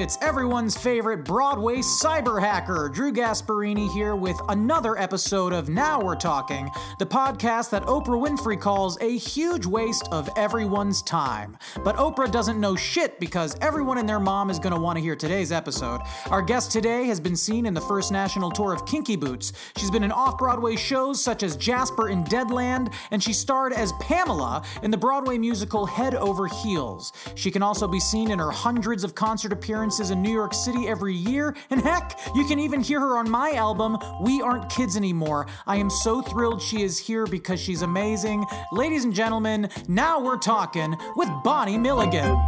it's 0.00 0.16
everyone's 0.22 0.78
favorite 0.78 1.26
Broadway 1.26 1.76
cyber 1.76 2.40
hacker, 2.40 2.88
Drew 2.88 3.12
Gasparini 3.12 3.92
here 3.92 4.16
with 4.16 4.40
another 4.48 4.96
episode 4.96 5.52
of 5.52 5.68
Now 5.68 6.00
We're 6.00 6.16
Talking, 6.16 6.70
the 6.98 7.04
podcast 7.04 7.68
that 7.70 7.84
Oprah 7.84 8.18
Winfrey 8.18 8.58
calls 8.58 8.96
a 9.02 9.18
huge 9.18 9.66
waste 9.66 10.08
of 10.10 10.30
everyone's 10.36 11.02
time. 11.02 11.58
But 11.84 11.96
Oprah 11.96 12.32
doesn't 12.32 12.58
know 12.58 12.76
shit 12.76 13.20
because 13.20 13.58
everyone 13.60 13.98
and 13.98 14.08
their 14.08 14.18
mom 14.18 14.48
is 14.48 14.58
going 14.58 14.74
to 14.74 14.80
want 14.80 14.96
to 14.96 15.02
hear 15.02 15.14
today's 15.14 15.52
episode. 15.52 16.00
Our 16.30 16.40
guest 16.40 16.72
today 16.72 17.04
has 17.04 17.20
been 17.20 17.36
seen 17.36 17.66
in 17.66 17.74
the 17.74 17.80
first 17.82 18.10
national 18.10 18.50
tour 18.50 18.72
of 18.72 18.86
Kinky 18.86 19.16
Boots. 19.16 19.52
She's 19.76 19.90
been 19.90 20.04
in 20.04 20.12
off 20.12 20.38
Broadway 20.38 20.76
shows 20.76 21.22
such 21.22 21.42
as 21.42 21.56
Jasper 21.56 22.08
in 22.08 22.24
Deadland, 22.24 22.94
and 23.10 23.22
she 23.22 23.34
starred 23.34 23.74
as 23.74 23.92
Pamela 24.00 24.64
in 24.82 24.90
the 24.90 24.96
Broadway 24.96 25.36
musical 25.36 25.84
Head 25.84 26.14
Over 26.14 26.46
Heels. 26.46 27.12
She 27.34 27.50
can 27.50 27.62
also 27.62 27.86
be 27.86 28.00
seen 28.00 28.30
in 28.30 28.38
her 28.38 28.50
hundreds 28.50 29.04
of 29.04 29.14
concert 29.14 29.52
appearances 29.52 29.89
in 29.98 30.22
New 30.22 30.32
York 30.32 30.54
City 30.54 30.86
every 30.86 31.14
year, 31.14 31.56
and 31.70 31.80
heck, 31.80 32.16
you 32.36 32.46
can 32.46 32.60
even 32.60 32.80
hear 32.80 33.00
her 33.00 33.18
on 33.18 33.28
my 33.28 33.50
album, 33.52 33.98
We 34.20 34.40
Aren't 34.40 34.70
Kids 34.70 34.96
Anymore. 34.96 35.48
I 35.66 35.76
am 35.76 35.90
so 35.90 36.22
thrilled 36.22 36.62
she 36.62 36.82
is 36.82 36.96
here 36.96 37.26
because 37.26 37.58
she's 37.60 37.82
amazing. 37.82 38.44
Ladies 38.70 39.04
and 39.04 39.12
gentlemen, 39.12 39.68
now 39.88 40.20
we're 40.20 40.38
talking 40.38 40.94
with 41.16 41.28
Bonnie 41.42 41.76
Milligan. 41.76 42.38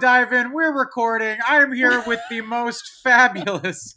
Dive 0.00 0.32
in, 0.32 0.52
we're 0.52 0.78
recording. 0.78 1.38
I 1.48 1.60
am 1.60 1.72
here 1.72 2.04
with 2.06 2.20
the 2.30 2.40
most 2.42 2.82
fabulous, 3.02 3.96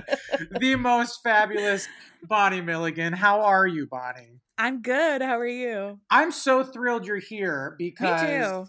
the 0.50 0.74
most 0.74 1.20
fabulous 1.22 1.86
Bonnie 2.24 2.60
Milligan. 2.60 3.12
How 3.12 3.42
are 3.42 3.68
you, 3.68 3.86
Bonnie? 3.86 4.40
I'm 4.58 4.82
good. 4.82 5.22
How 5.22 5.38
are 5.38 5.46
you? 5.46 6.00
I'm 6.10 6.32
so 6.32 6.64
thrilled 6.64 7.06
you're 7.06 7.18
here 7.18 7.76
because 7.78 8.22
Me 8.22 8.28
too. 8.28 8.66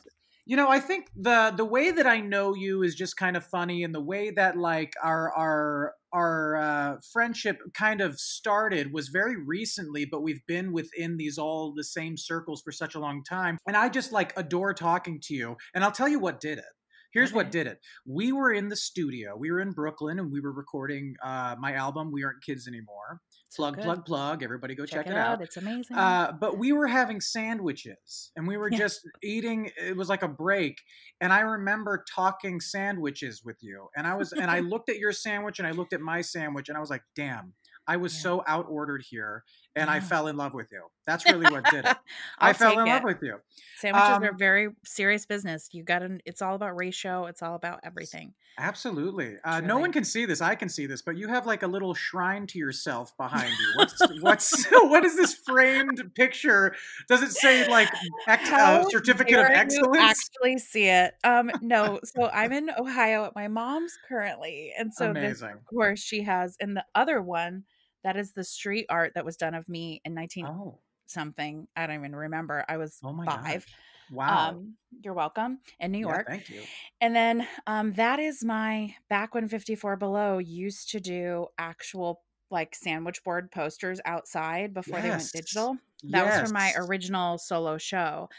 You 0.49 0.55
know, 0.55 0.69
I 0.69 0.79
think 0.79 1.09
the 1.13 1.53
the 1.55 1.65
way 1.65 1.91
that 1.91 2.07
I 2.07 2.21
know 2.21 2.55
you 2.55 2.81
is 2.81 2.95
just 2.95 3.17
kind 3.17 3.35
of 3.35 3.45
funny, 3.45 3.83
and 3.83 3.93
the 3.93 3.99
way 3.99 4.29
that 4.29 4.57
like 4.57 4.93
our 5.03 5.29
our 5.35 5.93
our 6.13 6.55
uh, 6.55 6.97
friendship 7.11 7.59
kind 7.73 7.99
of 7.99 8.17
started 8.17 8.93
was 8.93 9.09
very 9.09 9.35
recently, 9.35 10.05
but 10.05 10.23
we've 10.23 10.45
been 10.47 10.71
within 10.71 11.17
these 11.17 11.37
all 11.37 11.73
the 11.75 11.83
same 11.83 12.15
circles 12.15 12.61
for 12.61 12.71
such 12.71 12.95
a 12.95 12.99
long 12.99 13.25
time, 13.25 13.57
and 13.67 13.75
I 13.75 13.89
just 13.89 14.13
like 14.13 14.31
adore 14.37 14.73
talking 14.73 15.19
to 15.23 15.33
you. 15.33 15.57
And 15.75 15.83
I'll 15.83 15.91
tell 15.91 16.07
you 16.07 16.17
what 16.17 16.39
did 16.39 16.59
it. 16.59 16.73
Here's 17.11 17.31
okay. 17.31 17.35
what 17.35 17.51
did 17.51 17.67
it. 17.67 17.79
We 18.05 18.31
were 18.31 18.53
in 18.53 18.69
the 18.69 18.77
studio. 18.77 19.35
We 19.37 19.51
were 19.51 19.59
in 19.59 19.71
Brooklyn, 19.71 20.17
and 20.17 20.31
we 20.31 20.39
were 20.39 20.53
recording 20.53 21.15
uh, 21.21 21.57
my 21.59 21.73
album. 21.73 22.09
We 22.13 22.23
aren't 22.23 22.41
kids 22.41 22.69
anymore 22.69 23.19
plug, 23.55 23.75
so 23.77 23.83
plug, 23.83 24.05
plug. 24.05 24.43
Everybody 24.43 24.75
go 24.75 24.85
check, 24.85 25.05
check 25.05 25.13
it, 25.13 25.17
out. 25.17 25.37
out. 25.37 25.41
It's 25.41 25.57
amazing. 25.57 25.95
Uh, 25.95 26.33
but 26.39 26.57
we 26.57 26.71
were 26.71 26.87
having 26.87 27.21
sandwiches 27.21 28.31
and 28.35 28.47
we 28.47 28.57
were 28.57 28.69
yeah. 28.71 28.77
just 28.77 29.01
eating. 29.23 29.71
It 29.77 29.95
was 29.95 30.09
like 30.09 30.23
a 30.23 30.27
break. 30.27 30.79
And 31.21 31.31
I 31.31 31.41
remember 31.41 32.03
talking 32.13 32.59
sandwiches 32.59 33.43
with 33.43 33.57
you. 33.61 33.87
And 33.95 34.05
I 34.05 34.15
was, 34.15 34.31
and 34.31 34.49
I 34.49 34.59
looked 34.61 34.89
at 34.89 34.97
your 34.97 35.11
sandwich 35.11 35.59
and 35.59 35.67
I 35.67 35.71
looked 35.71 35.93
at 35.93 36.01
my 36.01 36.21
sandwich 36.21 36.69
and 36.69 36.77
I 36.77 36.81
was 36.81 36.89
like, 36.89 37.03
damn, 37.15 37.53
I 37.87 37.97
was 37.97 38.13
yeah. 38.15 38.21
so 38.21 38.43
out 38.47 38.65
ordered 38.69 39.03
here 39.09 39.43
and. 39.77 39.89
I 39.89 39.99
fell 39.99 40.27
in 40.27 40.37
love 40.37 40.53
with 40.53 40.71
you. 40.71 40.83
That's 41.05 41.25
really 41.25 41.51
what 41.51 41.63
did 41.71 41.85
it. 41.85 41.97
I 42.39 42.53
fell 42.53 42.79
in 42.79 42.87
it. 42.87 42.91
love 42.91 43.03
with 43.03 43.21
you. 43.21 43.37
Sandwiches 43.77 44.09
um, 44.09 44.23
are 44.23 44.33
very 44.33 44.69
serious 44.85 45.25
business. 45.25 45.69
You 45.71 45.83
got 45.83 45.99
to, 45.99 46.19
it's 46.25 46.41
all 46.41 46.55
about 46.55 46.75
ratio. 46.75 47.25
It's 47.25 47.41
all 47.41 47.55
about 47.55 47.79
everything. 47.83 48.33
Absolutely. 48.59 49.35
Uh, 49.43 49.61
no 49.61 49.77
one 49.77 49.91
can 49.91 50.03
see 50.03 50.25
this. 50.25 50.41
I 50.41 50.55
can 50.55 50.67
see 50.67 50.87
this, 50.87 51.03
but 51.03 51.15
you 51.15 51.27
have 51.27 51.45
like 51.45 51.61
a 51.61 51.67
little 51.67 51.93
shrine 51.93 52.47
to 52.47 52.57
yourself 52.59 53.15
behind 53.15 53.49
you. 53.49 53.73
What's, 53.77 54.01
what's, 54.21 54.65
what 54.71 55.05
is 55.05 55.15
this 55.15 55.35
framed 55.45 56.01
picture? 56.15 56.75
Does 57.07 57.21
it 57.21 57.31
say 57.31 57.67
like 57.67 57.89
ex- 58.27 58.51
uh, 58.51 58.83
certificate 58.89 59.39
of 59.39 59.45
excellence? 59.45 59.97
actually 59.99 60.57
see 60.57 60.89
it. 60.89 61.13
Um, 61.23 61.51
no. 61.61 61.99
So 62.03 62.29
I'm 62.33 62.51
in 62.51 62.71
Ohio 62.77 63.25
at 63.25 63.35
my 63.35 63.47
mom's 63.47 63.97
currently. 64.07 64.73
And 64.77 64.91
so 64.93 65.13
this, 65.13 65.41
of 65.41 65.63
course 65.65 65.99
she 65.99 66.23
has, 66.23 66.57
and 66.59 66.75
the 66.75 66.85
other 66.95 67.21
one, 67.21 67.63
that 68.07 68.15
is 68.15 68.31
the 68.31 68.43
street 68.45 68.85
art 68.89 69.11
that 69.15 69.25
was 69.25 69.35
done 69.35 69.53
of 69.53 69.67
me 69.67 70.01
in 70.05 70.13
19 70.13 70.45
oh. 70.45 70.79
something. 71.07 71.67
I 71.75 71.87
don't 71.87 71.97
even 71.97 72.15
remember. 72.15 72.63
I 72.69 72.77
was 72.77 72.97
oh 73.03 73.13
five. 73.25 73.65
Gosh. 73.65 73.75
Wow. 74.09 74.49
Um, 74.51 74.75
you're 75.03 75.13
welcome 75.13 75.59
in 75.81 75.91
New 75.91 75.99
York. 75.99 76.25
Yeah, 76.29 76.35
thank 76.35 76.49
you. 76.49 76.61
And 77.01 77.13
then 77.13 77.45
um, 77.67 77.91
that 77.93 78.19
is 78.19 78.45
my 78.45 78.95
back 79.09 79.35
when 79.35 79.49
54 79.49 79.97
Below 79.97 80.37
used 80.37 80.91
to 80.91 81.01
do 81.01 81.47
actual 81.57 82.21
like 82.49 82.75
sandwich 82.75 83.21
board 83.25 83.51
posters 83.51 83.99
outside 84.05 84.73
before 84.73 84.99
yes. 84.99 85.03
they 85.03 85.09
went 85.09 85.31
digital. 85.33 85.77
That 86.03 86.25
yes. 86.25 86.41
was 86.41 86.49
for 86.49 86.53
my 86.53 86.71
original 86.77 87.37
solo 87.37 87.77
show. 87.77 88.29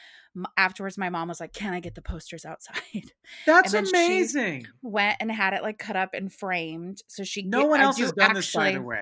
Afterwards, 0.57 0.97
my 0.97 1.11
mom 1.11 1.29
was 1.29 1.41
like, 1.41 1.53
"Can 1.53 1.75
I 1.75 1.81
get 1.81 1.95
the 1.95 2.01
posters 2.01 2.47
outside?" 2.47 3.13
That's 3.47 3.75
amazing. 3.75 4.67
Went 4.81 5.19
and 5.21 5.31
had 5.31 5.53
it 5.53 5.63
like 5.63 5.79
cut 5.79 5.97
up 5.97 6.15
and 6.15 6.33
framed. 6.33 7.03
So 7.07 7.23
she 7.25 7.43
no 7.43 7.63
get, 7.63 7.69
one 7.69 7.81
else 7.81 7.99
has 7.99 8.13
done 8.13 8.31
actually, 8.31 8.41
this 8.41 8.55
by 8.55 8.73
the 8.73 8.83
way. 8.83 9.01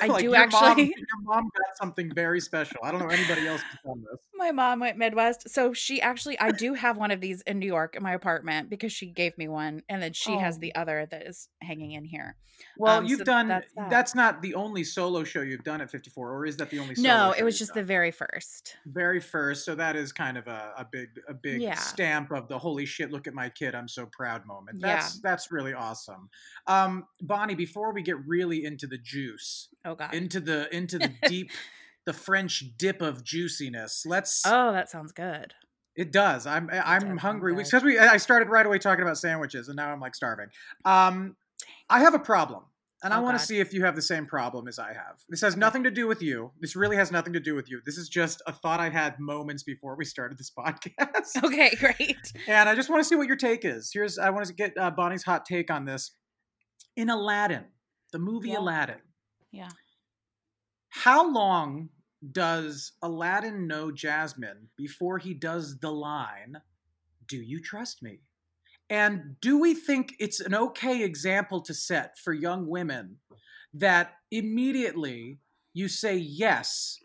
I 0.00 0.06
like 0.06 0.20
do 0.20 0.30
your 0.30 0.36
actually. 0.36 0.60
Mom, 0.60 0.78
your 0.78 1.22
mom 1.22 1.44
got 1.44 1.76
something 1.76 2.12
very 2.14 2.40
special. 2.40 2.78
I 2.82 2.90
don't 2.90 3.00
know 3.00 3.08
anybody 3.08 3.46
else 3.46 3.62
has 3.62 3.78
done 3.84 4.04
this. 4.10 4.20
My 4.34 4.52
mom 4.52 4.80
went 4.80 4.96
Midwest, 4.98 5.50
so 5.50 5.72
she 5.72 6.00
actually. 6.00 6.38
I 6.38 6.52
do 6.52 6.74
have 6.74 6.96
one 6.96 7.10
of 7.10 7.20
these 7.20 7.42
in 7.42 7.58
New 7.58 7.66
York 7.66 7.96
in 7.96 8.02
my 8.02 8.14
apartment 8.14 8.70
because 8.70 8.92
she 8.92 9.06
gave 9.06 9.36
me 9.36 9.48
one, 9.48 9.82
and 9.88 10.00
then 10.02 10.12
she 10.12 10.32
oh. 10.32 10.38
has 10.38 10.58
the 10.58 10.74
other 10.74 11.06
that 11.10 11.26
is 11.26 11.48
hanging 11.60 11.92
in 11.92 12.04
here. 12.04 12.36
Well, 12.76 12.98
um, 12.98 13.06
you've 13.06 13.18
so 13.18 13.24
done. 13.24 13.48
That's, 13.48 13.72
that. 13.74 13.90
that's, 13.90 14.14
not 14.14 14.42
the 14.42 14.54
only 14.54 14.84
solo 14.84 15.24
show 15.24 15.40
you've 15.42 15.64
done 15.64 15.80
at 15.80 15.90
54, 15.90 16.32
or 16.32 16.46
is 16.46 16.56
that 16.58 16.70
the 16.70 16.78
only? 16.78 16.94
no, 16.98 17.34
it 17.36 17.42
was 17.42 17.58
just 17.58 17.74
done? 17.74 17.82
the 17.82 17.86
very 17.86 18.10
first. 18.10 18.76
Very 18.86 19.20
first. 19.20 19.64
So 19.64 19.74
that 19.74 19.96
is 19.96 20.12
kind 20.12 20.36
of 20.36 20.46
a, 20.46 20.72
a 20.76 20.86
big, 20.90 21.08
a 21.28 21.34
big 21.34 21.60
yeah. 21.60 21.74
stamp 21.74 22.30
of 22.30 22.48
the 22.48 22.58
holy 22.58 22.86
shit! 22.86 23.10
Look 23.10 23.26
at 23.26 23.34
my 23.34 23.48
kid, 23.48 23.74
I'm 23.74 23.88
so 23.88 24.06
proud 24.06 24.46
moment. 24.46 24.80
That's 24.80 25.16
yeah. 25.16 25.20
that's 25.22 25.50
really 25.50 25.74
awesome. 25.74 26.28
Um, 26.66 27.06
Bonnie, 27.20 27.54
before 27.54 27.92
we 27.92 28.02
get 28.02 28.16
really 28.26 28.64
into 28.64 28.86
the 28.86 28.98
juice, 28.98 29.68
oh 29.88 29.94
god, 29.94 30.14
into 30.14 30.40
the 30.40 30.74
into 30.74 30.98
the 30.98 31.12
deep, 31.28 31.50
the 32.06 32.12
French 32.12 32.64
dip 32.76 33.02
of 33.02 33.24
juiciness. 33.24 34.04
Let's. 34.06 34.42
Oh, 34.46 34.72
that 34.72 34.90
sounds 34.90 35.12
good. 35.12 35.54
It 35.96 36.12
does. 36.12 36.46
I'm 36.46 36.70
I'm 36.72 37.16
hungry 37.16 37.56
because 37.56 37.82
we 37.82 37.98
I 37.98 38.18
started 38.18 38.48
right 38.48 38.64
away 38.64 38.78
talking 38.78 39.02
about 39.02 39.18
sandwiches 39.18 39.68
and 39.68 39.76
now 39.76 39.90
I'm 39.90 40.00
like 40.00 40.14
starving. 40.14 40.46
Um, 40.84 41.36
I 41.90 42.00
have 42.00 42.14
a 42.14 42.20
problem. 42.20 42.62
And 43.02 43.12
oh, 43.12 43.16
I 43.16 43.20
want 43.20 43.38
to 43.38 43.44
see 43.44 43.60
if 43.60 43.72
you 43.72 43.84
have 43.84 43.94
the 43.94 44.02
same 44.02 44.26
problem 44.26 44.66
as 44.66 44.78
I 44.78 44.88
have. 44.88 45.22
This 45.28 45.40
has 45.42 45.56
nothing 45.56 45.84
to 45.84 45.90
do 45.90 46.08
with 46.08 46.20
you. 46.20 46.50
This 46.60 46.74
really 46.74 46.96
has 46.96 47.12
nothing 47.12 47.32
to 47.34 47.40
do 47.40 47.54
with 47.54 47.70
you. 47.70 47.80
This 47.86 47.96
is 47.96 48.08
just 48.08 48.42
a 48.46 48.52
thought 48.52 48.80
I 48.80 48.88
had 48.88 49.20
moments 49.20 49.62
before 49.62 49.94
we 49.96 50.04
started 50.04 50.36
this 50.36 50.50
podcast. 50.58 51.44
Okay, 51.44 51.76
great. 51.76 52.32
and 52.48 52.68
I 52.68 52.74
just 52.74 52.90
want 52.90 53.00
to 53.00 53.04
see 53.04 53.14
what 53.14 53.28
your 53.28 53.36
take 53.36 53.64
is. 53.64 53.90
Here's 53.92 54.18
I 54.18 54.30
want 54.30 54.46
to 54.46 54.52
get 54.52 54.76
uh, 54.76 54.90
Bonnie's 54.90 55.22
hot 55.22 55.46
take 55.46 55.70
on 55.70 55.84
this. 55.84 56.12
In 56.96 57.08
Aladdin, 57.08 57.66
the 58.12 58.18
movie 58.18 58.50
yeah. 58.50 58.58
Aladdin. 58.58 58.96
Yeah. 59.50 59.70
How 60.88 61.30
long 61.30 61.90
does 62.32 62.92
Aladdin 63.02 63.66
know 63.66 63.92
Jasmine 63.92 64.68
before 64.76 65.18
he 65.18 65.34
does 65.34 65.78
the 65.78 65.92
line, 65.92 66.60
"Do 67.26 67.36
you 67.36 67.60
trust 67.62 68.02
me?" 68.02 68.20
And 68.90 69.38
do 69.40 69.58
we 69.58 69.74
think 69.74 70.14
it's 70.18 70.40
an 70.40 70.54
okay 70.54 71.02
example 71.02 71.60
to 71.62 71.74
set 71.74 72.18
for 72.18 72.32
young 72.32 72.66
women 72.66 73.18
that 73.74 74.14
immediately 74.30 75.40
you 75.74 75.88
say 75.88 76.16
yes 76.16 76.98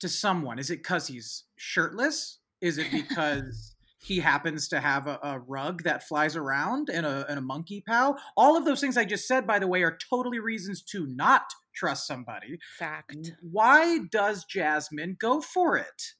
to 0.00 0.08
someone? 0.08 0.58
Is 0.58 0.70
it 0.70 0.78
because 0.78 1.08
he's 1.08 1.44
shirtless? 1.56 2.38
Is 2.60 2.78
it 2.78 2.90
because 2.92 3.74
he 3.98 4.20
happens 4.20 4.68
to 4.68 4.80
have 4.80 5.08
a, 5.08 5.18
a, 5.22 5.38
rug 5.40 5.82
that 5.82 6.06
flies 6.06 6.36
around 6.36 6.90
and 6.90 7.04
a, 7.04 7.26
and 7.28 7.38
a 7.38 7.42
monkey 7.42 7.82
pal? 7.86 8.18
All 8.36 8.56
of 8.56 8.64
those 8.64 8.80
things 8.80 8.96
I 8.96 9.04
just 9.04 9.26
said, 9.26 9.46
by 9.46 9.58
the 9.58 9.66
way, 9.66 9.82
are 9.82 9.98
totally 10.10 10.38
reasons 10.38 10.80
to 10.82 11.06
not 11.06 11.52
trust 11.76 12.06
somebody. 12.06 12.58
Fact. 12.78 13.32
Why 13.42 13.98
does 14.10 14.44
Jasmine 14.44 15.16
go 15.20 15.40
for 15.40 15.76
it? 15.76 16.14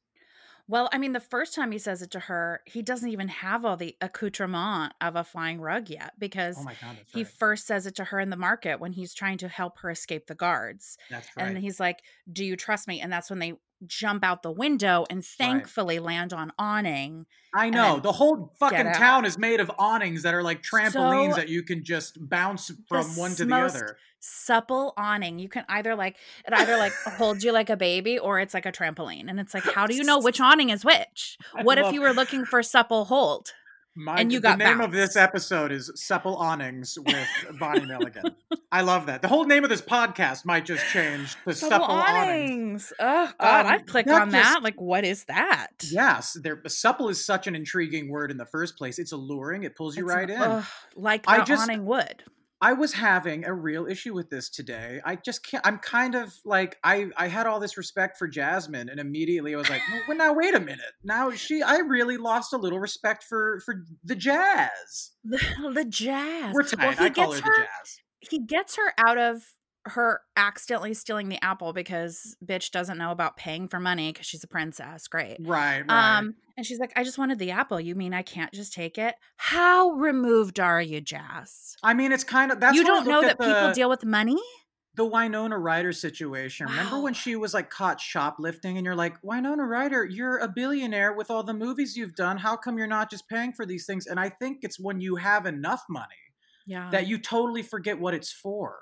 Well, 0.69 0.89
I 0.93 0.99
mean, 0.99 1.13
the 1.13 1.21
first 1.21 1.55
time 1.55 1.71
he 1.71 1.79
says 1.79 2.03
it 2.03 2.11
to 2.13 2.21
her, 2.21 2.61
he 2.67 2.83
doesn't 2.83 3.09
even 3.09 3.29
have 3.29 3.65
all 3.65 3.77
the 3.77 3.97
accoutrement 4.01 4.95
of 5.01 5.15
a 5.15 5.23
flying 5.23 5.61
rug 5.61 5.89
yet 5.89 6.11
oh 6.15 6.17
because 6.19 6.57
oh 6.59 6.65
God, 6.65 6.97
he 7.07 7.23
right. 7.23 7.33
first 7.33 7.67
says 7.67 7.87
it 7.87 7.95
to 7.97 8.05
her 8.05 8.19
in 8.19 8.31
the 8.31 8.37
market 8.37 8.81
when 8.81 8.93
he's 8.93 9.15
trying 9.15 9.39
to 9.39 9.49
help 9.49 9.79
her 9.79 9.91
escape 9.91 10.27
the 10.27 10.35
guards. 10.35 10.99
That's 11.09 11.29
right. 11.37 11.47
And 11.47 11.59
he's 11.59 11.79
like, 11.79 12.03
Do 12.33 12.45
you 12.45 12.57
trust 12.57 12.89
me? 12.89 13.01
And 13.01 13.13
that's 13.13 13.31
when 13.31 13.39
they 13.39 13.55
jump 13.87 14.25
out 14.25 14.43
the 14.43 14.51
window 14.51 15.05
and 15.11 15.25
thankfully 15.25 15.99
right. 15.99 16.07
land 16.07 16.33
on 16.33 16.53
awning. 16.59 17.27
I 17.55 17.71
know. 17.71 17.99
The 17.99 18.13
whole 18.13 18.55
fucking 18.59 18.93
town 18.93 19.25
is 19.25 19.39
made 19.39 19.61
of 19.61 19.71
awnings 19.79 20.23
that 20.23 20.35
are 20.35 20.43
like 20.43 20.63
trampolines 20.63 21.31
so, 21.31 21.37
that 21.37 21.49
you 21.49 21.63
can 21.63 21.85
just 21.85 22.19
bounce 22.29 22.71
from 22.89 23.07
one 23.17 23.35
to 23.37 23.45
the 23.45 23.55
other. 23.55 23.99
Supple 24.21 24.93
awning. 24.97 25.39
You 25.39 25.49
can 25.49 25.65
either 25.69 25.95
like 25.95 26.17
it 26.47 26.53
either 26.53 26.77
like 26.77 26.93
hold 27.17 27.43
you 27.43 27.53
like 27.53 27.71
a 27.71 27.77
baby 27.77 28.19
or 28.19 28.41
it's 28.41 28.55
like 28.55 28.67
a 28.67 28.73
trampoline. 28.73 29.29
And 29.29 29.39
it's 29.39 29.55
like, 29.55 29.65
how 29.65 29.87
do 29.87 29.95
you 29.95 30.05
know 30.05 30.19
which 30.23 30.41
awning 30.41 30.71
is 30.71 30.85
which? 30.85 31.39
What 31.63 31.79
if 31.79 31.93
you 31.93 32.01
were 32.01 32.13
looking 32.13 32.45
for 32.45 32.63
supple 32.63 33.05
hold? 33.05 33.53
My, 33.99 34.17
and 34.21 34.31
you 34.31 34.41
got 34.41 34.59
the 34.59 34.65
name 34.65 34.79
bounced. 34.79 34.89
of 34.89 34.93
this 34.93 35.17
episode 35.17 35.73
is 35.73 35.91
Supple 35.95 36.37
Awnings 36.37 36.99
with 36.99 37.29
Bonnie 37.59 37.87
Milligan. 37.87 38.37
I 38.71 38.83
love 38.83 39.07
that. 39.07 39.23
The 39.23 39.29
whole 39.29 39.47
name 39.47 39.65
of 39.65 39.71
this 39.71 39.81
podcast 39.81 40.45
might 40.45 40.67
just 40.67 40.85
change 40.93 41.35
to 41.47 41.55
Supple, 41.55 41.79
Supple 41.79 41.95
Awnings. 41.95 42.93
Oh 43.01 43.33
God, 43.41 43.67
um, 43.67 43.73
I'd 43.73 43.87
click 43.87 44.07
on 44.09 44.29
that. 44.31 44.63
Like, 44.63 44.79
what 44.79 45.05
is 45.05 45.25
that? 45.25 45.69
Yes, 45.91 46.37
there. 46.43 46.61
Supple 46.67 47.09
is 47.09 47.25
such 47.25 47.47
an 47.47 47.55
intriguing 47.55 48.11
word 48.11 48.31
in 48.31 48.37
the 48.37 48.45
first 48.45 48.77
place. 48.77 48.99
It's 48.99 49.13
alluring. 49.13 49.63
It 49.63 49.75
pulls 49.75 49.97
you 49.97 50.05
it's, 50.05 50.15
right 50.15 50.29
in, 50.29 50.43
uh, 50.43 50.63
like 50.95 51.23
the 51.23 51.31
I 51.31 51.45
just, 51.45 51.63
awning 51.63 51.87
would. 51.87 52.23
I 52.61 52.73
was 52.73 52.95
having 52.95 53.45
a 53.45 53.53
real 53.53 53.87
issue 53.87 54.15
with 54.15 54.31
this 54.31 54.49
today. 54.49 55.01
I 55.05 55.17
just 55.17 55.45
can't. 55.45 55.67
I'm 55.67 55.79
kind 55.79 56.15
of 56.15 56.33
like 56.45 56.79
I. 56.83 57.09
I 57.17 57.29
had 57.29 57.47
all 57.47 57.61
this 57.61 57.77
respect 57.77 58.17
for 58.19 58.27
Jasmine, 58.27 58.89
and 58.89 58.99
immediately 58.99 59.55
I 59.55 59.59
was 59.59 59.69
like, 59.69 59.83
well, 60.09 60.17
"Now 60.17 60.33
wait 60.33 60.55
a 60.55 60.61
minute. 60.61 60.95
Now 61.05 61.31
she. 61.33 61.63
I 61.63 61.79
really 61.79 62.17
lost 62.17 62.55
a 62.55 62.57
little 62.57 62.81
respect 62.81 63.25
for 63.25 63.61
for 63.65 63.85
the 64.03 64.17
jazz. 64.17 65.13
The, 65.25 65.39
the 65.75 65.85
jazz. 65.85 66.55
We're 66.55 66.63
tight. 66.63 66.99
Well, 66.99 67.07
I 67.07 67.11
call 67.11 67.33
her, 67.33 67.41
her 67.41 67.43
the 67.43 67.63
jazz. 67.63 67.99
He 68.21 68.41
gets 68.41 68.77
her 68.77 68.93
out 69.07 69.19
of 69.19 69.43
her 69.91 70.21
accidentally 70.37 70.95
stealing 70.95 71.29
the 71.29 71.43
apple 71.45 71.73
because 71.73 72.37
bitch 72.45 72.71
doesn't 72.71 72.99
know 72.99 73.11
about 73.11 73.37
paying 73.37 73.69
for 73.69 73.81
money 73.81 74.13
because 74.13 74.27
she's 74.27 74.45
a 74.45 74.49
princess. 74.49 75.09
Great. 75.09 75.37
Right, 75.41 75.83
right. 75.89 76.19
Um, 76.19 76.35
and 76.57 76.65
she's 76.65 76.79
like, 76.79 76.93
I 76.97 77.05
just 77.05 77.19
wanted 77.19 77.39
the 77.39 77.51
apple. 77.51 77.81
You 77.81 77.95
mean 77.95 78.15
I 78.15 78.23
can't 78.23 78.53
just 78.53 78.73
take 78.73 78.99
it? 78.99 79.15
How 79.37 79.91
removed 79.91 80.59
are 80.59 80.81
you, 80.81 81.01
Jazz? 81.01 81.77
I 81.83 81.95
mean, 81.95 82.13
it's 82.13 82.25
kind 82.25 82.51
of 82.51 82.61
that's 82.61 82.77
you 82.77 82.85
don't 82.85 83.07
know 83.07 83.23
that 83.23 83.39
the, 83.39 83.45
people 83.45 83.73
deal 83.73 83.89
with 83.89 84.05
money. 84.05 84.39
The 84.95 85.05
Winona 85.05 85.59
Ryder 85.59 85.93
situation. 85.93 86.67
Wow. 86.67 86.73
Remember 86.73 87.01
when 87.03 87.13
she 87.13 87.37
was 87.37 87.53
like 87.53 87.69
caught 87.69 88.01
shoplifting, 88.01 88.79
and 88.79 88.85
you're 88.87 88.95
like, 88.95 89.17
Winona 89.23 89.65
Ryder, 89.65 90.07
you're 90.07 90.39
a 90.39 90.49
billionaire 90.49 91.13
with 91.13 91.31
all 91.31 91.43
the 91.43 91.53
movies 91.53 91.97
you've 91.97 92.15
done. 92.15 92.39
How 92.39 92.57
come 92.57 92.79
you're 92.79 92.87
not 92.87 93.11
just 93.11 93.29
paying 93.29 93.53
for 93.53 93.67
these 93.67 93.85
things? 93.85 94.07
And 94.07 94.19
I 94.19 94.31
think 94.31 94.61
it's 94.63 94.81
when 94.81 95.01
you 95.01 95.17
have 95.17 95.45
enough 95.45 95.83
money, 95.91 96.07
yeah, 96.67 96.89
that 96.93 97.07
you 97.07 97.19
totally 97.19 97.63
forget 97.63 98.01
what 98.01 98.15
it's 98.15 98.33
for. 98.33 98.79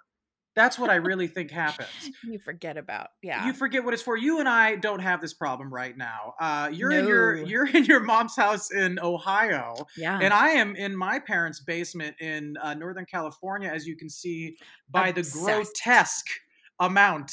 That's 0.56 0.78
what 0.78 0.88
I 0.88 0.96
really 0.96 1.26
think 1.26 1.50
happens. 1.50 1.88
you 2.24 2.38
forget 2.38 2.76
about, 2.76 3.08
yeah. 3.22 3.46
You 3.46 3.52
forget 3.52 3.84
what 3.84 3.92
it's 3.92 4.02
for. 4.02 4.16
You 4.16 4.38
and 4.38 4.48
I 4.48 4.76
don't 4.76 5.00
have 5.00 5.20
this 5.20 5.34
problem 5.34 5.72
right 5.72 5.96
now. 5.96 6.34
Uh, 6.40 6.70
you're 6.72 6.90
no. 6.90 6.98
in 6.98 7.06
your 7.06 7.34
you're 7.36 7.66
in 7.76 7.84
your 7.84 8.00
mom's 8.00 8.36
house 8.36 8.70
in 8.70 8.98
Ohio, 9.00 9.74
yeah, 9.96 10.18
and 10.20 10.32
I 10.32 10.50
am 10.50 10.76
in 10.76 10.96
my 10.96 11.18
parents' 11.18 11.60
basement 11.60 12.16
in 12.20 12.54
uh, 12.62 12.74
Northern 12.74 13.06
California, 13.06 13.68
as 13.68 13.86
you 13.86 13.96
can 13.96 14.08
see 14.08 14.56
by 14.88 15.08
Obsessed. 15.08 15.34
the 15.34 15.40
grotesque 15.40 16.26
amount 16.80 17.32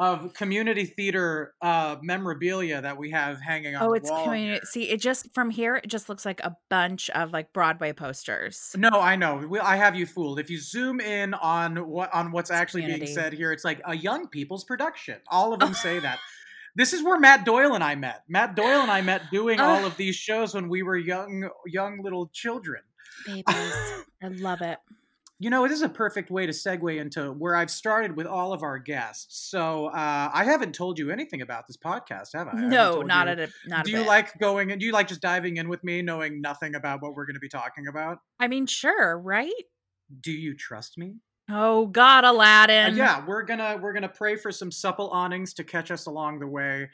of 0.00 0.32
community 0.32 0.86
theater 0.86 1.52
uh, 1.60 1.96
memorabilia 2.00 2.80
that 2.80 2.96
we 2.96 3.10
have 3.10 3.38
hanging 3.38 3.76
on. 3.76 3.82
Oh, 3.82 3.92
it's 3.92 4.08
community. 4.08 4.64
See, 4.64 4.88
it 4.88 4.98
just 4.98 5.32
from 5.34 5.50
here, 5.50 5.76
it 5.76 5.88
just 5.88 6.08
looks 6.08 6.24
like 6.24 6.40
a 6.40 6.56
bunch 6.70 7.10
of 7.10 7.32
like 7.32 7.52
Broadway 7.52 7.92
posters. 7.92 8.74
No, 8.78 8.88
I 8.88 9.14
know. 9.16 9.46
We, 9.46 9.58
I 9.58 9.76
have 9.76 9.94
you 9.94 10.06
fooled. 10.06 10.40
If 10.40 10.48
you 10.48 10.58
zoom 10.58 11.00
in 11.00 11.34
on 11.34 11.86
what 11.86 12.12
on 12.14 12.32
what's 12.32 12.48
it's 12.48 12.58
actually 12.58 12.80
community. 12.80 13.04
being 13.04 13.14
said 13.14 13.34
here, 13.34 13.52
it's 13.52 13.64
like 13.64 13.82
a 13.84 13.94
young 13.94 14.26
people's 14.28 14.64
production. 14.64 15.18
All 15.28 15.52
of 15.52 15.60
them 15.60 15.74
say 15.74 16.00
that. 16.00 16.18
This 16.76 16.92
is 16.92 17.02
where 17.02 17.18
Matt 17.18 17.44
Doyle 17.44 17.74
and 17.74 17.82
I 17.82 17.96
met. 17.96 18.22
Matt 18.28 18.54
Doyle 18.54 18.82
and 18.82 18.92
I 18.92 19.00
met 19.00 19.22
doing 19.32 19.58
all 19.58 19.84
of 19.84 19.96
these 19.96 20.14
shows 20.14 20.54
when 20.54 20.68
we 20.68 20.84
were 20.84 20.96
young, 20.96 21.50
young 21.66 22.00
little 22.00 22.30
children. 22.32 22.80
Babies, 23.26 23.44
I 24.22 24.28
love 24.28 24.60
it. 24.62 24.78
You 25.42 25.48
know, 25.48 25.66
this 25.66 25.78
is 25.78 25.82
a 25.82 25.88
perfect 25.88 26.30
way 26.30 26.44
to 26.44 26.52
segue 26.52 27.00
into 27.00 27.32
where 27.32 27.56
I've 27.56 27.70
started 27.70 28.14
with 28.14 28.26
all 28.26 28.52
of 28.52 28.62
our 28.62 28.78
guests. 28.78 29.48
So 29.48 29.86
uh, 29.86 30.30
I 30.34 30.44
haven't 30.44 30.74
told 30.74 30.98
you 30.98 31.10
anything 31.10 31.40
about 31.40 31.66
this 31.66 31.78
podcast, 31.78 32.34
have 32.34 32.48
I? 32.48 32.60
No, 32.60 33.00
not 33.00 33.26
you. 33.26 33.32
at 33.32 33.40
a 33.40 33.48
not. 33.66 33.86
Do 33.86 33.90
you 33.90 33.98
bit. 33.98 34.06
like 34.06 34.38
going 34.38 34.70
and 34.70 34.78
do 34.78 34.86
you 34.86 34.92
like 34.92 35.08
just 35.08 35.22
diving 35.22 35.56
in 35.56 35.70
with 35.70 35.82
me, 35.82 36.02
knowing 36.02 36.42
nothing 36.42 36.74
about 36.74 37.00
what 37.00 37.14
we're 37.14 37.24
going 37.24 37.34
to 37.34 37.40
be 37.40 37.48
talking 37.48 37.86
about? 37.88 38.18
I 38.38 38.48
mean, 38.48 38.66
sure, 38.66 39.18
right? 39.18 39.50
Do 40.20 40.30
you 40.30 40.54
trust 40.54 40.98
me? 40.98 41.14
Oh 41.50 41.86
God, 41.86 42.24
Aladdin! 42.24 42.92
Uh, 42.92 42.96
yeah, 42.96 43.24
we're 43.26 43.42
gonna 43.42 43.78
we're 43.80 43.94
gonna 43.94 44.10
pray 44.10 44.36
for 44.36 44.52
some 44.52 44.70
supple 44.70 45.08
awnings 45.08 45.54
to 45.54 45.64
catch 45.64 45.90
us 45.90 46.04
along 46.04 46.40
the 46.40 46.46
way. 46.46 46.90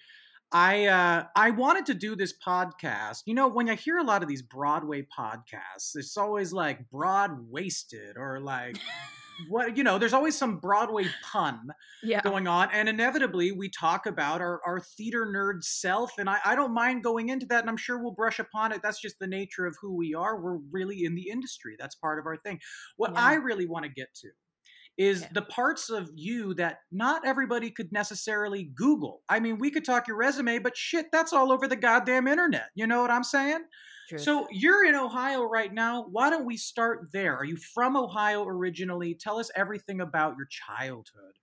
I 0.53 0.87
uh, 0.87 1.25
I 1.35 1.51
wanted 1.51 1.87
to 1.87 1.95
do 1.95 2.15
this 2.15 2.35
podcast. 2.45 3.23
You 3.27 3.35
know, 3.35 3.49
when 3.49 3.69
I 3.69 3.75
hear 3.75 3.99
a 3.99 4.05
lot 4.05 4.23
of 4.23 4.29
these 4.29 4.43
Broadway 4.43 5.07
podcasts, 5.17 5.97
it's 5.97 6.17
always 6.17 6.53
like 6.53 6.89
broad 6.91 7.33
waisted 7.51 8.17
or 8.17 8.41
like 8.41 8.77
what 9.49 9.77
you 9.77 9.83
know. 9.83 9.99
There's 9.99 10.13
always 10.13 10.37
some 10.37 10.59
Broadway 10.59 11.07
pun 11.23 11.69
yeah. 12.03 12.21
going 12.21 12.47
on, 12.47 12.69
and 12.73 12.89
inevitably 12.89 13.53
we 13.53 13.69
talk 13.69 14.07
about 14.07 14.41
our 14.41 14.61
our 14.65 14.81
theater 14.81 15.27
nerd 15.27 15.65
self, 15.65 16.13
and 16.19 16.31
I, 16.31 16.39
I 16.45 16.55
don't 16.55 16.73
mind 16.73 17.03
going 17.03 17.29
into 17.29 17.47
that, 17.47 17.61
and 17.61 17.69
I'm 17.69 17.77
sure 17.77 17.99
we'll 17.99 18.13
brush 18.13 18.39
upon 18.39 18.73
it. 18.73 18.83
That's 18.83 19.01
just 19.01 19.19
the 19.19 19.27
nature 19.27 19.67
of 19.67 19.77
who 19.81 19.97
we 19.97 20.15
are. 20.15 20.41
We're 20.41 20.59
really 20.71 21.05
in 21.05 21.17
the 21.17 21.29
industry. 21.29 21.77
That's 21.79 21.97
part 21.97 22.19
of 22.21 22.27
our 22.27 22.37
thing. 22.37 22.61
What 22.97 23.13
yeah. 23.15 23.25
I 23.25 23.35
really 23.35 23.67
want 23.67 23.85
to 23.85 23.91
get 23.91 24.15
to 24.23 24.29
is 24.99 25.23
okay. 25.23 25.31
the 25.35 25.43
parts 25.43 25.91
of 25.91 26.11
you 26.15 26.55
that 26.55 26.79
not 26.91 27.27
everybody 27.27 27.71
could 27.71 27.93
necessarily 27.93 28.71
Google. 28.75 29.23
I 29.29 29.41
mean, 29.41 29.59
we 29.59 29.71
could 29.71 29.85
talk 29.85 30.09
your 30.09 30.17
resume, 30.17 30.59
but 30.59 30.77
shit, 30.77 31.07
that's 31.13 31.33
all 31.33 31.53
over 31.53 31.69
the 31.69 31.77
goddamn 31.77 32.27
internet. 32.27 32.69
You 32.75 32.87
know 32.87 33.03
what 33.03 33.11
I'm 33.11 33.25
saying? 33.25 33.61
Truth. 34.09 34.23
So 34.23 34.47
you're 34.51 34.87
in 34.87 34.95
Ohio 34.95 35.43
right 35.45 35.73
now. 35.73 36.07
Why 36.11 36.31
don't 36.31 36.47
we 36.47 36.57
start 36.57 37.09
there? 37.13 37.37
Are 37.37 37.45
you 37.45 37.57
from 37.57 37.97
Ohio 37.97 38.45
originally? 38.45 39.15
Tell 39.15 39.39
us 39.39 39.51
everything 39.57 40.01
about 40.01 40.37
your 40.37 40.47
childhood. 40.47 41.35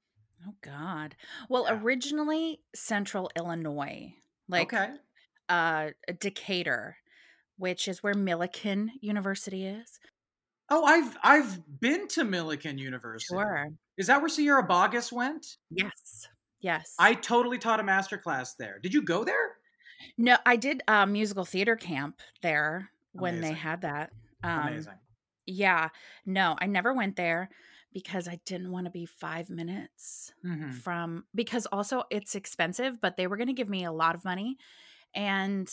Oh 0.47 0.55
God. 0.61 1.15
Well, 1.49 1.65
yeah. 1.65 1.79
originally 1.81 2.61
Central 2.73 3.29
Illinois, 3.35 4.13
like 4.47 4.73
okay. 4.73 4.93
uh, 5.49 5.89
Decatur, 6.19 6.97
which 7.57 7.87
is 7.87 8.01
where 8.01 8.13
Millikin 8.13 8.87
University 9.01 9.65
is. 9.65 9.99
Oh, 10.75 10.85
I've 10.85 11.15
I've 11.21 11.79
been 11.79 12.07
to 12.09 12.23
Millikin 12.23 12.79
University. 12.79 13.35
Sure. 13.35 13.69
Is 13.95 14.07
that 14.07 14.19
where 14.19 14.29
Sierra 14.29 14.67
Boggess 14.67 15.11
went? 15.11 15.57
Yes. 15.69 16.27
Yes. 16.61 16.95
I 16.97 17.13
totally 17.13 17.59
taught 17.59 17.79
a 17.79 17.83
master 17.83 18.17
class 18.17 18.55
there. 18.55 18.79
Did 18.81 18.91
you 18.91 19.03
go 19.03 19.23
there? 19.23 19.57
No, 20.17 20.35
I 20.47 20.55
did 20.55 20.81
a 20.87 21.05
musical 21.05 21.45
theater 21.45 21.75
camp 21.75 22.21
there 22.41 22.89
when 23.11 23.35
Amazing. 23.35 23.53
they 23.53 23.59
had 23.59 23.81
that. 23.81 24.09
Um, 24.43 24.67
Amazing. 24.67 24.93
Yeah. 25.45 25.89
No, 26.25 26.55
I 26.57 26.65
never 26.65 26.91
went 26.91 27.17
there 27.17 27.51
because 27.93 28.27
I 28.27 28.39
didn't 28.43 28.71
want 28.71 28.85
to 28.85 28.91
be 28.91 29.05
five 29.05 29.51
minutes 29.51 30.33
mm-hmm. 30.43 30.71
from 30.71 31.25
because 31.35 31.67
also 31.67 32.05
it's 32.09 32.33
expensive, 32.33 32.99
but 32.99 33.15
they 33.15 33.27
were 33.27 33.37
going 33.37 33.45
to 33.45 33.53
give 33.53 33.69
me 33.69 33.85
a 33.85 33.91
lot 33.91 34.15
of 34.15 34.25
money, 34.25 34.57
and 35.13 35.69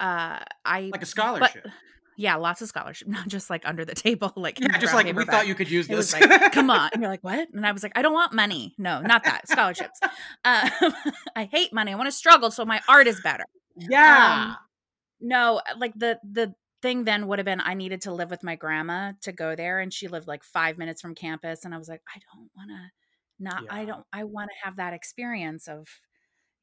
uh, 0.00 0.38
I 0.64 0.88
like 0.92 1.02
a 1.02 1.06
scholarship. 1.06 1.64
But, 1.64 1.72
yeah, 2.16 2.36
lots 2.36 2.62
of 2.62 2.68
scholarship, 2.68 3.08
not 3.08 3.28
just 3.28 3.50
like 3.50 3.66
under 3.66 3.84
the 3.84 3.94
table, 3.94 4.32
like 4.36 4.60
yeah, 4.60 4.78
just 4.78 4.94
like 4.94 5.12
we 5.14 5.24
thought 5.24 5.46
you 5.46 5.54
could 5.54 5.70
use 5.70 5.88
this. 5.88 6.12
like, 6.12 6.52
come 6.52 6.70
on, 6.70 6.90
and 6.92 7.02
you're 7.02 7.10
like, 7.10 7.24
what? 7.24 7.48
And 7.52 7.66
I 7.66 7.72
was 7.72 7.82
like, 7.82 7.92
I 7.96 8.02
don't 8.02 8.12
want 8.12 8.32
money. 8.32 8.74
No, 8.78 9.00
not 9.00 9.24
that 9.24 9.48
scholarships. 9.48 10.00
Uh, 10.44 10.70
I 11.36 11.44
hate 11.44 11.72
money. 11.72 11.92
I 11.92 11.96
want 11.96 12.08
to 12.08 12.12
struggle 12.12 12.50
so 12.50 12.64
my 12.64 12.80
art 12.88 13.06
is 13.06 13.20
better. 13.20 13.44
Yeah. 13.76 14.46
Um, 14.48 14.56
no, 15.20 15.60
like 15.78 15.94
the 15.96 16.18
the 16.22 16.54
thing 16.82 17.04
then 17.04 17.26
would 17.28 17.38
have 17.38 17.46
been 17.46 17.62
I 17.64 17.74
needed 17.74 18.02
to 18.02 18.12
live 18.12 18.30
with 18.30 18.42
my 18.42 18.56
grandma 18.56 19.12
to 19.22 19.32
go 19.32 19.56
there, 19.56 19.80
and 19.80 19.92
she 19.92 20.08
lived 20.08 20.28
like 20.28 20.44
five 20.44 20.78
minutes 20.78 21.00
from 21.00 21.14
campus, 21.14 21.64
and 21.64 21.74
I 21.74 21.78
was 21.78 21.88
like, 21.88 22.02
I 22.14 22.20
don't 22.32 22.50
want 22.56 22.70
to. 22.70 22.90
Not, 23.40 23.64
yeah. 23.64 23.74
I 23.74 23.84
don't. 23.84 24.04
I 24.12 24.24
want 24.24 24.50
to 24.50 24.64
have 24.64 24.76
that 24.76 24.92
experience 24.92 25.66
of 25.66 25.88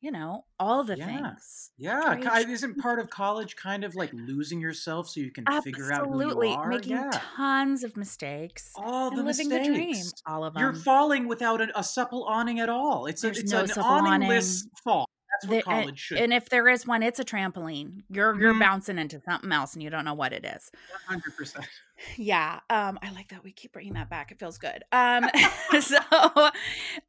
you 0.01 0.11
know, 0.11 0.45
all 0.59 0.83
the 0.83 0.97
yeah. 0.97 1.05
things. 1.05 1.69
Yeah. 1.77 2.15
Right? 2.15 2.49
Isn't 2.49 2.77
part 2.79 2.99
of 2.99 3.09
college 3.09 3.55
kind 3.55 3.83
of 3.83 3.95
like 3.95 4.11
losing 4.13 4.59
yourself 4.59 5.07
so 5.09 5.19
you 5.19 5.31
can 5.31 5.43
Absolutely. 5.47 5.71
figure 5.71 5.93
out 5.93 6.07
who 6.07 6.19
you 6.21 6.55
are? 6.55 6.67
Making 6.67 6.91
yeah. 6.93 7.11
tons 7.37 7.83
of 7.83 7.95
mistakes. 7.95 8.71
All 8.75 9.11
the 9.11 9.17
living 9.23 9.47
mistakes. 9.49 9.67
the 9.67 9.73
dream. 9.73 9.95
All 10.25 10.43
of 10.43 10.55
them. 10.55 10.61
You're 10.63 10.73
falling 10.73 11.27
without 11.27 11.61
a, 11.61 11.79
a 11.79 11.83
supple 11.83 12.23
awning 12.25 12.59
at 12.59 12.67
all. 12.69 13.05
It's, 13.05 13.23
a, 13.23 13.29
it's 13.29 13.51
no 13.51 13.61
an 13.61 13.71
awningless 13.77 14.63
awning. 14.63 14.71
fall. 14.83 15.09
That's 15.31 15.47
what 15.49 15.57
The- 15.57 15.63
college 15.63 15.87
and, 15.89 15.97
should. 15.99 16.17
and 16.17 16.33
if 16.33 16.49
there 16.49 16.67
is 16.67 16.85
one, 16.85 17.03
it's 17.03 17.19
a 17.19 17.23
trampoline. 17.23 18.01
You're 18.09 18.37
you're 18.39 18.53
Mhm. 18.53 18.59
bouncing 18.59 18.97
into 18.97 19.21
something 19.21 19.51
else 19.51 19.73
and 19.75 19.81
you 19.81 19.89
don't 19.89 20.03
know 20.03 20.13
what 20.13 20.33
it 20.33 20.43
is. 20.43 20.71
Hundred 21.07 21.35
percent. 21.37 21.65
Yeah. 22.17 22.61
Um, 22.71 22.97
I 23.03 23.11
like 23.11 23.27
that 23.29 23.43
we 23.43 23.51
keep 23.51 23.73
bringing 23.73 23.93
that 23.93 24.09
back. 24.09 24.31
It 24.31 24.39
feels 24.39 24.57
good. 24.57 24.83
Um, 24.91 25.25
so 25.79 25.99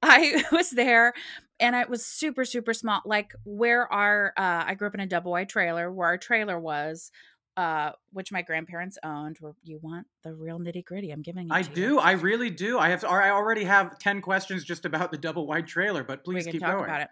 I 0.03 0.45
was 0.53 0.69
there 0.71 1.15
and 1.63 1.77
it 1.77 1.89
was 1.89 2.05
super, 2.05 2.45
super 2.45 2.75
small. 2.75 3.01
Like 3.07 3.33
where 3.45 3.91
our, 3.91 4.35
uh, 4.37 4.65
I 4.67 4.75
grew 4.75 4.89
up 4.89 4.95
in 4.95 5.01
a 5.01 5.07
double 5.07 5.31
wide 5.31 5.49
trailer 5.49 5.91
where 5.91 6.09
our 6.09 6.19
trailer 6.19 6.59
was, 6.59 7.11
uh, 7.57 7.93
which 8.13 8.33
my 8.33 8.43
grandparents 8.43 8.99
owned 9.05 9.37
where 9.39 9.55
you 9.63 9.79
want 9.81 10.07
the 10.25 10.35
real 10.35 10.59
nitty 10.59 10.85
gritty. 10.85 11.11
I'm 11.11 11.23
giving 11.23 11.47
it 11.47 11.53
I 11.53 11.63
to 11.63 11.69
you. 11.71 11.75
do. 11.75 11.99
I 11.99 12.13
really 12.13 12.51
do. 12.51 12.79
I 12.79 12.89
have. 12.89 13.05
I 13.05 13.31
already 13.31 13.65
have 13.65 13.99
ten 13.99 14.21
questions 14.23 14.65
just 14.65 14.85
about 14.85 15.13
the 15.13 15.19
double 15.19 15.47
wide 15.47 15.67
trailer, 15.67 16.03
but 16.03 16.25
please 16.25 16.35
we 16.37 16.43
can 16.45 16.53
keep 16.53 16.61
talk 16.63 16.73
going. 16.73 16.85
about 16.85 17.03
it. 17.03 17.09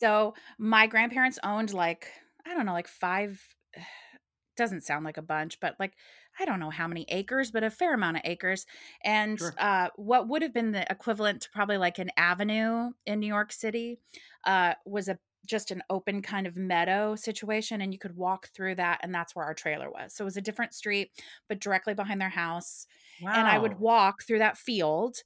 So 0.00 0.34
my 0.58 0.86
grandparents 0.86 1.38
owned 1.44 1.72
like 1.72 2.08
I 2.46 2.54
don't 2.54 2.66
know, 2.66 2.72
like 2.72 2.88
five. 2.88 3.40
Doesn't 4.56 4.82
sound 4.82 5.04
like 5.04 5.16
a 5.16 5.22
bunch, 5.22 5.60
but 5.60 5.76
like 5.80 5.94
I 6.38 6.44
don't 6.44 6.60
know 6.60 6.70
how 6.70 6.88
many 6.88 7.04
acres, 7.08 7.50
but 7.50 7.62
a 7.64 7.70
fair 7.70 7.94
amount 7.94 8.16
of 8.18 8.22
acres. 8.24 8.66
And 9.04 9.38
Sure. 9.38 9.58
uh, 9.58 9.90
what 9.96 10.28
would 10.28 10.42
have 10.42 10.52
been 10.54 10.72
the 10.72 10.90
equivalent 10.90 11.42
to 11.42 11.50
probably 11.50 11.76
like 11.78 11.98
an 11.98 12.10
avenue 12.16 12.92
in 13.06 13.20
New 13.20 13.26
York 13.26 13.52
City 13.52 13.98
uh, 14.44 14.74
was 14.86 15.08
a 15.08 15.18
just 15.44 15.72
an 15.72 15.82
open 15.90 16.22
kind 16.22 16.46
of 16.46 16.56
meadow 16.56 17.16
situation, 17.16 17.80
and 17.80 17.92
you 17.92 17.98
could 17.98 18.14
walk 18.16 18.48
through 18.50 18.76
that, 18.76 19.00
and 19.02 19.12
that's 19.12 19.34
where 19.34 19.44
our 19.44 19.54
trailer 19.54 19.90
was. 19.90 20.14
So 20.14 20.22
it 20.22 20.26
was 20.26 20.36
a 20.36 20.40
different 20.40 20.72
street, 20.72 21.10
but 21.48 21.58
directly 21.58 21.94
behind 21.94 22.20
their 22.20 22.28
house 22.28 22.86
Wow. 23.18 23.32
and 23.34 23.48
I 23.48 23.58
would 23.58 23.78
walk 23.78 24.22
through 24.22 24.38
that 24.38 24.58
field 24.58 25.16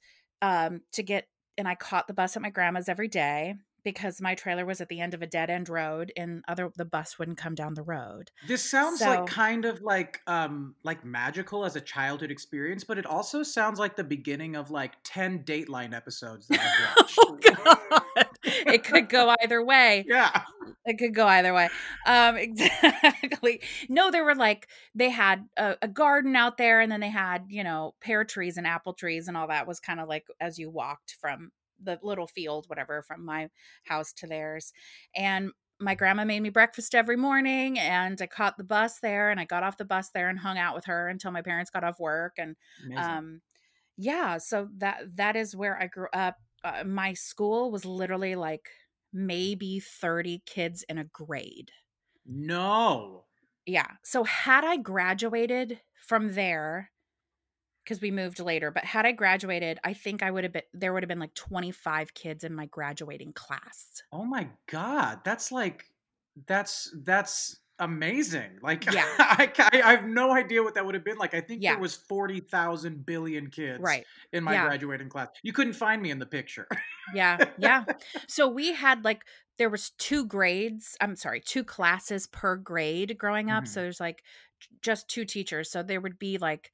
um, 0.41 0.81
to 0.93 1.03
get. 1.03 1.27
And 1.59 1.67
I 1.67 1.73
caught 1.73 2.05
the 2.07 2.13
bus 2.13 2.35
at 2.35 2.43
my 2.43 2.51
grandma's 2.51 2.87
every 2.87 3.07
day 3.07 3.55
because 3.91 4.19
my 4.19 4.35
trailer 4.35 4.65
was 4.65 4.81
at 4.81 4.89
the 4.89 4.99
end 4.99 5.13
of 5.13 5.21
a 5.21 5.27
dead 5.27 5.49
end 5.49 5.69
road, 5.69 6.11
and 6.17 6.43
other 6.47 6.71
the 6.75 6.83
bus 6.83 7.17
wouldn't 7.17 7.37
come 7.37 7.55
down 7.55 7.73
the 7.73 7.83
road. 7.83 8.31
This 8.47 8.69
sounds 8.69 8.99
So- 8.99 9.09
like 9.09 9.27
kind 9.27 9.63
of 9.63 9.81
like 9.81 10.19
um 10.27 10.75
like 10.83 11.05
magical 11.05 11.63
as 11.63 11.75
a 11.77 11.81
childhood 11.81 12.31
experience, 12.31 12.83
but 12.83 12.97
it 12.97 13.05
also 13.05 13.43
sounds 13.43 13.79
like 13.79 13.95
the 13.95 14.03
beginning 14.03 14.55
of 14.57 14.71
like 14.71 14.93
ten 15.03 15.43
Dateline 15.43 15.95
episodes 15.95 16.47
that 16.47 16.59
I've 16.59 16.95
watched. 16.97 17.19
oh 17.21 17.37
God, 17.41 18.25
it 18.43 18.83
could 18.83 19.07
go 19.07 19.33
either 19.43 19.63
way. 19.63 20.03
yeah. 20.07 20.43
It 20.85 20.97
could 20.97 21.13
go 21.15 21.27
either 21.27 21.53
way. 21.53 21.69
Um, 22.05 22.35
exactly. 22.91 23.61
No, 23.89 24.11
there 24.11 24.23
were 24.25 24.35
like 24.35 24.67
they 24.95 25.09
had 25.09 25.47
a, 25.57 25.75
a 25.81 25.87
garden 25.87 26.35
out 26.35 26.57
there, 26.57 26.81
and 26.81 26.91
then 26.91 26.99
they 26.99 27.09
had 27.09 27.45
you 27.49 27.63
know 27.63 27.93
pear 28.01 28.23
trees 28.23 28.57
and 28.57 28.67
apple 28.67 28.93
trees 28.93 29.27
and 29.27 29.37
all 29.37 29.47
that 29.47 29.67
was 29.67 29.79
kind 29.79 29.99
of 29.99 30.07
like 30.07 30.25
as 30.39 30.57
you 30.59 30.69
walked 30.69 31.15
from 31.21 31.51
the 31.81 31.99
little 32.01 32.27
field, 32.27 32.65
whatever, 32.69 33.01
from 33.03 33.25
my 33.25 33.49
house 33.83 34.13
to 34.13 34.27
theirs, 34.27 34.73
and. 35.15 35.51
My 35.79 35.93
grandma 35.93 36.25
made 36.25 36.39
me 36.39 36.49
breakfast 36.49 36.95
every 36.95 37.17
morning, 37.17 37.77
and 37.77 38.19
I 38.19 38.25
caught 38.25 38.57
the 38.57 38.63
bus 38.63 38.99
there, 38.99 39.29
and 39.29 39.39
I 39.39 39.45
got 39.45 39.61
off 39.61 39.77
the 39.77 39.85
bus 39.85 40.09
there 40.09 40.27
and 40.27 40.39
hung 40.39 40.57
out 40.57 40.73
with 40.73 40.85
her 40.85 41.07
until 41.07 41.29
my 41.29 41.43
parents 41.43 41.69
got 41.69 41.83
off 41.83 41.99
work, 41.99 42.33
and 42.39 42.55
Amazing. 42.83 43.19
um 43.19 43.41
yeah 43.97 44.37
so 44.37 44.69
that 44.77 45.03
that 45.15 45.35
is 45.35 45.55
where 45.55 45.81
i 45.81 45.87
grew 45.87 46.07
up 46.13 46.37
uh, 46.63 46.83
my 46.83 47.13
school 47.13 47.71
was 47.71 47.85
literally 47.85 48.35
like 48.35 48.69
maybe 49.13 49.79
30 49.79 50.41
kids 50.45 50.83
in 50.89 50.97
a 50.97 51.05
grade 51.05 51.71
no. 52.25 53.25
yeah 53.65 53.91
so 54.03 54.23
had 54.23 54.63
i 54.63 54.77
graduated 54.77 55.81
from 56.07 56.33
there 56.33 56.91
because 57.87 58.01
we 58.01 58.11
moved 58.11 58.39
later 58.39 58.69
but 58.69 58.83
had 58.83 59.05
i 59.05 59.11
graduated 59.13 59.79
i 59.85 59.93
think 59.93 60.21
i 60.21 60.29
would 60.29 60.43
have 60.43 60.51
been 60.51 60.63
there 60.73 60.91
would 60.93 61.03
have 61.03 61.07
been 61.07 61.19
like 61.19 61.33
25 61.35 62.13
kids 62.13 62.43
in 62.43 62.53
my 62.53 62.65
graduating 62.65 63.31
class 63.31 64.03
Oh 64.11 64.25
my 64.25 64.49
god, 64.67 65.19
that's 65.23 65.51
like 65.51 65.85
that's 66.47 66.93
that's 67.03 67.59
amazing. 67.79 68.57
Like 68.61 68.85
Yeah. 68.93 69.05
I, 69.19 69.51
I 69.73 69.81
I 69.81 69.91
have 69.91 70.05
no 70.05 70.31
idea 70.33 70.63
what 70.63 70.73
that 70.75 70.85
would 70.85 70.95
have 70.95 71.03
been 71.03 71.17
like. 71.17 71.33
I 71.33 71.41
think 71.41 71.61
Yeah. 71.61 71.73
there 71.73 71.81
was 71.81 71.95
40,000 71.95 73.05
billion 73.05 73.49
kids 73.49 73.79
right 73.81 74.05
in 74.33 74.43
my 74.43 74.53
Yeah. 74.53 74.65
graduating 74.65 75.09
class. 75.09 75.29
You 75.43 75.53
couldn't 75.53 75.73
find 75.73 76.01
me 76.01 76.09
in 76.11 76.19
the 76.19 76.25
picture. 76.25 76.67
yeah 77.13 77.37
yeah 77.57 77.85
so 78.27 78.47
we 78.47 78.73
had 78.73 79.03
like 79.03 79.23
there 79.57 79.69
was 79.69 79.91
two 79.91 80.25
grades 80.25 80.97
i'm 81.01 81.15
sorry 81.15 81.39
two 81.39 81.63
classes 81.63 82.27
per 82.27 82.55
grade 82.57 83.17
growing 83.17 83.49
up 83.49 83.63
Mhm. 83.63 83.67
so 83.67 83.81
there's 83.81 83.99
like 83.99 84.23
just 84.81 85.07
two 85.07 85.25
teachers 85.25 85.69
so 85.71 85.83
there 85.83 86.01
would 86.01 86.19
be 86.19 86.37
like 86.37 86.71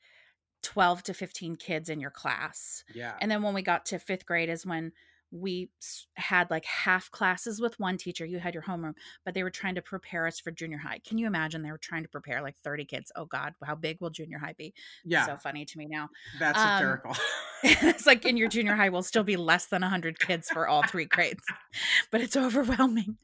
12 0.63 1.03
to 1.03 1.13
15 1.13 1.55
kids 1.57 1.89
in 1.89 1.99
your 1.99 2.11
class. 2.11 2.83
Yeah. 2.93 3.13
and 3.21 3.29
then 3.29 3.41
when 3.43 3.53
we 3.53 3.61
got 3.61 3.85
to 3.87 3.99
fifth 3.99 4.25
grade 4.25 4.49
is 4.49 4.65
when 4.65 4.91
we 5.33 5.69
had 6.13 6.49
like 6.51 6.63
half 6.63 7.09
classes 7.09 7.59
with 7.59 7.79
one 7.79 7.97
teacher. 7.97 8.23
You 8.23 8.37
had 8.37 8.53
your 8.53 8.63
homeroom 8.63 8.93
but 9.25 9.33
they 9.33 9.41
were 9.41 9.49
trying 9.49 9.75
to 9.75 9.81
prepare 9.81 10.27
us 10.27 10.39
for 10.39 10.51
junior 10.51 10.77
high. 10.77 10.99
Can 10.99 11.17
you 11.17 11.25
imagine? 11.25 11.63
They 11.63 11.71
were 11.71 11.77
trying 11.79 12.03
to 12.03 12.09
prepare 12.09 12.41
like 12.41 12.55
30 12.59 12.85
kids. 12.85 13.11
Oh 13.15 13.25
god 13.25 13.55
how 13.63 13.75
big 13.75 13.99
will 13.99 14.11
junior 14.11 14.37
high 14.37 14.53
be? 14.53 14.73
Yeah. 15.03 15.25
so 15.25 15.35
funny 15.35 15.65
to 15.65 15.77
me 15.77 15.87
now. 15.87 16.09
That's 16.39 16.59
um, 16.59 16.69
hysterical. 16.69 17.15
it's 17.63 18.05
like 18.05 18.25
in 18.25 18.37
your 18.37 18.47
junior 18.47 18.75
high 18.75 18.89
will 18.89 19.03
still 19.03 19.23
be 19.23 19.35
less 19.35 19.65
than 19.65 19.81
100 19.81 20.19
kids 20.19 20.49
for 20.49 20.67
all 20.67 20.83
three 20.83 21.05
grades 21.05 21.43
but 22.11 22.21
it's 22.21 22.37
overwhelming. 22.37 23.17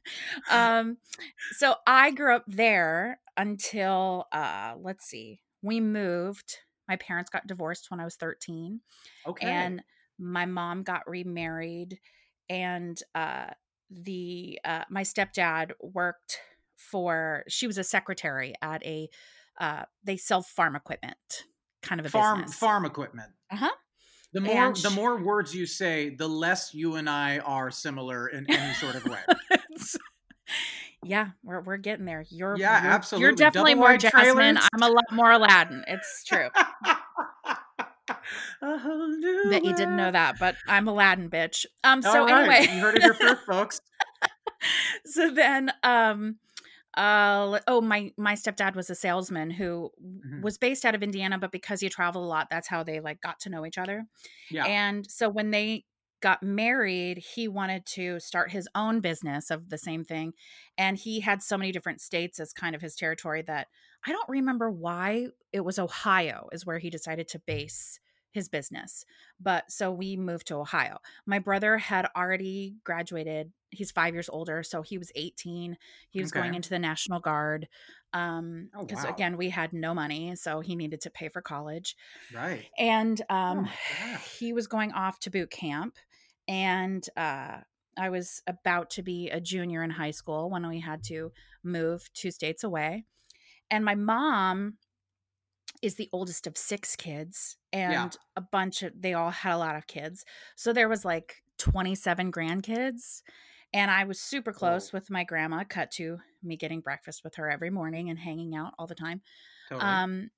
Um 0.50 0.98
so 1.58 1.76
i 1.86 2.12
grew 2.12 2.36
up 2.36 2.46
there 2.48 3.20
until 3.38 4.26
uh 4.32 4.74
let's 4.82 5.06
see 5.06 5.42
we 5.62 5.80
moved 5.80 6.58
my 6.90 6.98
parents 6.98 7.30
got 7.30 7.48
divorced 7.48 7.90
when 7.90 8.00
i 8.00 8.04
was 8.04 8.16
13 8.16 8.82
okay. 9.28 9.48
and 9.48 9.82
my 10.18 10.46
mom 10.46 10.84
got 10.84 11.08
remarried 11.08 12.00
and 12.50 13.02
uh 13.16 13.46
the 13.90 14.60
uh 14.66 14.84
my 14.90 15.04
stepdad 15.04 15.72
worked 15.82 16.40
for 16.76 17.44
she 17.48 17.68
was 17.68 17.78
a 17.78 17.84
secretary 17.84 18.54
at 18.62 18.86
a 18.86 19.08
uh 19.62 19.84
they 20.04 20.18
sell 20.18 20.42
farm 20.42 20.76
equipment 20.76 21.46
kind 21.82 22.00
of 22.00 22.06
a 22.06 22.10
farm 22.10 22.42
business 22.42 22.58
farm 22.58 22.86
equipment. 22.86 23.32
uh-huh 23.52 23.70
The 24.34 24.42
more 24.42 24.68
And 24.68 24.76
the 24.76 24.90
more 24.92 25.18
words 25.18 25.56
you 25.56 25.66
say, 25.66 26.10
the 26.16 26.28
less 26.30 26.74
you 26.74 26.96
and 26.96 27.10
I 27.10 27.40
are 27.40 27.72
similar 27.72 28.28
in 28.28 28.46
any 28.50 28.74
sort 28.76 28.96
of 28.96 29.06
way. 29.06 29.20
Yeah, 31.04 31.30
we're 31.44 31.62
we're 31.62 31.78
getting 31.78 32.06
there. 32.06 32.26
You're 32.30 32.58
Yeah, 32.58 32.84
you're, 32.84 32.92
absolutely. 32.92 33.24
You're 33.28 33.36
definitely 33.36 33.74
Double 33.74 33.88
more 33.88 33.98
Jasmine. 33.98 34.22
trailers. 34.36 34.68
I'm 34.74 34.84
a 34.84 34.90
lot 34.94 35.06
more 35.12 35.32
Aladdin. 35.32 35.84
It's 35.88 36.24
true 36.26 36.50
A 38.62 38.78
whole 38.78 39.08
new 39.08 39.50
that 39.52 39.64
you 39.64 39.74
didn't 39.76 39.96
know 39.96 40.12
that, 40.12 40.38
but 40.40 40.56
I'm 40.68 40.88
Aladdin, 40.88 41.30
bitch. 41.30 41.66
Um. 41.84 42.02
So 42.02 42.26
right, 42.26 42.50
anyway, 42.50 42.74
you 42.76 42.82
heard 42.82 42.96
it 42.96 43.02
here 43.04 43.14
first, 43.14 43.46
folks. 43.46 43.82
so 45.06 45.30
then, 45.32 45.72
um, 45.84 46.36
uh, 46.98 47.60
oh 47.68 47.80
my 47.82 48.12
my 48.18 48.34
stepdad 48.34 48.76
was 48.76 48.90
a 48.90 48.96
salesman 48.96 49.50
who 49.52 49.92
Mhm. 50.04 50.42
was 50.42 50.58
based 50.58 50.84
out 50.86 50.96
of 50.96 51.04
Indiana, 51.04 51.38
but 51.38 51.52
because 51.52 51.80
he 51.80 51.88
traveled 51.90 52.26
a 52.26 52.28
lot, 52.28 52.48
that's 52.50 52.68
how 52.68 52.84
they 52.84 53.00
like 53.00 53.22
got 53.22 53.40
to 53.42 53.50
know 53.50 53.66
each 53.66 53.78
other. 53.78 54.06
Yeah. 54.52 54.66
And 54.66 55.10
so 55.10 55.30
when 55.30 55.52
they 55.52 55.86
got 56.22 56.44
married, 56.44 57.18
he 57.18 57.48
wanted 57.48 57.86
to 57.86 58.20
start 58.20 58.52
his 58.52 58.68
own 58.76 59.00
business 59.00 59.50
of 59.52 59.70
the 59.70 59.78
same 59.78 60.04
thing. 60.04 60.34
And 60.78 60.98
he 60.98 61.20
had 61.22 61.42
so 61.42 61.58
many 61.58 61.72
different 61.72 62.02
states 62.02 62.40
as 62.40 62.54
kind 62.54 62.76
of 62.76 62.82
his 62.82 62.96
territory 62.96 63.42
that 63.44 63.68
I 64.06 64.12
don't 64.12 64.30
remember 64.30 64.70
why 64.70 65.28
it 65.52 65.62
was 65.62 65.80
Ohio, 65.80 66.48
is 66.52 66.66
where 66.66 66.80
he 66.80 66.90
decided 66.90 67.28
to 67.30 67.40
base 67.40 68.00
his 68.32 68.48
business. 68.48 69.06
But 69.40 69.72
so 69.72 69.92
we 69.92 70.16
moved 70.16 70.48
to 70.48 70.56
Ohio. 70.56 71.00
My 71.26 71.40
brother 71.40 71.78
had 71.78 72.08
already 72.16 72.76
graduated. 72.84 73.52
He's 73.72 73.92
five 73.92 74.14
years 74.14 74.30
older. 74.30 74.62
So 74.64 74.82
he 74.82 74.98
was 74.98 75.12
18. 75.16 75.78
He 76.10 76.22
was 76.22 76.32
going 76.32 76.54
into 76.54 76.70
the 76.70 76.80
National 76.80 77.20
Guard. 77.20 77.68
Um, 78.14 78.70
Oh, 78.76 78.86
because 78.86 79.04
wow. 79.04 79.12
again, 79.12 79.38
we 79.38 79.50
had 79.50 79.74
no 79.74 79.94
money. 79.94 80.36
So 80.36 80.62
he 80.62 80.76
needed 80.76 81.02
to 81.02 81.10
pay 81.10 81.30
for 81.30 81.42
college 81.42 81.96
right. 82.34 82.66
and 82.78 83.22
um, 83.30 83.64
my 83.64 83.72
God. 84.12 84.20
he 84.38 84.54
was 84.54 84.68
going 84.68 84.92
off 84.94 85.20
to 85.22 85.30
boot 85.30 85.52
camp 85.52 85.98
and 86.50 87.08
uh, 87.16 87.60
i 87.98 88.10
was 88.10 88.42
about 88.48 88.90
to 88.90 89.02
be 89.04 89.30
a 89.30 89.40
junior 89.40 89.84
in 89.84 89.90
high 89.92 90.12
school 90.12 90.50
when 90.50 90.68
we 90.68 90.80
had 90.82 91.02
to 91.04 91.32
move 91.64 92.10
two 92.14 92.32
states 92.32 92.64
away 92.66 93.06
and 93.72 93.86
my 93.86 93.96
mom 93.96 94.74
is 95.82 95.96
the 95.96 96.10
oldest 96.12 96.48
of 96.48 96.58
six 96.58 96.96
kids 96.96 97.56
and 97.72 97.92
Yeah. 97.92 98.10
a 98.36 98.42
bunch 98.42 98.84
of 98.84 98.92
they 99.00 99.14
all 99.14 99.30
had 99.32 99.54
a 99.54 99.58
lot 99.58 99.76
of 99.78 99.88
kids 99.88 100.26
so 100.56 100.74
there 100.74 100.90
was 100.90 101.06
like 101.06 101.42
27 101.58 102.32
grandkids 102.32 103.22
and 103.74 103.92
i 103.92 104.04
was 104.04 104.20
super 104.20 104.52
close 104.52 104.92
with 104.92 105.10
my 105.10 105.24
grandma 105.24 105.64
cut 105.64 105.92
to 105.92 106.18
me 106.42 106.58
getting 106.58 106.82
breakfast 106.82 107.24
with 107.24 107.36
her 107.36 107.50
every 107.50 107.70
morning 107.70 108.10
and 108.10 108.18
hanging 108.20 108.56
out 108.56 108.74
all 108.80 108.88
the 108.88 108.96
time 108.96 109.22
Totally. 109.70 109.90
um, 109.92 110.30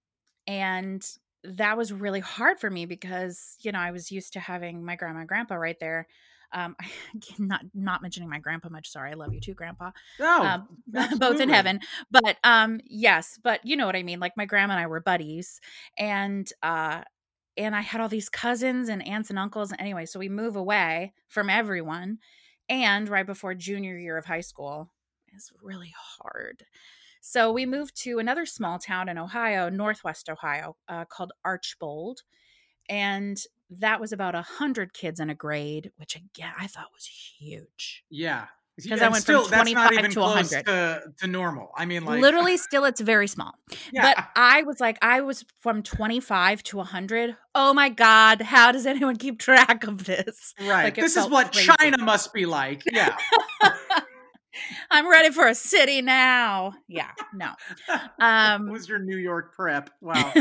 and 0.48 1.08
that 1.44 1.78
was 1.78 1.92
really 1.92 2.20
hard 2.20 2.60
for 2.60 2.70
me 2.70 2.86
because 2.86 3.58
you 3.62 3.72
know 3.72 3.80
I 3.80 3.92
was 3.92 4.12
used 4.12 4.34
to 4.34 4.40
having 4.40 4.84
my 4.84 4.96
grandma 4.96 5.20
and 5.20 5.28
grandpa 5.28 5.56
right 5.56 5.80
there. 5.80 6.08
Um, 6.54 6.76
not 7.40 7.62
not 7.74 8.02
mentioning 8.02 8.30
my 8.30 8.40
grandpa 8.40 8.70
much. 8.70 8.90
Sorry, 8.90 9.12
I 9.12 9.16
love 9.16 9.34
you 9.34 9.40
too, 9.40 9.54
grandpa. 9.54 9.92
oh, 10.20 10.44
um, 10.44 11.18
both 11.20 11.40
in 11.40 11.50
heaven. 11.50 11.80
But 12.10 12.38
um, 12.44 12.80
yes, 12.86 13.40
but 13.42 13.66
you 13.66 13.76
know 13.76 13.86
what 13.86 13.96
I 13.96 14.04
mean. 14.04 14.20
Like 14.20 14.38
my 14.38 14.46
grandma 14.46 14.74
and 14.74 14.82
I 14.82 14.88
were 14.88 15.00
buddies, 15.00 15.62
and 15.98 16.52
uh, 16.62 17.02
and 17.58 17.76
I 17.76 17.82
had 17.82 18.02
all 18.02 18.10
these 18.10 18.30
cousins 18.30 18.90
and 18.90 19.06
aunts 19.06 19.30
and 19.30 19.40
uncles. 19.40 19.74
Anyway, 19.80 20.06
so 20.06 20.20
we 20.20 20.30
move 20.30 20.56
away 20.56 21.14
from 21.28 21.50
everyone, 21.50 22.20
and 22.70 23.10
right 23.10 23.26
before 23.26 23.54
junior 23.56 23.98
year 23.98 24.18
of 24.18 24.26
high 24.26 24.42
school, 24.42 24.92
is 25.36 25.52
really 25.62 25.94
hard. 26.20 26.66
So 27.22 27.52
we 27.52 27.66
moved 27.66 27.96
to 28.02 28.20
another 28.20 28.46
small 28.46 28.80
town 28.80 29.08
in 29.08 29.18
Ohio, 29.18 29.70
Northwest 29.70 30.28
Ohio, 30.28 30.76
uh, 30.88 31.06
called 31.06 31.32
Archbold. 31.46 32.24
And 32.90 33.40
that 33.70 34.02
was 34.02 34.12
about 34.12 34.36
a 34.36 34.42
hundred 34.42 34.94
kids 34.94 35.20
in 35.20 35.30
a 35.30 35.36
grade, 35.36 35.92
which 35.98 36.16
again 36.16 36.54
I 36.60 36.68
thought 36.68 36.88
was 36.94 37.06
huge. 37.06 38.04
Yeah, 38.10 38.48
because 38.76 39.02
I 39.02 39.08
went 39.10 39.24
still, 39.24 39.44
from 39.46 39.66
25 39.66 40.10
to 40.10 40.20
100 40.20 40.66
to, 40.66 41.02
to, 41.20 41.28
normal. 41.28 41.72
I 41.78 41.86
mean, 41.86 42.04
like 42.04 42.22
literally, 42.22 42.58
still 42.58 42.86
it's 42.86 43.02
very 43.02 43.28
small. 43.28 43.54
Yeah. 43.94 44.14
But 44.14 44.26
I 44.36 44.64
was 44.64 44.80
like, 44.80 44.98
I 45.02 45.22
was 45.22 45.44
from 45.60 45.84
25 45.84 46.64
to 46.64 46.78
100. 46.78 47.36
Oh 47.56 47.74
my 47.74 47.90
god, 47.90 48.42
how 48.42 48.72
does 48.72 48.86
anyone 48.86 49.18
keep 49.18 49.38
track 49.40 49.86
of 49.86 50.06
this? 50.06 50.54
Right. 50.60 50.86
Like, 50.86 50.96
this 50.96 51.18
is 51.18 51.28
what 51.28 51.52
crazy. 51.52 51.72
China 51.78 51.98
must 51.98 52.34
be 52.34 52.46
like. 52.46 52.84
Yeah. 52.92 53.16
I'm 54.90 55.10
ready 55.10 55.32
for 55.32 55.48
a 55.48 55.56
city 55.56 56.02
now. 56.02 56.74
Yeah, 56.88 57.12
no. 57.34 57.52
Um, 58.20 58.70
was 58.70 58.88
your 58.88 59.00
New 59.00 59.18
York 59.18 59.54
prep? 59.56 59.90
Wow. 60.02 60.34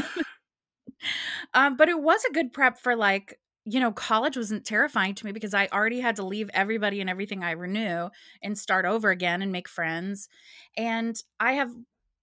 um, 1.54 1.76
but 1.76 1.88
it 1.88 2.00
was 2.00 2.24
a 2.24 2.32
good 2.32 2.52
prep 2.52 2.78
for 2.78 2.94
like 2.94 3.38
you 3.64 3.78
know, 3.78 3.92
college 3.92 4.36
wasn't 4.36 4.64
terrifying 4.64 5.14
to 5.14 5.26
me 5.26 5.32
because 5.32 5.54
I 5.54 5.68
already 5.72 6.00
had 6.00 6.16
to 6.16 6.24
leave 6.24 6.50
everybody 6.54 7.00
and 7.00 7.10
everything 7.10 7.44
I 7.44 7.54
knew 7.54 8.10
and 8.42 8.58
start 8.58 8.84
over 8.84 9.10
again 9.10 9.42
and 9.42 9.52
make 9.52 9.68
friends. 9.68 10.28
And 10.76 11.20
I 11.38 11.52
have, 11.52 11.70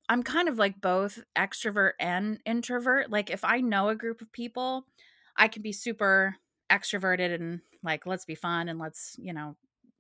I'm 0.10 0.24
kind 0.24 0.50
of 0.50 0.58
like 0.58 0.82
both 0.82 1.20
extrovert 1.38 1.91
and 2.00 2.39
introvert. 2.46 3.12
Like, 3.12 3.29
if 3.29 3.44
I 3.44 3.62
know 3.62 3.89
a 3.89 3.96
group 3.96 4.22
of 4.22 4.32
people, 4.32 4.88
I 5.36 5.48
can 5.48 5.62
be 5.62 5.72
super 5.72 6.36
extroverted 6.72 7.36
and 7.36 7.62
like, 7.84 8.06
let's 8.08 8.25
be 8.25 8.36
fun 8.36 8.67
and 8.67 8.79
let's, 8.79 9.15
you 9.20 9.34
know, 9.34 9.56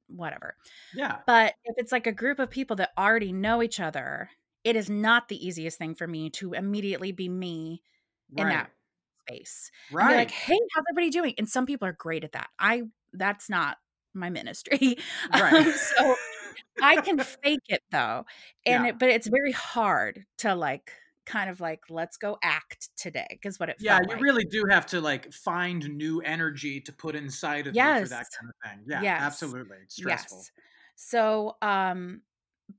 whatever. 0.07 0.55
Yeah. 0.95 1.17
But 1.25 1.53
if 1.65 1.75
it's 1.77 1.91
like 1.91 2.07
a 2.07 2.11
group 2.11 2.39
of 2.39 2.49
people 2.49 2.75
that 2.77 2.91
already 2.97 3.31
know 3.31 3.61
each 3.61 3.79
other, 3.79 4.29
it 4.63 4.75
is 4.75 4.89
not 4.89 5.29
the 5.29 5.45
easiest 5.45 5.77
thing 5.77 5.95
for 5.95 6.07
me 6.07 6.29
to 6.31 6.53
immediately 6.53 7.11
be 7.11 7.29
me 7.29 7.81
right. 8.31 8.43
in 8.43 8.49
that 8.49 8.71
space. 9.21 9.71
Right. 9.91 10.15
like, 10.17 10.31
hey, 10.31 10.59
how's 10.73 10.83
everybody 10.89 11.09
doing? 11.09 11.33
And 11.37 11.47
some 11.47 11.65
people 11.65 11.87
are 11.87 11.93
great 11.93 12.23
at 12.23 12.33
that. 12.33 12.49
I 12.59 12.83
that's 13.13 13.49
not 13.49 13.77
my 14.13 14.29
ministry. 14.29 14.97
Right. 15.33 15.53
Um, 15.53 15.71
so 15.71 16.15
I 16.81 17.01
can 17.01 17.19
fake 17.19 17.59
it 17.67 17.83
though. 17.91 18.25
And 18.65 18.83
yeah. 18.83 18.89
it, 18.89 18.99
but 18.99 19.09
it's 19.09 19.27
very 19.27 19.51
hard 19.51 20.25
to 20.39 20.55
like 20.55 20.91
kind 21.27 21.49
of 21.49 21.59
like 21.59 21.81
let's 21.89 22.17
go 22.17 22.37
act 22.41 22.89
today 22.97 23.27
because 23.29 23.59
what 23.59 23.69
it 23.69 23.75
yeah 23.79 23.99
you 24.01 24.07
like. 24.07 24.21
really 24.21 24.45
do 24.45 24.63
have 24.69 24.85
to 24.85 24.99
like 25.01 25.31
find 25.31 25.87
new 25.95 26.21
energy 26.21 26.79
to 26.81 26.91
put 26.91 27.15
inside 27.15 27.67
of 27.67 27.75
yes. 27.75 27.99
you 27.99 28.05
for 28.05 28.09
that 28.09 28.25
kind 28.39 28.49
of 28.49 28.71
thing 28.71 28.85
yeah 28.87 29.01
yes. 29.01 29.21
absolutely 29.21 29.77
it's 29.83 29.95
stressful 29.95 30.37
yes. 30.37 30.51
so 30.95 31.55
um 31.61 32.21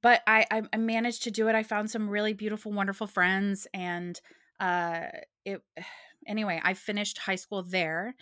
but 0.03 0.23
I 0.27 0.45
I 0.73 0.77
managed 0.77 1.23
to 1.25 1.31
do 1.31 1.49
it 1.49 1.55
I 1.55 1.63
found 1.63 1.91
some 1.91 2.09
really 2.09 2.33
beautiful 2.33 2.73
wonderful 2.73 3.07
friends 3.07 3.67
and 3.73 4.21
uh 4.59 5.07
it 5.45 5.63
anyway, 6.29 6.61
I 6.63 6.75
finished 6.75 7.19
high 7.19 7.37
school 7.37 7.63
there. 7.63 8.15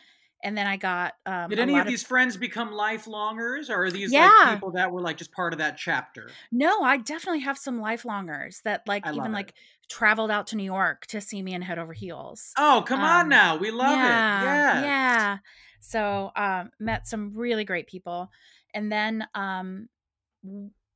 And 0.43 0.57
then 0.57 0.67
I 0.67 0.77
got. 0.77 1.15
Um, 1.25 1.51
Did 1.51 1.59
any 1.59 1.79
of 1.79 1.87
these 1.87 2.03
friends 2.03 2.37
become 2.37 2.73
lifelongers, 2.73 3.71
or 3.71 3.85
are 3.85 3.91
these 3.91 4.13
yeah. 4.13 4.31
like 4.45 4.55
people 4.55 4.73
that 4.73 4.93
were 4.93 5.01
like 5.01 5.17
just 5.17 5.33
part 5.33 5.53
of 5.53 5.59
that 5.59 5.77
chapter? 5.77 6.31
No, 6.53 6.83
I 6.83 6.99
definitely 6.99 7.41
have 7.41 7.59
some 7.59 7.81
lifelongers 7.81 8.61
that 8.65 8.83
like 8.87 9.07
even 9.07 9.33
like 9.33 9.55
traveled 9.89 10.31
out 10.31 10.49
to 10.49 10.57
New 10.57 10.65
York 10.65 11.07
to 11.07 11.21
see 11.21 11.43
me 11.43 11.55
in 11.55 11.63
head 11.63 11.79
over 11.79 11.93
heels. 11.93 12.53
Oh, 12.59 12.85
come 12.87 13.01
um, 13.01 13.07
on 13.07 13.29
now. 13.29 13.57
We 13.57 13.71
love 13.71 13.97
yeah, 13.97 14.41
it. 14.41 14.45
Yeah. 14.45 14.83
Yeah. 14.83 15.39
So 15.81 16.33
um 16.37 16.71
met 16.79 17.07
some 17.07 17.33
really 17.35 17.65
great 17.65 17.87
people. 17.87 18.31
And 18.75 18.93
then 18.93 19.27
um 19.35 19.89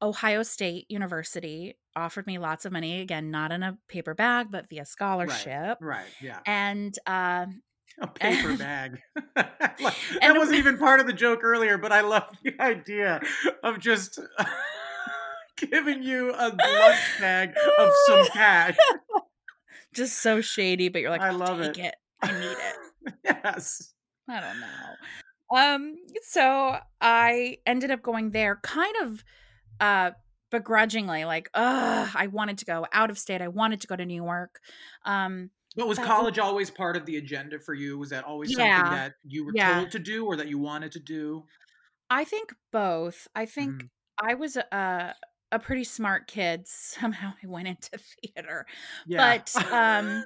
Ohio 0.03 0.43
State 0.43 0.87
University 0.89 1.77
offered 1.97 2.27
me 2.27 2.39
lots 2.39 2.65
of 2.65 2.73
money 2.73 3.01
again 3.01 3.31
not 3.31 3.53
in 3.53 3.63
a 3.63 3.77
paper 3.89 4.15
bag 4.15 4.47
but 4.51 4.69
via 4.71 4.85
scholarship 4.85 5.77
right, 5.81 5.99
right 5.99 6.07
yeah 6.23 6.39
and 6.47 6.97
uh, 7.07 7.47
a 8.01 8.07
paper 8.07 8.57
bag. 8.57 9.01
That 10.21 10.37
wasn't 10.37 10.59
even 10.59 10.77
part 10.77 11.01
of 11.01 11.07
the 11.07 11.13
joke 11.13 11.41
earlier 11.43 11.79
but 11.79 11.93
i 11.93 12.03
love 12.03 12.29
the 12.45 12.61
idea 12.61 13.21
of 13.63 13.79
just 13.79 14.19
giving 15.57 16.03
you 16.03 16.31
a 16.31 16.49
lunch 16.49 16.99
bag 17.19 17.53
of 17.79 17.91
some 18.07 18.27
cash. 18.27 18.77
Just 19.95 20.19
so 20.19 20.41
shady 20.41 20.89
but 20.89 21.01
you're 21.01 21.11
like 21.11 21.23
i 21.23 21.31
love 21.31 21.61
it. 21.61 21.79
it. 21.79 21.95
I 22.23 22.33
need 22.33 22.57
it. 22.57 23.15
Yes. 23.25 23.95
I 24.29 24.41
don't 24.41 24.61
know. 24.61 25.59
Um 25.59 25.97
so 26.23 26.77
i 27.01 27.59
ended 27.67 27.91
up 27.91 28.03
going 28.03 28.31
there 28.31 28.61
kind 28.63 28.95
of 29.03 29.25
uh 29.81 30.11
begrudgingly 30.51 31.25
like 31.25 31.49
ugh 31.55 32.11
i 32.15 32.27
wanted 32.27 32.59
to 32.59 32.65
go 32.65 32.87
out 32.93 33.11
of 33.11 33.19
state. 33.19 33.41
I 33.41 33.49
wanted 33.49 33.81
to 33.81 33.87
go 33.87 33.97
to 33.97 34.05
new 34.05 34.23
york. 34.23 34.61
Um 35.05 35.51
but 35.81 35.89
was 35.89 35.99
college 35.99 36.39
always 36.39 36.71
part 36.71 36.97
of 36.97 37.07
the 37.07 37.17
agenda 37.17 37.59
for 37.59 37.75
you 37.75 37.99
was 37.99 38.11
that 38.11 38.25
always 38.25 38.57
yeah, 38.57 38.79
something 38.79 38.99
that 38.99 39.13
you 39.25 39.45
were 39.45 39.53
yeah. 39.55 39.75
told 39.75 39.91
to 39.91 39.99
do 39.99 40.27
or 40.27 40.37
that 40.37 40.49
you 40.49 40.59
wanted 40.59 40.93
to 40.93 41.01
do 41.01 41.45
i 42.09 42.25
think 42.25 42.55
both 42.73 43.27
i 43.35 43.45
think 43.47 43.83
mm. 43.83 43.89
i 44.23 44.35
was 44.35 44.57
a 44.57 45.15
a 45.53 45.59
pretty 45.59 45.85
smart 45.85 46.29
kid 46.29 46.63
somehow 46.67 47.33
i 47.43 47.47
went 47.47 47.69
into 47.69 47.99
theater 48.23 48.67
yeah. 49.07 49.39
but 49.39 49.57
um 49.73 50.25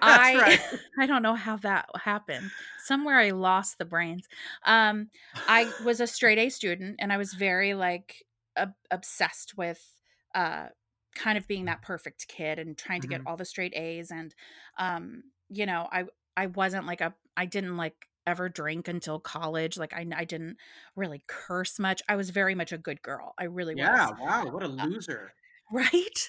i 0.00 0.36
right. 0.38 0.60
i 0.98 1.06
don't 1.06 1.22
know 1.22 1.34
how 1.34 1.56
that 1.56 1.86
happened 2.04 2.50
somewhere 2.84 3.18
i 3.18 3.30
lost 3.30 3.78
the 3.78 3.84
brains 3.84 4.28
um 4.66 5.08
i 5.48 5.70
was 5.84 6.00
a 6.00 6.06
straight 6.06 6.38
a 6.38 6.48
student 6.48 6.96
and 7.00 7.12
i 7.12 7.16
was 7.16 7.32
very 7.34 7.74
like 7.74 8.24
ob- 8.58 8.74
obsessed 8.90 9.56
with 9.56 9.98
uh 10.34 10.66
kind 11.14 11.36
of 11.36 11.46
being 11.48 11.64
that 11.66 11.82
perfect 11.82 12.28
kid 12.28 12.58
and 12.58 12.76
trying 12.76 13.00
to 13.00 13.08
mm-hmm. 13.08 13.22
get 13.22 13.26
all 13.26 13.36
the 13.36 13.44
straight 13.44 13.74
A's 13.74 14.10
and 14.10 14.34
um 14.78 15.22
you 15.48 15.66
know 15.66 15.88
I 15.90 16.04
I 16.36 16.46
wasn't 16.46 16.86
like 16.86 17.00
a 17.00 17.14
I 17.36 17.46
didn't 17.46 17.76
like 17.76 17.94
ever 18.26 18.48
drink 18.48 18.88
until 18.88 19.18
college 19.18 19.76
like 19.76 19.92
I 19.92 20.06
I 20.14 20.24
didn't 20.24 20.56
really 20.94 21.22
curse 21.26 21.78
much 21.78 22.02
I 22.08 22.16
was 22.16 22.30
very 22.30 22.54
much 22.54 22.72
a 22.72 22.78
good 22.78 23.02
girl 23.02 23.34
I 23.38 23.44
really 23.44 23.74
yeah, 23.76 24.10
was 24.10 24.18
wow 24.20 24.46
what 24.50 24.62
a 24.62 24.66
uh, 24.66 24.86
loser 24.86 25.32
uh, 25.72 25.76
right 25.76 26.28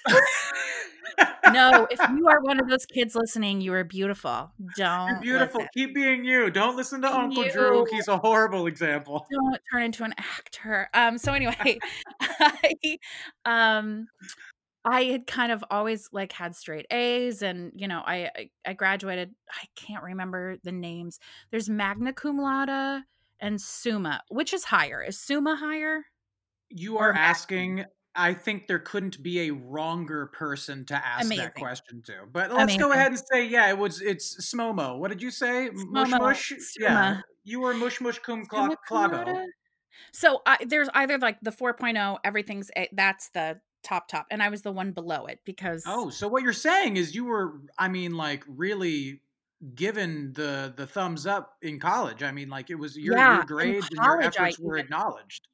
no, 1.52 1.86
if 1.90 2.00
you 2.16 2.28
are 2.28 2.40
one 2.42 2.60
of 2.60 2.68
those 2.68 2.86
kids 2.86 3.14
listening, 3.14 3.60
you 3.60 3.72
are 3.74 3.84
beautiful. 3.84 4.50
Don't. 4.76 5.08
You're 5.08 5.20
beautiful. 5.20 5.60
Listen. 5.60 5.70
Keep 5.74 5.94
being 5.94 6.24
you. 6.24 6.50
Don't 6.50 6.76
listen 6.76 7.02
to 7.02 7.12
Uncle 7.12 7.44
you. 7.44 7.52
Drew. 7.52 7.86
He's 7.90 8.08
a 8.08 8.18
horrible 8.18 8.66
example. 8.66 9.26
Don't 9.30 9.60
turn 9.72 9.82
into 9.82 10.04
an 10.04 10.14
actor. 10.18 10.88
Um. 10.94 11.18
So 11.18 11.32
anyway, 11.32 11.78
I, 12.20 12.98
um, 13.44 14.08
I 14.84 15.04
had 15.04 15.26
kind 15.26 15.52
of 15.52 15.64
always 15.70 16.08
like 16.12 16.32
had 16.32 16.56
straight 16.56 16.86
A's, 16.90 17.42
and 17.42 17.72
you 17.74 17.88
know, 17.88 18.02
I 18.04 18.30
I, 18.36 18.50
I 18.66 18.72
graduated. 18.72 19.30
I 19.50 19.66
can't 19.76 20.02
remember 20.02 20.56
the 20.64 20.72
names. 20.72 21.18
There's 21.50 21.68
magna 21.70 22.12
cum 22.12 22.38
laude 22.38 23.02
and 23.40 23.60
summa. 23.60 24.22
Which 24.28 24.52
is 24.52 24.64
higher? 24.64 25.02
Is 25.02 25.20
summa 25.20 25.56
higher? 25.56 26.04
You 26.68 26.98
are 26.98 27.12
asking 27.12 27.84
I 28.14 28.34
think 28.34 28.66
there 28.66 28.78
couldn't 28.78 29.22
be 29.22 29.48
a 29.48 29.50
wronger 29.52 30.26
person 30.26 30.84
to 30.86 30.94
ask 30.94 31.24
Amazing. 31.24 31.44
that 31.44 31.54
question 31.54 32.02
to. 32.06 32.12
But 32.30 32.50
let's 32.50 32.64
Amazing. 32.64 32.80
go 32.80 32.92
ahead 32.92 33.12
and 33.12 33.20
say, 33.32 33.46
yeah, 33.46 33.70
it 33.70 33.78
was 33.78 34.02
it's 34.02 34.52
Smomo. 34.52 34.98
What 34.98 35.10
did 35.10 35.22
you 35.22 35.30
say? 35.30 35.70
Mush 35.72 36.10
mush? 36.10 36.52
Yeah. 36.78 37.20
You 37.44 37.60
were 37.60 37.74
mush 37.74 38.00
mush 38.00 38.18
cum 38.18 38.44
clago. 38.44 39.44
So 40.12 40.42
I, 40.46 40.58
there's 40.66 40.88
either 40.94 41.18
like 41.18 41.38
the 41.42 41.50
4.0, 41.50 42.18
everything's 42.24 42.70
a, 42.76 42.88
that's 42.92 43.30
the 43.30 43.60
top 43.82 44.08
top, 44.08 44.26
and 44.30 44.42
I 44.42 44.48
was 44.48 44.62
the 44.62 44.72
one 44.72 44.92
below 44.92 45.26
it 45.26 45.40
because 45.44 45.84
Oh, 45.86 46.10
so 46.10 46.28
what 46.28 46.42
you're 46.42 46.52
saying 46.52 46.96
is 46.96 47.14
you 47.14 47.24
were 47.24 47.54
I 47.78 47.88
mean 47.88 48.16
like 48.16 48.44
really 48.46 49.20
given 49.74 50.32
the 50.32 50.72
the 50.76 50.86
thumbs 50.86 51.26
up 51.26 51.56
in 51.62 51.80
college. 51.80 52.22
I 52.22 52.32
mean 52.32 52.48
like 52.48 52.70
it 52.70 52.76
was 52.76 52.96
your, 52.96 53.16
yeah, 53.16 53.36
your 53.36 53.44
grades 53.44 53.88
and 53.90 54.04
your 54.04 54.20
efforts 54.22 54.58
I, 54.60 54.62
were 54.62 54.76
acknowledged 54.76 55.48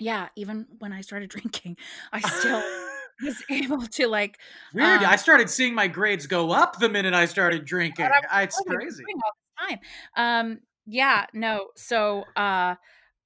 yeah, 0.00 0.28
even 0.34 0.66
when 0.78 0.92
I 0.92 1.02
started 1.02 1.30
drinking, 1.30 1.76
I 2.12 2.20
still 2.20 2.62
was 3.22 3.42
able 3.50 3.86
to 3.86 4.08
like. 4.08 4.38
Weird. 4.74 5.02
Um, 5.02 5.06
I 5.06 5.16
started 5.16 5.48
seeing 5.50 5.74
my 5.74 5.86
grades 5.86 6.26
go 6.26 6.50
up 6.50 6.78
the 6.78 6.88
minute 6.88 7.14
I 7.14 7.26
started 7.26 7.64
drinking. 7.64 8.08
I, 8.30 8.42
it's 8.42 8.60
crazy. 8.66 9.04
All 9.04 9.32
the 9.58 9.68
time. 9.68 9.78
Um. 10.16 10.60
Yeah. 10.86 11.26
No. 11.32 11.68
So. 11.76 12.24
Uh. 12.34 12.74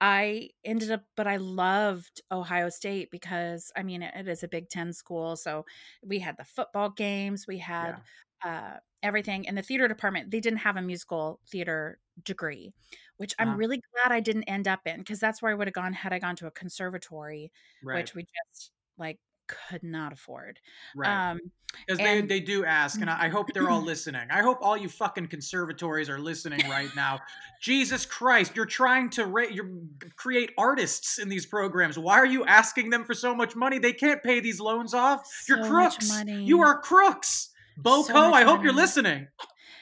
I 0.00 0.50
ended 0.64 0.90
up, 0.90 1.02
but 1.16 1.26
I 1.26 1.36
loved 1.36 2.20
Ohio 2.30 2.68
State 2.68 3.10
because 3.10 3.72
I 3.76 3.82
mean, 3.82 4.02
it, 4.02 4.12
it 4.14 4.28
is 4.28 4.42
a 4.42 4.48
Big 4.48 4.68
Ten 4.68 4.92
school. 4.92 5.36
So 5.36 5.64
we 6.04 6.18
had 6.18 6.36
the 6.36 6.44
football 6.44 6.90
games, 6.90 7.46
we 7.46 7.58
had 7.58 7.96
yeah. 8.44 8.74
uh, 8.74 8.78
everything. 9.02 9.44
In 9.44 9.54
the 9.54 9.62
theater 9.62 9.88
department, 9.88 10.30
they 10.30 10.40
didn't 10.40 10.60
have 10.60 10.76
a 10.76 10.82
musical 10.82 11.40
theater 11.48 11.98
degree 12.24 12.72
which 13.16 13.34
I'm 13.38 13.50
uh-huh. 13.50 13.56
really 13.58 13.82
glad 13.92 14.14
I 14.14 14.20
didn't 14.20 14.44
end 14.44 14.66
up 14.66 14.80
in 14.86 14.98
because 14.98 15.20
that's 15.20 15.40
where 15.40 15.52
I 15.52 15.54
would 15.54 15.66
have 15.66 15.74
gone 15.74 15.92
had 15.92 16.12
I 16.12 16.18
gone 16.18 16.36
to 16.36 16.46
a 16.46 16.50
conservatory, 16.50 17.52
right. 17.82 17.96
which 17.96 18.14
we 18.14 18.22
just 18.22 18.70
like 18.98 19.18
could 19.46 19.82
not 19.82 20.12
afford. 20.12 20.58
Right. 20.96 21.30
Um, 21.30 21.40
because 21.86 21.98
they, 21.98 22.20
they 22.20 22.40
do 22.40 22.64
ask, 22.64 23.00
and 23.00 23.10
I, 23.10 23.24
I 23.24 23.28
hope 23.28 23.52
they're 23.52 23.68
all 23.68 23.82
listening. 23.82 24.28
I 24.30 24.42
hope 24.42 24.58
all 24.60 24.76
you 24.76 24.88
fucking 24.88 25.26
conservatories 25.26 26.08
are 26.08 26.18
listening 26.18 26.60
right 26.68 26.88
now. 26.94 27.20
Jesus 27.60 28.06
Christ, 28.06 28.54
you're 28.54 28.64
trying 28.64 29.10
to 29.10 29.26
ra- 29.26 29.48
you're, 29.50 29.70
create 30.16 30.52
artists 30.56 31.18
in 31.18 31.28
these 31.28 31.46
programs. 31.46 31.98
Why 31.98 32.14
are 32.14 32.26
you 32.26 32.44
asking 32.44 32.90
them 32.90 33.04
for 33.04 33.14
so 33.14 33.34
much 33.34 33.56
money? 33.56 33.78
They 33.78 33.92
can't 33.92 34.22
pay 34.22 34.40
these 34.40 34.60
loans 34.60 34.94
off. 34.94 35.26
So 35.26 35.56
you're 35.56 35.66
crooks. 35.66 36.12
You 36.26 36.62
are 36.62 36.80
crooks. 36.80 37.50
Boko, 37.76 38.12
so 38.12 38.32
I 38.32 38.44
hope 38.44 38.58
money. 38.58 38.64
you're 38.64 38.72
listening. 38.72 39.26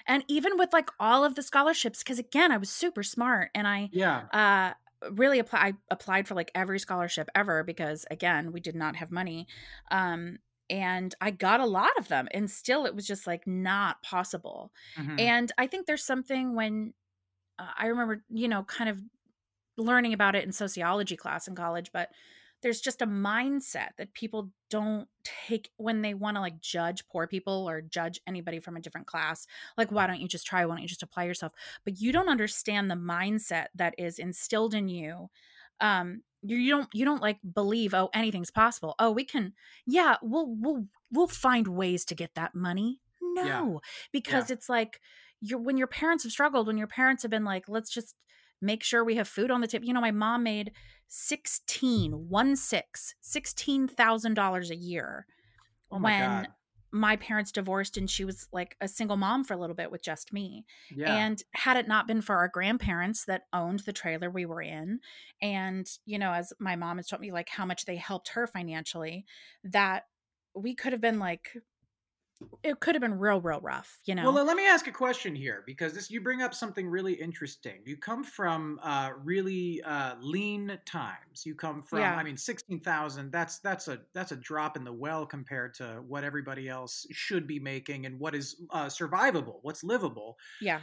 And 0.07 0.25
even 0.29 0.59
with 0.59 0.73
like 0.73 0.91
all 0.99 1.25
of 1.25 1.35
the 1.35 1.43
scholarships, 1.43 1.99
because 1.99 2.19
again, 2.19 2.51
I 2.51 2.57
was 2.57 2.71
super 2.71 3.03
smart 3.03 3.51
and 3.55 3.69
I 3.69 3.91
yeah. 3.93 4.23
Uh, 4.33 4.75
really 5.11 5.39
apply 5.39 5.59
I 5.59 5.73
applied 5.91 6.29
for 6.29 6.35
like 6.35 6.51
every 6.55 6.79
scholarship 6.79 7.29
ever 7.35 7.65
because 7.65 8.07
again 8.11 8.53
we 8.53 8.61
did 8.61 8.75
not 8.75 8.97
have 8.97 9.11
money 9.11 9.47
um 9.91 10.39
and 10.71 11.15
I 11.21 11.31
got 11.31 11.61
a 11.61 11.67
lot 11.67 11.91
of 11.99 12.09
them 12.09 12.29
and 12.33 12.51
still 12.51 12.87
it 12.87 12.95
was 12.95 13.07
just 13.07 13.27
like 13.27 13.47
not 13.47 14.03
possible 14.03 14.73
mm-hmm. 14.97 15.19
and 15.19 15.53
I 15.59 15.67
think 15.67 15.87
there's 15.87 16.05
something 16.05 16.55
when 16.55 16.95
uh, 17.59 17.71
I 17.77 17.87
remember 17.87 18.25
you 18.31 18.49
know 18.49 18.63
kind 18.63 18.91
of 18.91 19.01
learning 19.77 20.13
about 20.13 20.35
it 20.35 20.45
in 20.45 20.53
sociology 20.53 21.17
class 21.17 21.49
in 21.49 21.55
college 21.55 21.91
but 21.93 22.11
there's 22.63 22.81
just 22.81 23.03
a 23.03 23.07
mindset 23.07 23.91
that 23.99 24.15
people 24.15 24.51
don't 24.71 25.09
take 25.25 25.71
when 25.77 26.03
they 26.03 26.15
want 26.15 26.37
to 26.37 26.41
like 26.41 26.61
judge 26.61 27.07
poor 27.09 27.27
people 27.27 27.69
or 27.69 27.81
judge 27.83 28.21
anybody 28.27 28.59
from 28.59 28.77
a 28.77 28.81
different 28.81 29.07
class 29.07 29.47
like 29.77 29.93
why 29.93 30.07
don't 30.07 30.21
you 30.21 30.29
just 30.29 30.47
try 30.47 30.65
why 30.65 30.75
don't 30.75 30.83
you 30.83 30.89
just 30.89 31.03
apply 31.03 31.25
yourself 31.25 31.53
but 31.85 32.01
you 32.01 32.13
don't 32.13 32.29
understand 32.29 32.91
the 32.91 32.95
mindset 32.95 33.67
that 33.75 33.95
is 33.99 34.19
instilled 34.19 34.75
in 34.75 34.89
you 34.89 35.29
um 35.81 36.23
you, 36.43 36.57
you 36.57 36.71
don't 36.71 36.89
you 36.93 37.05
don't 37.05 37.23
like 37.23 37.39
believe 37.55 37.95
oh 37.95 38.11
anything's 38.15 38.51
possible 38.51 38.95
oh 38.99 39.11
we 39.11 39.25
can 39.25 39.53
yeah 39.87 40.17
we'll 40.23 40.55
we'll 40.59 40.87
we'll 41.11 41.29
find 41.29 41.69
ways 41.69 42.05
to 42.05 42.15
get 42.15 42.35
that 42.35 42.55
money 42.55 43.01
no 43.21 43.45
yeah. 43.45 43.79
because 44.13 44.49
yeah. 44.49 44.55
it's 44.55 44.69
like 44.69 45.01
you're 45.41 45.59
when 45.59 45.77
your 45.77 45.87
parents 45.87 46.25
have 46.25 46.33
struggled 46.33 46.67
when 46.67 46.79
your 46.79 46.87
parents 46.87 47.23
have 47.23 47.31
been 47.31 47.45
like 47.45 47.69
let's 47.69 47.91
just 47.91 48.15
make 48.63 48.83
sure 48.83 49.05
we 49.05 49.17
have 49.17 49.29
food 49.29 49.51
on 49.51 49.61
the 49.61 49.67
table 49.67 49.85
you 49.85 49.93
know 49.93 50.01
my 50.01 50.11
mom 50.11 50.43
made 50.43 50.73
16 51.09 52.13
one 52.29 52.57
six, 52.57 53.15
six 53.21 53.51
sixteen 53.51 53.87
thousand 53.87 54.35
dollars 54.35 54.71
a 54.71 54.77
year 54.77 55.27
oh 55.91 55.99
my 55.99 56.11
when 56.13 56.31
God. 56.31 56.49
my 56.91 57.17
parents 57.17 57.53
divorced 57.53 57.99
and 57.99 58.09
she 58.09 58.25
was 58.25 58.49
like 58.53 58.77
a 58.81 58.89
single 58.89 59.19
mom 59.19 59.45
for 59.45 59.53
a 59.53 59.59
little 59.59 59.77
bit 59.77 59.91
with 59.91 60.03
just 60.03 60.33
me 60.33 60.65
yeah. 60.95 61.15
and 61.15 61.43
had 61.53 61.77
it 61.77 61.89
not 61.89 62.07
been 62.07 62.23
for 62.23 62.37
our 62.37 62.49
grandparents 62.49 63.27
that 63.27 63.43
owned 63.53 63.81
the 63.81 63.93
trailer 63.93 64.31
we 64.31 64.47
were 64.47 64.63
in 64.63 65.01
and 65.43 65.87
you 66.07 66.19
know 66.19 66.33
as 66.33 66.53
my 66.59 66.77
mom 66.77 66.97
has 66.97 67.09
told 67.09 67.21
me 67.21 67.31
like 67.31 67.51
how 67.51 67.67
much 67.67 67.85
they 67.85 67.97
helped 67.97 68.29
her 68.29 68.47
financially 68.47 69.27
that 69.65 70.05
we 70.55 70.75
could 70.75 70.93
have 70.93 71.01
been 71.01 71.19
like 71.19 71.51
it 72.63 72.81
could 72.81 72.95
have 72.95 73.03
been 73.03 73.19
real 73.19 73.41
real 73.41 73.61
rough 73.61 73.99
you 74.05 74.15
know? 74.15 74.31
well 74.31 74.45
let 74.45 74.57
me 74.57 74.67
ask 74.67 74.87
a 74.87 74.93
question 74.93 75.35
here 75.35 75.63
because 75.67 75.95
this 75.95 76.11
you 76.11 76.21
bring 76.21 76.43
up 76.43 76.55
something 76.55 76.89
really 76.89 77.15
interesting. 77.15 77.81
You 77.85 77.97
come 77.97 78.25
from 78.25 78.79
uh, 78.83 79.11
really 79.23 79.83
uh, 79.83 80.15
lean 80.21 80.79
times. 80.85 81.45
You 81.45 81.55
come 81.55 81.83
from 81.83 82.01
yeah. 82.01 82.17
i 82.17 82.23
mean 82.23 82.37
16000 82.37 83.31
that's 83.31 83.59
that's 83.61 83.89
a 83.89 84.01
that's 84.15 84.33
a 84.33 84.37
drop 84.37 84.77
in 84.77 84.85
the 84.85 84.93
well 84.93 85.27
compared 85.27 85.75
to 85.75 86.03
what 86.07 86.25
everybody 86.25 86.69
else 86.69 87.07
should 87.11 87.47
be 87.47 87.59
making 87.59 88.07
and 88.07 88.19
what 88.19 88.35
is 88.35 88.57
uh, 88.71 88.87
survivable 88.87 89.59
what's 89.63 89.83
livable. 89.83 90.37
Yeah. 90.61 90.81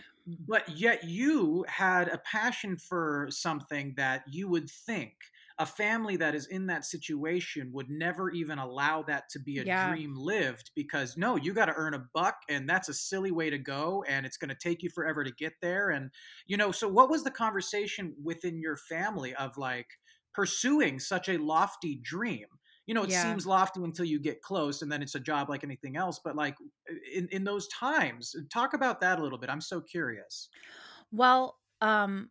But 0.47 0.69
yet 0.69 1.03
you 1.05 1.65
had 1.67 2.09
a 2.09 2.19
passion 2.19 2.77
for 2.77 3.27
something 3.31 3.93
that 3.97 4.23
you 4.29 4.47
would 4.47 4.69
think 4.69 5.13
a 5.59 5.65
family 5.65 6.15
that 6.15 6.33
is 6.33 6.47
in 6.47 6.65
that 6.67 6.85
situation 6.85 7.69
would 7.73 7.89
never 7.89 8.31
even 8.31 8.57
allow 8.57 9.03
that 9.03 9.29
to 9.29 9.39
be 9.39 9.59
a 9.59 9.63
yeah. 9.63 9.89
dream 9.89 10.15
lived 10.15 10.71
because 10.73 11.17
no 11.17 11.35
you 11.35 11.53
got 11.53 11.65
to 11.65 11.73
earn 11.75 11.93
a 11.93 12.05
buck 12.13 12.37
and 12.49 12.67
that's 12.67 12.87
a 12.87 12.93
silly 12.93 13.31
way 13.31 13.49
to 13.49 13.57
go 13.57 14.03
and 14.07 14.25
it's 14.25 14.37
going 14.37 14.49
to 14.49 14.55
take 14.55 14.81
you 14.81 14.89
forever 14.89 15.23
to 15.23 15.31
get 15.33 15.53
there 15.61 15.89
and 15.89 16.09
you 16.47 16.55
know 16.55 16.71
so 16.71 16.87
what 16.87 17.09
was 17.09 17.23
the 17.23 17.31
conversation 17.31 18.15
within 18.23 18.59
your 18.59 18.77
family 18.77 19.35
of 19.35 19.57
like 19.57 19.87
pursuing 20.33 20.97
such 20.97 21.27
a 21.27 21.37
lofty 21.37 21.99
dream 22.03 22.47
you 22.85 22.95
know 22.95 23.03
it 23.03 23.09
yeah. 23.09 23.23
seems 23.23 23.45
lofty 23.45 23.83
until 23.83 24.05
you 24.05 24.19
get 24.19 24.41
close 24.41 24.81
and 24.81 24.89
then 24.89 25.01
it's 25.01 25.15
a 25.15 25.19
job 25.19 25.49
like 25.49 25.65
anything 25.65 25.97
else 25.97 26.21
but 26.23 26.37
like 26.37 26.55
in 27.13 27.27
in 27.31 27.43
those 27.43 27.67
times 27.67 28.33
talk 28.51 28.73
about 28.73 29.01
that 29.01 29.19
a 29.19 29.21
little 29.21 29.37
bit 29.37 29.49
i'm 29.49 29.61
so 29.61 29.81
curious 29.81 30.47
well 31.11 31.57
um 31.81 32.29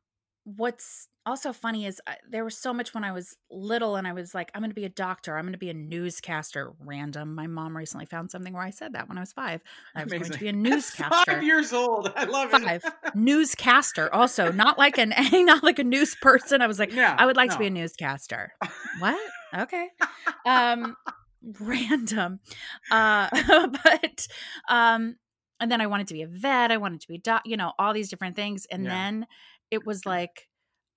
what's 0.57 1.09
also 1.27 1.53
funny 1.53 1.85
is 1.85 2.01
I, 2.07 2.17
there 2.29 2.43
was 2.43 2.57
so 2.57 2.73
much 2.73 2.95
when 2.95 3.05
I 3.05 3.13
was 3.13 3.37
little 3.51 3.97
and 3.97 4.07
I 4.07 4.15
was 4.15 4.35
like, 4.35 4.51
I'm 4.55 4.63
going 4.63 4.71
to 4.71 4.75
be 4.75 4.87
a 4.87 4.91
doctor. 4.91 5.37
I'm 5.37 5.45
going 5.45 5.53
to 5.53 5.59
be 5.59 5.69
a 5.69 5.75
newscaster. 5.75 6.73
Random. 6.81 7.35
My 7.35 7.47
mom 7.47 7.77
recently 7.77 8.07
found 8.07 8.31
something 8.31 8.55
where 8.55 8.63
I 8.63 8.71
said 8.71 8.95
that 8.95 9.09
when 9.09 9.19
I 9.19 9.21
was 9.21 9.33
five. 9.33 9.61
I 9.95 10.05
was 10.05 10.13
Amazing. 10.13 10.29
going 10.29 10.33
to 10.33 10.39
be 10.39 10.49
a 10.49 10.53
newscaster. 10.71 11.33
five 11.33 11.43
years 11.43 11.73
old. 11.73 12.11
I 12.17 12.25
love 12.25 12.51
five. 12.51 12.83
it. 12.85 13.15
newscaster. 13.15 14.13
Also, 14.13 14.51
not 14.51 14.79
like 14.79 14.97
an 14.97 15.13
not 15.33 15.63
like 15.63 15.79
a 15.79 15.85
news 15.85 16.15
person. 16.15 16.63
I 16.63 16.67
was 16.67 16.79
like, 16.79 16.93
yeah, 16.93 17.15
I 17.19 17.27
would 17.27 17.37
like 17.37 17.51
no. 17.51 17.57
to 17.57 17.61
be 17.61 17.67
a 17.67 17.71
newscaster. 17.71 18.53
what? 18.99 19.19
Okay. 19.57 19.89
Um, 20.45 20.95
random. 21.59 22.39
Uh, 22.91 23.31
but 23.83 24.27
um, 24.69 25.17
and 25.59 25.73
then 25.73 25.81
I 25.81 25.87
wanted 25.87 26.09
to 26.09 26.15
be 26.15 26.21
a 26.21 26.27
vet. 26.27 26.71
I 26.71 26.77
wanted 26.77 27.01
to 27.01 27.09
be 27.09 27.17
doc. 27.17 27.43
You 27.47 27.57
know, 27.57 27.73
all 27.79 27.95
these 27.95 28.11
different 28.11 28.37
things. 28.37 28.67
And 28.71 28.85
yeah. 28.85 28.91
then 28.91 29.27
it 29.71 29.87
was 29.87 30.07
like 30.07 30.49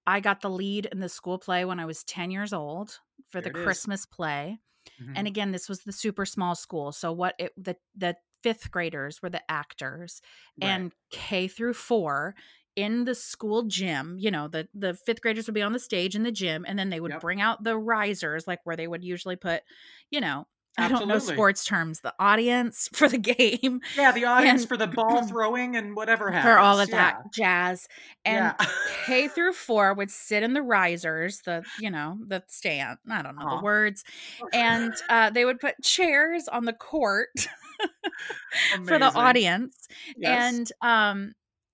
I 0.07 0.19
got 0.19 0.41
the 0.41 0.49
lead 0.49 0.87
in 0.87 0.99
the 0.99 1.09
school 1.09 1.37
play 1.37 1.65
when 1.65 1.79
I 1.79 1.85
was 1.85 2.03
10 2.03 2.31
years 2.31 2.53
old 2.53 2.99
for 3.29 3.41
there 3.41 3.53
the 3.53 3.63
Christmas 3.63 4.01
is. 4.01 4.05
play. 4.07 4.59
Mm-hmm. 5.01 5.13
And 5.15 5.27
again, 5.27 5.51
this 5.51 5.69
was 5.69 5.81
the 5.81 5.91
super 5.91 6.25
small 6.25 6.55
school. 6.55 6.91
So 6.91 7.11
what 7.11 7.35
it 7.37 7.51
the 7.55 7.75
the 7.95 8.15
fifth 8.41 8.71
graders 8.71 9.21
were 9.21 9.29
the 9.29 9.43
actors 9.49 10.21
right. 10.61 10.69
and 10.69 10.91
K 11.11 11.47
through 11.47 11.75
4 11.75 12.35
in 12.75 13.05
the 13.05 13.13
school 13.13 13.63
gym, 13.63 14.15
you 14.17 14.31
know, 14.31 14.47
the 14.47 14.67
the 14.73 14.93
fifth 14.93 15.21
graders 15.21 15.45
would 15.45 15.53
be 15.53 15.61
on 15.61 15.73
the 15.73 15.79
stage 15.79 16.15
in 16.15 16.23
the 16.23 16.31
gym 16.31 16.65
and 16.67 16.79
then 16.79 16.89
they 16.89 16.99
would 16.99 17.11
yep. 17.11 17.21
bring 17.21 17.41
out 17.41 17.63
the 17.63 17.77
risers 17.77 18.47
like 18.47 18.59
where 18.63 18.77
they 18.77 18.87
would 18.87 19.03
usually 19.03 19.35
put, 19.35 19.61
you 20.09 20.21
know, 20.21 20.47
Absolutely. 20.77 20.95
I 20.95 20.99
don't 20.99 21.07
know 21.09 21.33
sports 21.33 21.65
terms. 21.65 21.99
The 21.99 22.13
audience 22.17 22.89
for 22.93 23.09
the 23.09 23.17
game. 23.17 23.81
Yeah, 23.97 24.11
the 24.11 24.25
audience 24.25 24.61
and, 24.61 24.69
for 24.69 24.77
the 24.77 24.87
ball 24.95 25.23
throwing 25.23 25.75
and 25.75 25.95
whatever 25.95 26.31
happens. 26.31 26.53
For 26.53 26.59
all 26.59 26.79
of 26.79 26.89
yeah. 26.89 26.95
that 26.95 27.33
jazz. 27.33 27.87
And 28.23 28.55
yeah. 28.57 28.67
K 29.05 29.27
through 29.27 29.53
four 29.53 29.93
would 29.93 30.09
sit 30.09 30.43
in 30.43 30.53
the 30.53 30.61
risers, 30.61 31.41
the, 31.41 31.63
you 31.79 31.91
know, 31.91 32.17
the 32.25 32.43
stand. 32.47 32.99
I 33.09 33.21
don't 33.21 33.35
know 33.35 33.45
Aww. 33.45 33.59
the 33.59 33.63
words. 33.63 34.03
And 34.53 34.93
uh, 35.09 35.29
they 35.29 35.43
would 35.43 35.59
put 35.59 35.81
chairs 35.83 36.47
on 36.47 36.65
the 36.65 36.73
court 36.73 37.29
for 38.85 38.97
the 38.97 39.11
audience. 39.13 39.87
Yes. 40.15 40.53
And 40.53 40.71
um, 40.81 41.33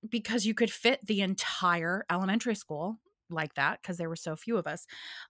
because 0.09 0.45
you 0.45 0.55
could 0.55 0.71
fit 0.71 1.05
the 1.05 1.21
entire 1.21 2.03
elementary 2.09 2.55
school 2.55 2.97
like 3.29 3.55
that 3.55 3.81
because 3.81 3.97
there 3.97 4.09
were 4.09 4.15
so 4.15 4.35
few 4.35 4.57
of 4.57 4.67
us. 4.67 4.85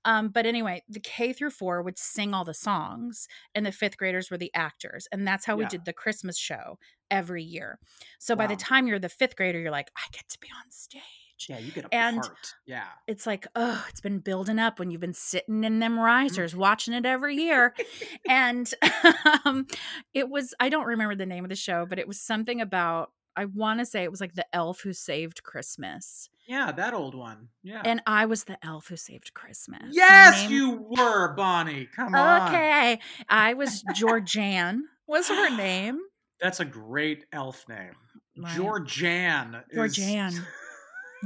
Um, 0.05 0.29
but 0.29 0.45
anyway, 0.45 0.83
the 0.87 0.99
K 0.99 1.33
through 1.33 1.51
four 1.51 1.81
would 1.81 1.97
sing 1.97 2.33
all 2.33 2.45
the 2.45 2.53
songs, 2.53 3.27
and 3.55 3.65
the 3.65 3.71
fifth 3.71 3.97
graders 3.97 4.31
were 4.31 4.37
the 4.37 4.53
actors, 4.53 5.07
and 5.11 5.27
that's 5.27 5.45
how 5.45 5.53
yeah. 5.53 5.65
we 5.65 5.69
did 5.69 5.85
the 5.85 5.93
Christmas 5.93 6.37
show 6.37 6.77
every 7.09 7.43
year. 7.43 7.79
So 8.19 8.33
wow. 8.33 8.39
by 8.39 8.47
the 8.47 8.55
time 8.55 8.87
you're 8.87 8.99
the 8.99 9.09
fifth 9.09 9.35
grader, 9.35 9.59
you're 9.59 9.71
like, 9.71 9.91
I 9.97 10.03
get 10.11 10.27
to 10.29 10.39
be 10.39 10.47
on 10.47 10.71
stage. 10.71 11.03
Yeah, 11.47 11.59
you 11.59 11.71
get 11.71 11.85
a 11.85 11.93
and 11.93 12.21
part. 12.21 12.55
Yeah. 12.65 12.87
It's 13.05 13.27
like, 13.27 13.45
oh, 13.55 13.85
it's 13.89 14.01
been 14.01 14.19
building 14.19 14.57
up 14.57 14.79
when 14.79 14.89
you've 14.89 15.01
been 15.01 15.13
sitting 15.13 15.63
in 15.63 15.79
them 15.79 15.99
risers 15.99 16.55
watching 16.55 16.93
it 16.93 17.05
every 17.05 17.35
year. 17.35 17.75
and 18.29 18.71
um, 19.45 19.67
it 20.13 20.29
was, 20.29 20.53
I 20.59 20.69
don't 20.69 20.87
remember 20.87 21.15
the 21.15 21.25
name 21.25 21.45
of 21.45 21.49
the 21.49 21.55
show, 21.55 21.85
but 21.87 21.99
it 21.99 22.07
was 22.07 22.19
something 22.19 22.59
about, 22.59 23.11
I 23.35 23.45
want 23.45 23.79
to 23.79 23.85
say 23.85 24.03
it 24.03 24.11
was 24.11 24.21
like 24.21 24.33
the 24.33 24.47
elf 24.51 24.81
who 24.81 24.93
saved 24.93 25.43
Christmas. 25.43 26.29
Yeah, 26.47 26.71
that 26.71 26.93
old 26.93 27.13
one. 27.13 27.49
Yeah. 27.61 27.81
And 27.83 28.01
I 28.07 28.25
was 28.25 28.45
the 28.45 28.57
elf 28.63 28.87
who 28.87 28.95
saved 28.95 29.33
Christmas. 29.33 29.81
Yes, 29.91 30.43
name... 30.43 30.51
you 30.51 30.85
were, 30.89 31.33
Bonnie. 31.33 31.87
Come 31.95 32.15
on. 32.15 32.47
Okay. 32.47 32.99
I 33.29 33.53
was 33.53 33.83
Georgianne. 33.93 34.79
was 35.07 35.27
her 35.27 35.55
name. 35.55 35.99
That's 36.39 36.59
a 36.59 36.65
great 36.65 37.25
elf 37.33 37.65
name. 37.67 37.95
My... 38.35 38.49
Georgianne. 38.51 39.63
Georgianne. 39.75 40.29
Is... 40.29 40.41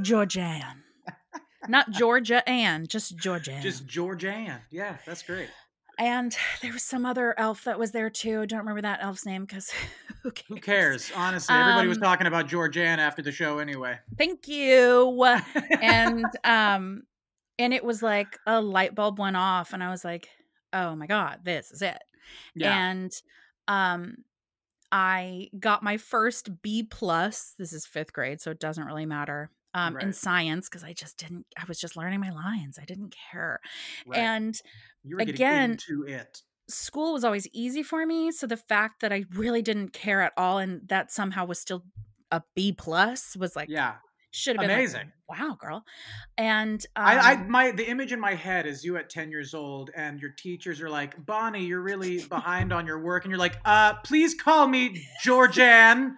Georgianne. 0.00 0.82
Not 1.68 1.90
Georgia 1.90 2.48
Ann, 2.48 2.86
just 2.88 3.16
Georgianne. 3.16 3.62
Just 3.62 3.86
Georgianne. 3.86 4.60
Yeah, 4.70 4.96
that's 5.06 5.22
great. 5.22 5.48
And 5.98 6.36
there 6.62 6.72
was 6.72 6.82
some 6.82 7.06
other 7.06 7.34
elf 7.38 7.64
that 7.64 7.78
was 7.78 7.92
there 7.92 8.10
too. 8.10 8.42
I 8.42 8.46
don't 8.46 8.60
remember 8.60 8.82
that 8.82 9.02
elf's 9.02 9.26
name 9.26 9.44
because 9.44 9.70
who 10.22 10.30
cares? 10.30 10.46
Who 10.48 10.56
cares? 10.56 11.12
Honestly, 11.14 11.54
everybody 11.54 11.82
um, 11.82 11.88
was 11.88 11.98
talking 11.98 12.26
about 12.26 12.48
Georgianne 12.48 12.98
after 12.98 13.22
the 13.22 13.32
show 13.32 13.58
anyway. 13.58 13.98
Thank 14.16 14.48
you. 14.48 15.24
and 15.80 16.24
um, 16.44 17.02
and 17.58 17.74
it 17.74 17.84
was 17.84 18.02
like 18.02 18.38
a 18.46 18.60
light 18.60 18.94
bulb 18.94 19.18
went 19.18 19.36
off, 19.36 19.72
and 19.72 19.82
I 19.82 19.90
was 19.90 20.04
like, 20.04 20.28
oh 20.72 20.94
my 20.96 21.06
god, 21.06 21.40
this 21.44 21.70
is 21.70 21.82
it. 21.82 21.98
Yeah. 22.54 22.90
And 22.90 23.12
um, 23.68 24.16
I 24.90 25.48
got 25.58 25.82
my 25.82 25.96
first 25.96 26.62
B 26.62 26.82
plus. 26.82 27.54
This 27.58 27.72
is 27.72 27.86
fifth 27.86 28.12
grade, 28.12 28.40
so 28.40 28.50
it 28.50 28.60
doesn't 28.60 28.84
really 28.84 29.06
matter. 29.06 29.50
Um, 29.74 29.94
right. 29.94 30.04
in 30.04 30.12
science 30.12 30.68
because 30.68 30.84
I 30.84 30.92
just 30.92 31.16
didn't. 31.16 31.46
I 31.56 31.64
was 31.66 31.80
just 31.80 31.96
learning 31.96 32.20
my 32.20 32.28
lines. 32.28 32.78
I 32.78 32.84
didn't 32.84 33.14
care, 33.30 33.58
right. 34.06 34.18
and 34.18 34.60
you 35.04 35.16
were 35.16 35.22
again 35.22 35.72
into 35.72 36.04
it 36.04 36.42
school 36.68 37.12
was 37.12 37.24
always 37.24 37.46
easy 37.52 37.82
for 37.82 38.06
me. 38.06 38.30
So 38.32 38.46
the 38.46 38.56
fact 38.56 39.00
that 39.00 39.12
I 39.12 39.24
really 39.34 39.62
didn't 39.62 39.92
care 39.92 40.22
at 40.22 40.32
all 40.36 40.58
and 40.58 40.88
that 40.88 41.10
somehow 41.10 41.44
was 41.44 41.58
still 41.58 41.84
a 42.30 42.42
B 42.54 42.72
plus 42.72 43.36
was 43.36 43.54
like, 43.54 43.68
yeah, 43.68 43.96
should 44.30 44.56
have 44.56 44.62
been 44.62 44.70
amazing. 44.70 45.12
Like, 45.28 45.38
wow, 45.38 45.56
girl. 45.60 45.84
And 46.38 46.84
um, 46.96 47.04
I, 47.04 47.18
I, 47.18 47.36
my, 47.46 47.70
the 47.70 47.88
image 47.88 48.12
in 48.12 48.20
my 48.20 48.34
head 48.34 48.66
is 48.66 48.82
you 48.82 48.96
at 48.96 49.10
10 49.10 49.30
years 49.30 49.54
old 49.54 49.90
and 49.94 50.20
your 50.20 50.30
teachers 50.30 50.80
are 50.80 50.88
like, 50.88 51.24
Bonnie, 51.26 51.64
you're 51.64 51.82
really 51.82 52.24
behind 52.24 52.72
on 52.72 52.86
your 52.86 53.00
work. 53.00 53.24
And 53.24 53.30
you're 53.30 53.38
like, 53.38 53.58
uh, 53.64 53.94
please 54.04 54.34
call 54.34 54.66
me 54.66 55.06
Georgianne 55.24 56.14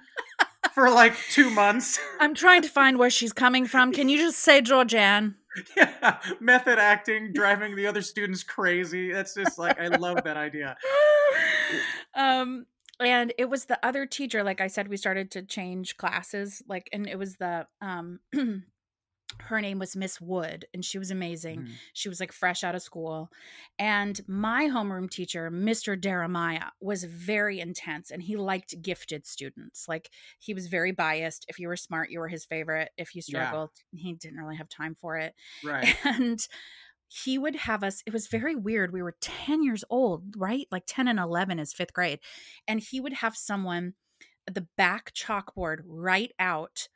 for 0.72 0.90
like 0.90 1.16
two 1.31 1.50
months. 1.50 1.98
I'm 2.20 2.35
trying 2.35 2.62
to 2.62 2.68
find 2.68 2.98
where 2.98 3.11
she's 3.11 3.33
coming 3.33 3.66
from. 3.66 3.92
Can 3.92 4.09
you 4.09 4.18
just 4.18 4.38
say 4.38 4.61
Georgianne? 4.61 5.35
Yeah, 5.77 6.18
method 6.40 6.79
acting, 6.79 7.33
driving 7.33 7.77
the 7.77 7.87
other 7.87 8.03
students 8.03 8.42
crazy. 8.42 9.12
That's 9.12 9.35
just 9.35 9.59
like 9.59 9.79
I 9.79 9.87
love 9.88 10.24
that 10.24 10.37
idea. 10.37 10.77
Um, 12.16 12.66
and 13.00 13.33
it 13.38 13.50
was 13.50 13.64
the 13.64 13.85
other 13.85 14.07
teacher. 14.07 14.44
Like 14.44 14.61
I 14.61 14.68
said, 14.68 14.87
we 14.87 14.96
started 14.96 15.33
to 15.33 15.42
change 15.42 15.96
classes. 15.96 16.62
Like, 16.68 16.88
and 16.92 17.09
it 17.09 17.18
was 17.18 17.37
the 17.37 17.66
um 17.81 18.20
her 19.40 19.61
name 19.61 19.79
was 19.79 19.97
Miss 19.97 20.20
Wood, 20.20 20.66
and 20.73 20.85
she 20.85 20.99
was 20.99 21.11
amazing. 21.11 21.61
Mm. 21.61 21.68
She 21.92 22.09
was 22.09 22.20
like 22.20 22.33
fresh 22.33 22.64
out 22.64 22.75
of 22.75 22.83
school. 22.83 23.31
And 23.79 24.20
my 24.27 24.66
homeroom 24.66 25.11
teacher, 25.11 25.51
Mr. 25.51 26.01
Jeremiah, 26.01 26.70
was 26.81 27.05
very 27.05 27.61
intense 27.61 28.11
and 28.11 28.23
he 28.23 28.37
liked 28.37 28.81
gifted 28.81 29.27
students. 29.27 29.87
Like 29.88 30.11
he 30.38 30.55
was 30.55 30.68
very 30.68 30.92
biased. 30.92 31.47
If 31.49 31.59
you 31.59 31.68
were 31.68 31.77
smart, 31.77 32.11
you 32.11 32.20
were 32.20 32.29
his 32.29 32.44
favorite. 32.44 32.90
If 32.97 33.14
you 33.14 33.23
struggled, 33.23 33.70
yeah. 33.92 34.03
he 34.03 34.12
didn't 34.14 34.38
really 34.38 34.57
have 34.57 34.68
time 34.68 34.94
for 34.94 35.16
it. 35.16 35.35
Right. 35.64 35.94
And 36.05 36.47
he 37.09 37.38
would 37.38 37.57
have 37.57 37.85
us, 37.85 38.03
it 38.07 38.12
was 38.12 38.29
very 38.29 38.57
weird. 38.57 38.92
We 38.92 39.03
were 39.03 39.16
10 39.20 39.62
years 39.62 39.85
old, 39.90 40.35
right? 40.37 40.66
Like 40.70 40.85
10 40.87 41.09
and 41.09 41.18
11 41.18 41.59
is 41.59 41.73
fifth 41.73 41.92
grade. 41.92 42.18
And 42.66 42.81
he 42.81 43.01
would 43.01 43.14
have 43.14 43.37
someone 43.37 43.94
at 44.47 44.55
the 44.55 44.66
back 44.77 45.12
chalkboard 45.12 45.81
write 45.87 46.33
out 46.38 46.88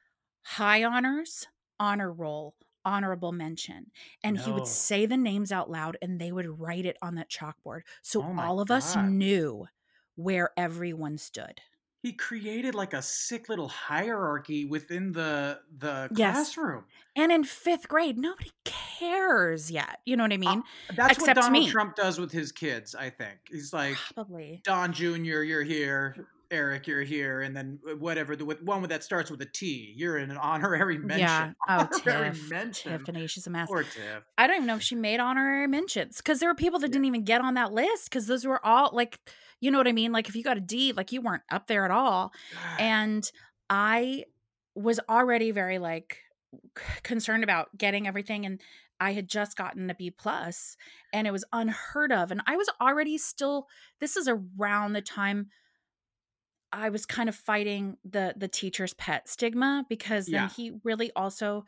high 0.42 0.83
honors 0.83 1.46
honor 1.81 2.12
roll 2.12 2.55
honorable 2.85 3.33
mention 3.33 3.91
and 4.25 4.37
no. 4.37 4.43
he 4.43 4.53
would 4.53 4.67
say 4.67 5.05
the 5.05 5.17
names 5.17 5.53
out 5.53 5.71
loud 5.71 5.97
and 6.01 6.21
they 6.21 6.33
would 6.33 6.59
write 6.59 6.87
it 6.87 6.97
on 7.03 7.17
that 7.17 7.29
chalkboard 7.29 7.83
so 8.03 8.23
oh 8.23 8.41
all 8.41 8.61
of 8.61 8.69
God. 8.69 8.77
us 8.77 8.97
knew 8.97 9.67
where 10.17 10.51
everyone 10.57 11.19
stood 11.19 11.61
he 12.03 12.12
created 12.12 12.75
like 12.75 12.95
a 12.95 13.03
sick 13.03 13.49
little 13.49 13.69
hierarchy 13.69 14.64
within 14.64 15.12
the 15.12 15.59
the 15.79 16.09
yes. 16.14 16.35
classroom 16.35 16.85
and 17.17 17.33
in 17.33 17.45
fifth 17.45 17.88
grade 17.88 18.17
nobody 18.17 18.51
cares 18.64 19.71
yet 19.71 19.99
you 20.07 20.17
know 20.17 20.25
what 20.25 20.33
i 20.33 20.37
uh, 20.37 20.38
mean 20.38 20.62
uh, 20.91 20.93
that's 20.97 21.19
Except 21.19 21.37
what 21.37 21.45
donald 21.45 21.64
me. 21.64 21.71
trump 21.71 21.97
does 21.97 22.19
with 22.19 22.33
his 22.33 22.53
kids 22.53 22.95
i 22.95 23.11
think 23.11 23.38
he's 23.51 23.73
like 23.73 23.97
probably 24.14 24.62
don 24.64 24.93
junior 24.93 25.43
you're 25.43 25.64
here 25.64 26.29
Eric, 26.50 26.87
you're 26.87 27.02
here, 27.02 27.42
and 27.42 27.54
then 27.54 27.78
uh, 27.88 27.96
whatever 27.96 28.34
the 28.34 28.44
one 28.44 28.80
with 28.80 28.90
that 28.90 29.04
starts 29.04 29.30
with 29.30 29.40
a 29.42 29.46
T, 29.46 29.92
you're 29.96 30.18
in 30.18 30.30
an 30.30 30.37
honorary 30.38 30.98
mention. 30.98 31.20
Yeah, 31.20 31.52
oh 31.68 31.88
honorary 32.06 32.30
Tiff, 32.30 32.50
mention. 32.50 32.98
Tiffany, 32.98 33.26
she's 33.26 33.46
a 33.46 33.50
mess. 33.50 33.68
Tiff. 33.68 34.22
I 34.38 34.46
don't 34.46 34.56
even 34.56 34.66
know 34.66 34.76
if 34.76 34.82
she 34.82 34.94
made 34.94 35.20
honorary 35.20 35.66
mentions 35.66 36.18
because 36.18 36.40
there 36.40 36.48
were 36.48 36.54
people 36.54 36.78
that 36.80 36.88
yeah. 36.88 36.92
didn't 36.92 37.04
even 37.06 37.24
get 37.24 37.42
on 37.42 37.54
that 37.54 37.72
list 37.72 38.04
because 38.04 38.26
those 38.26 38.46
were 38.46 38.64
all 38.64 38.90
like, 38.92 39.18
you 39.61 39.70
know 39.70 39.78
what 39.78 39.88
I 39.88 39.92
mean? 39.92 40.12
Like 40.12 40.28
if 40.28 40.37
you 40.37 40.42
got 40.42 40.56
a 40.56 40.61
D, 40.61 40.92
like 40.92 41.12
you 41.12 41.20
weren't 41.20 41.42
up 41.50 41.66
there 41.66 41.84
at 41.84 41.90
all, 41.90 42.32
and 42.78 43.30
I 43.68 44.24
was 44.74 45.00
already 45.08 45.50
very 45.50 45.78
like 45.78 46.18
concerned 47.02 47.44
about 47.44 47.76
getting 47.76 48.06
everything 48.06 48.46
and 48.46 48.61
I 49.00 49.12
had 49.12 49.28
just 49.28 49.56
gotten 49.56 49.90
a 49.90 49.94
B 49.94 50.11
plus 50.11 50.76
and 51.12 51.26
it 51.26 51.30
was 51.30 51.44
unheard 51.52 52.11
of 52.11 52.30
and 52.30 52.40
I 52.46 52.56
was 52.56 52.70
already 52.80 53.18
still 53.18 53.66
this 54.00 54.16
is 54.16 54.28
around 54.28 54.94
the 54.94 55.02
time 55.02 55.48
I 56.72 56.90
was 56.90 57.07
kind 57.07 57.28
of 57.28 57.35
fighting 57.35 57.96
the 58.04 58.35
the 58.37 58.48
teacher's 58.48 58.94
pet 58.94 59.28
stigma 59.28 59.85
because 59.88 60.26
then 60.26 60.42
yeah. 60.42 60.48
he 60.48 60.72
really 60.85 61.11
also 61.16 61.64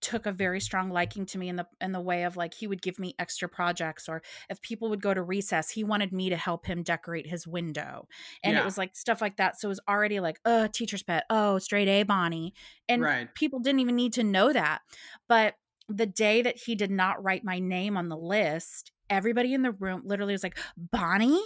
took 0.00 0.26
a 0.26 0.32
very 0.32 0.60
strong 0.60 0.90
liking 0.90 1.26
to 1.26 1.38
me 1.38 1.48
in 1.48 1.56
the 1.56 1.66
in 1.80 1.92
the 1.92 2.00
way 2.00 2.24
of 2.24 2.36
like 2.36 2.54
he 2.54 2.66
would 2.66 2.80
give 2.80 2.98
me 2.98 3.14
extra 3.18 3.48
projects 3.48 4.08
or 4.08 4.22
if 4.48 4.60
people 4.62 4.88
would 4.88 5.02
go 5.02 5.12
to 5.12 5.22
recess 5.22 5.70
he 5.70 5.84
wanted 5.84 6.12
me 6.12 6.30
to 6.30 6.36
help 6.36 6.66
him 6.66 6.82
decorate 6.82 7.26
his 7.26 7.46
window 7.46 8.06
and 8.42 8.54
yeah. 8.54 8.60
it 8.60 8.64
was 8.64 8.78
like 8.78 8.96
stuff 8.96 9.20
like 9.20 9.36
that 9.36 9.60
so 9.60 9.68
it 9.68 9.70
was 9.70 9.80
already 9.88 10.20
like 10.20 10.40
oh 10.44 10.66
teacher's 10.68 11.02
pet 11.02 11.24
oh 11.30 11.58
straight 11.58 11.88
a 11.88 12.02
bonnie 12.02 12.54
and 12.88 13.02
right. 13.02 13.34
people 13.34 13.58
didn't 13.58 13.80
even 13.80 13.96
need 13.96 14.12
to 14.12 14.24
know 14.24 14.52
that 14.52 14.80
but 15.28 15.54
the 15.88 16.06
day 16.06 16.40
that 16.40 16.56
he 16.56 16.74
did 16.74 16.90
not 16.90 17.22
write 17.22 17.44
my 17.44 17.58
name 17.58 17.96
on 17.96 18.08
the 18.08 18.16
list 18.16 18.92
everybody 19.10 19.52
in 19.52 19.62
the 19.62 19.72
room 19.72 20.02
literally 20.04 20.32
was 20.32 20.42
like 20.42 20.58
bonnie 20.76 21.42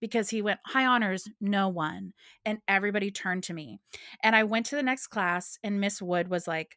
because 0.00 0.30
he 0.30 0.42
went, 0.42 0.60
High 0.66 0.86
honors, 0.86 1.28
no 1.40 1.68
one. 1.68 2.12
And 2.44 2.58
everybody 2.66 3.10
turned 3.10 3.44
to 3.44 3.54
me. 3.54 3.80
And 4.22 4.34
I 4.34 4.44
went 4.44 4.66
to 4.66 4.76
the 4.76 4.82
next 4.82 5.08
class, 5.08 5.58
and 5.62 5.80
Miss 5.80 6.00
Wood 6.00 6.28
was 6.28 6.48
like, 6.48 6.76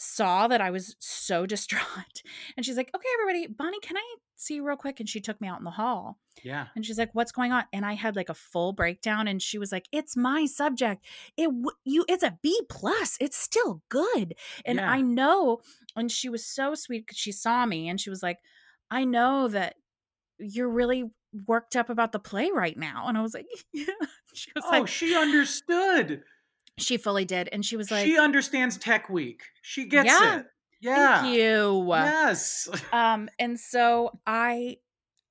saw 0.00 0.48
that 0.48 0.62
I 0.62 0.70
was 0.70 0.96
so 0.98 1.46
distraught. 1.46 2.22
And 2.56 2.64
she's 2.64 2.76
like, 2.76 2.90
okay, 2.94 3.08
everybody, 3.20 3.52
Bonnie, 3.52 3.80
can 3.80 3.96
I 3.96 4.14
see 4.36 4.54
you 4.54 4.66
real 4.66 4.76
quick? 4.76 4.98
And 4.98 5.08
she 5.08 5.20
took 5.20 5.40
me 5.40 5.48
out 5.48 5.58
in 5.58 5.64
the 5.64 5.70
hall. 5.70 6.18
Yeah. 6.42 6.68
And 6.74 6.84
she's 6.84 6.98
like, 6.98 7.10
what's 7.12 7.32
going 7.32 7.52
on? 7.52 7.64
And 7.72 7.84
I 7.84 7.92
had 7.92 8.16
like 8.16 8.30
a 8.30 8.34
full 8.34 8.72
breakdown. 8.72 9.28
And 9.28 9.42
she 9.42 9.58
was 9.58 9.70
like, 9.70 9.86
it's 9.92 10.16
my 10.16 10.46
subject. 10.46 11.04
It, 11.36 11.50
you, 11.84 12.04
it's 12.08 12.22
a 12.22 12.38
B 12.42 12.62
plus. 12.68 13.18
It's 13.20 13.36
still 13.36 13.82
good. 13.90 14.34
And 14.64 14.78
yeah. 14.78 14.90
I 14.90 15.02
know, 15.02 15.60
and 15.94 16.10
she 16.10 16.30
was 16.30 16.46
so 16.46 16.74
sweet 16.74 17.06
because 17.06 17.18
she 17.18 17.32
saw 17.32 17.66
me 17.66 17.88
and 17.88 18.00
she 18.00 18.08
was 18.08 18.22
like, 18.22 18.38
I 18.90 19.04
know 19.04 19.48
that 19.48 19.74
you're 20.40 20.68
really 20.68 21.04
worked 21.46 21.76
up 21.76 21.90
about 21.90 22.12
the 22.12 22.18
play 22.18 22.50
right 22.52 22.76
now. 22.76 23.06
And 23.06 23.16
I 23.16 23.22
was 23.22 23.34
like, 23.34 23.46
yeah. 23.72 23.86
She 24.32 24.52
was 24.54 24.64
oh, 24.64 24.70
like, 24.70 24.86
she 24.86 25.16
understood. 25.16 26.22
She 26.78 26.98
fully 26.98 27.24
did. 27.24 27.48
And 27.50 27.64
she 27.64 27.76
was 27.76 27.90
like, 27.90 28.06
she 28.06 28.16
understands 28.16 28.76
Tech 28.76 29.10
Week. 29.10 29.42
She 29.60 29.86
gets 29.86 30.06
yeah, 30.06 30.38
it. 30.38 30.46
Yeah. 30.80 31.22
Thank 31.22 31.34
you. 31.34 31.84
Yes. 31.88 32.68
Um, 32.92 33.28
and 33.40 33.58
so 33.58 34.20
I 34.28 34.76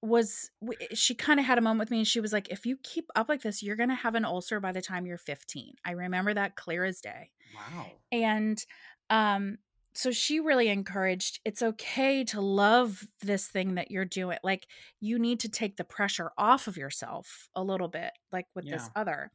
was 0.02 0.50
she 0.94 1.16
kind 1.16 1.40
of 1.40 1.46
had 1.46 1.58
a 1.58 1.62
moment 1.62 1.80
with 1.80 1.92
me 1.92 2.00
and 2.00 2.08
she 2.08 2.20
was 2.20 2.32
like 2.32 2.50
if 2.50 2.66
you 2.66 2.78
keep 2.84 3.10
up 3.16 3.28
like 3.28 3.42
this 3.42 3.62
you're 3.62 3.76
going 3.76 3.90
to 3.90 3.96
have 3.96 4.16
an 4.16 4.24
ulcer 4.24 4.62
by 4.62 4.72
the 4.72 4.82
time 4.82 5.06
you're 5.06 5.18
15 5.18 5.74
i 5.84 5.92
remember 5.92 6.34
that 6.34 6.56
clear 6.56 6.86
as 6.86 7.02
day 7.02 7.30
wow 7.54 7.86
and 8.10 8.66
um 9.10 9.58
so 9.94 10.12
she 10.12 10.40
really 10.40 10.70
encouraged 10.70 11.40
it's 11.46 11.62
okay 11.62 12.24
to 12.24 12.42
love 12.42 13.06
this 13.22 13.48
thing 13.48 13.76
that 13.76 13.92
you're 13.92 14.06
doing 14.06 14.38
like 14.44 14.68
you 15.00 15.18
need 15.20 15.40
to 15.40 15.50
take 15.50 15.78
the 15.78 15.84
pressure 15.84 16.32
off 16.38 16.68
of 16.68 16.78
yourself 16.78 17.50
a 17.56 17.64
little 17.64 17.88
bit 17.88 18.12
like 18.32 18.46
with 18.56 18.66
yeah. 18.66 18.74
this 18.74 18.90
other 18.96 19.32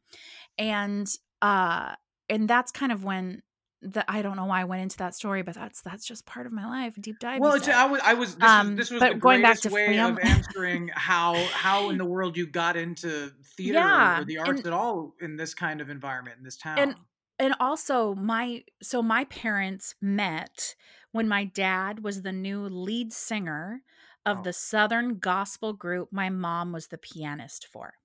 and 0.57 1.07
uh 1.41 1.93
and 2.29 2.47
that's 2.47 2.71
kind 2.71 2.91
of 2.91 3.03
when 3.03 3.41
that 3.85 4.05
I 4.07 4.21
don't 4.21 4.35
know 4.35 4.45
why 4.45 4.61
I 4.61 4.63
went 4.63 4.81
into 4.81 4.97
that 4.97 5.15
story, 5.15 5.43
but 5.43 5.53
that's 5.53 5.81
that's 5.81 6.05
just 6.05 6.25
part 6.25 6.45
of 6.45 6.51
my 6.51 6.65
life. 6.65 6.95
Deep 6.99 7.19
dive. 7.19 7.39
Well, 7.39 7.51
I 7.51 7.85
was 7.85 8.01
I 8.03 8.13
was 8.13 8.35
this, 8.35 8.49
um, 8.49 8.69
was, 8.69 8.77
this 8.77 8.91
was 8.91 9.01
the 9.01 9.13
going 9.15 9.41
back 9.41 9.59
to 9.61 9.69
way 9.69 9.95
film. 9.95 10.13
of 10.13 10.19
answering 10.23 10.89
how 10.93 11.35
how 11.51 11.89
in 11.89 11.97
the 11.97 12.05
world 12.15 12.35
you 12.35 12.47
got 12.47 12.77
into 12.77 13.31
theater 13.55 13.79
yeah, 13.79 14.21
or 14.21 14.25
the 14.25 14.39
arts 14.39 14.49
and, 14.49 14.67
at 14.67 14.73
all 14.73 15.13
in 15.21 15.35
this 15.35 15.53
kind 15.53 15.81
of 15.81 15.89
environment 15.89 16.37
in 16.37 16.43
this 16.43 16.57
town. 16.57 16.79
And 16.79 16.95
and 17.39 17.53
also 17.59 18.15
my 18.15 18.63
so 18.81 19.01
my 19.01 19.25
parents 19.25 19.95
met 20.01 20.75
when 21.11 21.27
my 21.27 21.45
dad 21.45 22.03
was 22.03 22.21
the 22.21 22.31
new 22.31 22.61
lead 22.61 23.13
singer 23.13 23.81
of 24.25 24.39
oh. 24.39 24.43
the 24.43 24.53
southern 24.53 25.17
gospel 25.17 25.73
group 25.73 26.09
my 26.11 26.29
mom 26.29 26.71
was 26.71 26.87
the 26.87 26.97
pianist 26.97 27.67
for 27.71 27.95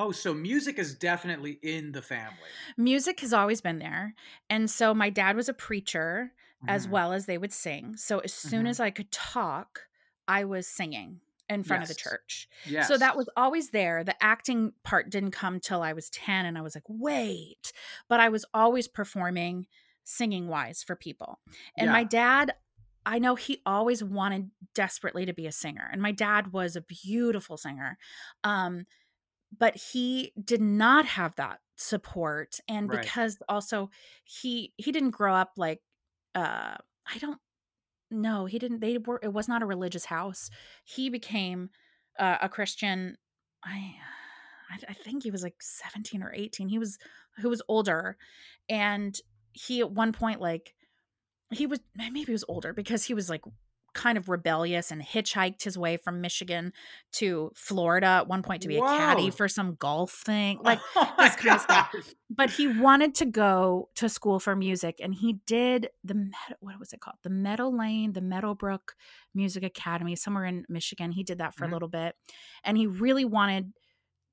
Oh, 0.00 0.12
so 0.12 0.32
music 0.32 0.78
is 0.78 0.94
definitely 0.94 1.58
in 1.60 1.90
the 1.90 2.02
family. 2.02 2.36
Music 2.76 3.18
has 3.18 3.32
always 3.32 3.60
been 3.60 3.80
there. 3.80 4.14
And 4.48 4.70
so 4.70 4.94
my 4.94 5.10
dad 5.10 5.34
was 5.34 5.48
a 5.48 5.52
preacher 5.52 6.30
mm-hmm. 6.62 6.68
as 6.68 6.86
well 6.86 7.12
as 7.12 7.26
they 7.26 7.36
would 7.36 7.52
sing. 7.52 7.96
So 7.96 8.20
as 8.20 8.32
soon 8.32 8.60
mm-hmm. 8.60 8.68
as 8.68 8.78
I 8.78 8.90
could 8.90 9.10
talk, 9.10 9.88
I 10.28 10.44
was 10.44 10.68
singing 10.68 11.20
in 11.48 11.62
front 11.62 11.82
yes. 11.82 11.90
of 11.90 11.96
the 11.96 12.00
church. 12.00 12.48
Yes. 12.66 12.88
So 12.88 12.98
that 12.98 13.16
was 13.16 13.28
always 13.36 13.70
there. 13.70 14.04
The 14.04 14.14
acting 14.22 14.72
part 14.84 15.10
didn't 15.10 15.30
come 15.30 15.60
till 15.60 15.82
I 15.82 15.92
was 15.92 16.10
10 16.10 16.46
and 16.46 16.58
I 16.58 16.60
was 16.60 16.74
like, 16.74 16.84
"Wait." 16.88 17.72
But 18.08 18.20
I 18.20 18.28
was 18.28 18.44
always 18.52 18.88
performing 18.88 19.66
singing 20.04 20.48
wise 20.48 20.82
for 20.82 20.96
people. 20.96 21.38
And 21.76 21.86
yeah. 21.86 21.92
my 21.92 22.04
dad 22.04 22.54
I 23.06 23.18
know 23.18 23.36
he 23.36 23.62
always 23.64 24.04
wanted 24.04 24.50
desperately 24.74 25.24
to 25.24 25.32
be 25.32 25.46
a 25.46 25.52
singer. 25.52 25.88
And 25.90 26.02
my 26.02 26.12
dad 26.12 26.52
was 26.52 26.76
a 26.76 26.82
beautiful 26.82 27.56
singer. 27.56 27.98
Um 28.44 28.86
but 29.56 29.76
he 29.76 30.32
did 30.42 30.60
not 30.60 31.06
have 31.06 31.34
that 31.36 31.60
support 31.76 32.58
and 32.68 32.90
right. 32.90 33.00
because 33.00 33.38
also 33.48 33.90
he 34.24 34.72
he 34.76 34.92
didn't 34.92 35.10
grow 35.10 35.34
up 35.34 35.52
like 35.56 35.80
uh 36.34 36.74
I 37.06 37.18
don't 37.18 37.40
no, 38.10 38.46
he 38.46 38.58
didn't. 38.58 38.80
They 38.80 38.98
were. 38.98 39.20
It 39.22 39.32
was 39.32 39.48
not 39.48 39.62
a 39.62 39.66
religious 39.66 40.06
house. 40.06 40.50
He 40.84 41.10
became 41.10 41.70
uh, 42.18 42.38
a 42.40 42.48
Christian. 42.48 43.16
I, 43.64 43.94
I 44.88 44.92
think 44.92 45.22
he 45.22 45.30
was 45.30 45.42
like 45.42 45.56
seventeen 45.60 46.22
or 46.22 46.32
eighteen. 46.34 46.68
He 46.68 46.78
was 46.78 46.98
who 47.38 47.48
was 47.48 47.62
older, 47.68 48.16
and 48.68 49.18
he 49.52 49.80
at 49.80 49.90
one 49.90 50.12
point 50.12 50.40
like 50.40 50.74
he 51.50 51.66
was 51.66 51.80
maybe 51.96 52.22
he 52.22 52.32
was 52.32 52.44
older 52.48 52.72
because 52.72 53.04
he 53.04 53.14
was 53.14 53.28
like 53.30 53.42
kind 53.94 54.18
of 54.18 54.28
rebellious 54.28 54.90
and 54.90 55.02
hitchhiked 55.02 55.62
his 55.62 55.76
way 55.76 55.96
from 55.96 56.20
Michigan 56.20 56.72
to 57.12 57.50
Florida 57.54 58.06
at 58.06 58.28
one 58.28 58.42
point 58.42 58.62
to 58.62 58.68
be 58.68 58.78
Whoa. 58.78 58.86
a 58.86 58.98
caddy 58.98 59.30
for 59.30 59.48
some 59.48 59.74
golf 59.74 60.12
thing, 60.12 60.60
like 60.64 60.80
oh 60.96 61.14
this 61.18 61.36
kind 61.36 61.56
of 61.56 61.60
stuff. 61.60 61.94
But 62.30 62.50
he 62.50 62.68
wanted 62.68 63.14
to 63.16 63.26
go 63.26 63.88
to 63.96 64.08
school 64.08 64.38
for 64.38 64.54
music, 64.54 64.96
and 65.02 65.14
he 65.14 65.40
did 65.46 65.88
the 66.04 66.30
what 66.60 66.78
was 66.78 66.92
it 66.92 67.00
called? 67.00 67.16
The 67.22 67.30
Meadow 67.30 67.68
Lane, 67.68 68.12
the 68.12 68.20
Meadowbrook 68.20 68.94
Music 69.34 69.62
Academy, 69.62 70.16
somewhere 70.16 70.44
in 70.44 70.64
Michigan. 70.68 71.12
He 71.12 71.24
did 71.24 71.38
that 71.38 71.54
for 71.54 71.64
mm-hmm. 71.64 71.72
a 71.72 71.76
little 71.76 71.88
bit, 71.88 72.14
and 72.64 72.76
he 72.76 72.86
really 72.86 73.24
wanted 73.24 73.72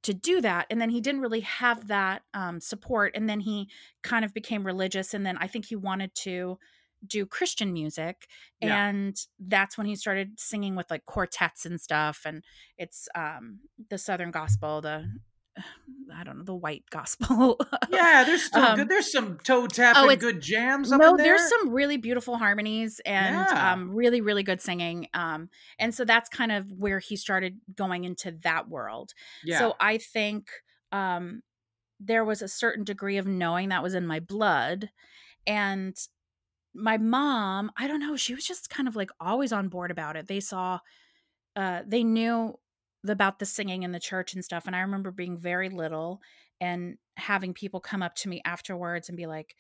to 0.04 0.14
do 0.14 0.40
that 0.40 0.68
and 0.70 0.80
then 0.80 0.92
he 0.92 1.02
didn't 1.02 1.22
really 1.22 1.40
have 1.40 1.88
that 1.88 2.22
um, 2.36 2.60
support 2.60 3.12
and 3.16 3.28
then 3.28 3.40
he 3.40 3.68
kind 4.04 4.24
of 4.24 4.36
became 4.36 4.64
religious 4.64 5.16
and 5.16 5.26
then 5.26 5.36
i 5.40 5.48
think 5.48 5.66
he 5.66 5.76
wanted 5.76 6.14
to 6.14 6.60
do 7.08 7.26
Christian 7.26 7.74
music. 7.74 8.28
Yeah. 8.62 8.88
And 8.88 9.18
that's 9.40 9.78
when 9.78 9.88
he 9.88 9.96
started 9.96 10.40
singing 10.40 10.76
with 10.76 10.90
like 10.90 11.06
quartets 11.06 11.66
and 11.66 11.80
stuff. 11.80 12.22
And 12.26 12.44
it's 12.78 13.08
um 13.16 13.60
the 13.90 13.98
Southern 13.98 14.32
gospel, 14.32 14.82
the 14.82 15.10
I 16.14 16.24
don't 16.24 16.38
know, 16.38 16.44
the 16.44 16.56
white 16.56 16.84
gospel. 16.90 17.60
yeah, 17.90 18.24
there's 18.26 18.44
still 18.46 18.64
um, 18.64 18.78
good. 18.78 18.90
There's 18.90 19.12
some 19.12 19.38
toe 19.44 19.68
tap 19.68 19.96
oh, 19.98 20.16
good 20.16 20.42
jams 20.42 20.92
up 20.92 21.00
no, 21.00 21.18
there. 21.18 21.26
there's 21.26 21.50
some 21.50 21.72
really 21.72 21.98
beautiful 21.98 22.38
harmonies 22.38 23.02
and 23.06 23.36
yeah. 23.36 23.74
um, 23.74 23.92
really, 23.94 24.22
really 24.22 24.44
good 24.44 24.62
singing. 24.62 25.08
Um, 25.14 25.50
and 25.80 25.94
so 25.94 26.06
that's 26.06 26.30
kind 26.30 26.52
of 26.52 26.72
where 26.72 27.00
he 27.00 27.16
started 27.16 27.60
going 27.76 28.04
into 28.04 28.32
that 28.44 28.70
world. 28.70 29.14
Yeah. 29.44 29.60
So 29.60 29.76
I 29.80 29.98
think 29.98 30.50
um, 30.92 31.42
there 32.00 32.26
was 32.26 32.42
a 32.42 32.48
certain 32.48 32.84
degree 32.84 33.18
of 33.18 33.28
knowing 33.28 33.70
that 33.70 33.84
was 33.84 33.96
in 33.96 34.06
my 34.06 34.20
blood. 34.20 34.90
And 35.48 35.96
my 36.76 36.98
mom, 36.98 37.72
I 37.78 37.88
don't 37.88 38.00
know, 38.00 38.16
she 38.16 38.36
was 38.36 38.46
just 38.46 38.70
kind 38.70 38.88
of 38.88 38.96
like 38.96 39.10
always 39.20 39.54
on 39.54 39.70
board 39.70 39.92
about 39.92 40.16
it. 40.16 40.28
They 40.28 40.40
saw, 40.40 40.80
uh, 41.56 41.82
they 41.88 42.04
knew 42.04 42.56
about 43.08 43.40
the 43.40 43.46
singing 43.46 43.84
in 43.84 43.92
the 43.92 44.00
church 44.00 44.34
and 44.34 44.44
stuff. 44.44 44.68
And 44.68 44.76
I 44.76 44.82
remember 44.82 45.12
being 45.12 45.38
very 45.38 45.70
little 45.70 46.22
and 46.60 46.98
having 47.18 47.54
people 47.54 47.80
come 47.80 48.02
up 48.02 48.16
to 48.16 48.30
me 48.30 48.42
afterwards 48.46 49.10
and 49.10 49.18
be 49.18 49.26
like, 49.26 49.56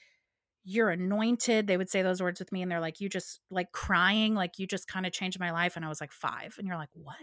you're 0.67 0.89
anointed. 0.89 1.67
They 1.67 1.77
would 1.77 1.91
say 1.91 2.01
those 2.01 2.21
words 2.21 2.39
with 2.39 2.51
me 2.51 2.63
and 2.63 2.71
they're 2.71 2.79
like, 2.79 2.99
you 2.99 3.07
just 3.07 3.39
like 3.51 3.71
crying, 3.71 4.33
like 4.33 4.57
you 4.57 4.65
just 4.65 4.87
kind 4.87 5.05
of 5.05 5.11
changed 5.11 5.39
my 5.39 5.51
life. 5.51 5.75
And 5.75 5.85
I 5.85 5.89
was 5.89 6.01
like 6.01 6.11
five. 6.11 6.55
And 6.57 6.67
you're 6.67 6.77
like, 6.77 6.89
what? 6.93 7.15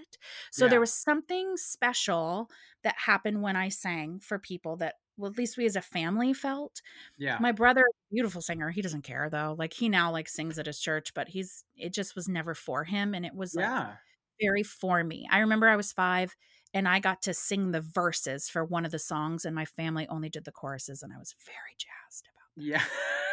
So 0.53 0.67
yeah. 0.67 0.71
there 0.71 0.81
was 0.81 0.95
something 0.95 1.57
special 1.57 2.49
that 2.85 2.95
happened 2.97 3.43
when 3.43 3.57
I 3.57 3.69
sang 3.69 4.21
for 4.21 4.39
people 4.39 4.77
that 4.77 4.95
well, 5.17 5.31
at 5.31 5.39
least 5.39 5.57
we 5.57 5.67
as 5.67 5.77
a 5.77 5.83
family 5.83 6.33
felt. 6.33 6.81
Yeah. 7.19 7.39
My 7.41 7.53
brother, 7.53 7.85
beautiful 8.11 8.41
singer. 8.41 8.71
He 8.71 8.83
doesn't 8.83 9.03
care 9.03 9.29
though. 9.31 9.55
Like 9.59 9.73
he 9.73 9.89
now 9.89 10.11
like 10.11 10.29
sings 10.29 10.59
at 10.59 10.67
his 10.67 10.81
church, 10.81 11.15
but 11.15 11.29
he's 11.29 11.65
it 11.77 11.93
just 11.93 12.17
was 12.17 12.29
never 12.29 12.55
for 12.55 12.85
him. 12.85 13.15
And 13.15 13.27
it 13.27 13.35
was 13.35 13.55
like 13.55 13.65
yeah. 13.65 13.93
very 14.41 14.63
for 14.63 15.03
me. 15.05 15.29
I 15.31 15.41
remember 15.41 15.69
I 15.69 15.77
was 15.77 15.93
five 15.93 16.35
and 16.75 16.89
I 16.89 17.01
got 17.01 17.23
to 17.23 17.35
sing 17.35 17.71
the 17.71 17.81
verses 17.81 18.49
for 18.49 18.65
one 18.65 18.85
of 18.85 18.93
the 18.93 18.99
songs, 18.99 19.45
and 19.45 19.55
my 19.55 19.65
family 19.65 20.07
only 20.09 20.29
did 20.29 20.45
the 20.45 20.53
choruses, 20.53 21.03
and 21.03 21.13
I 21.13 21.19
was 21.19 21.35
very 21.45 21.77
jazzed 21.77 22.29
about 22.29 22.57
that. 22.57 22.63
Yeah. 22.65 22.83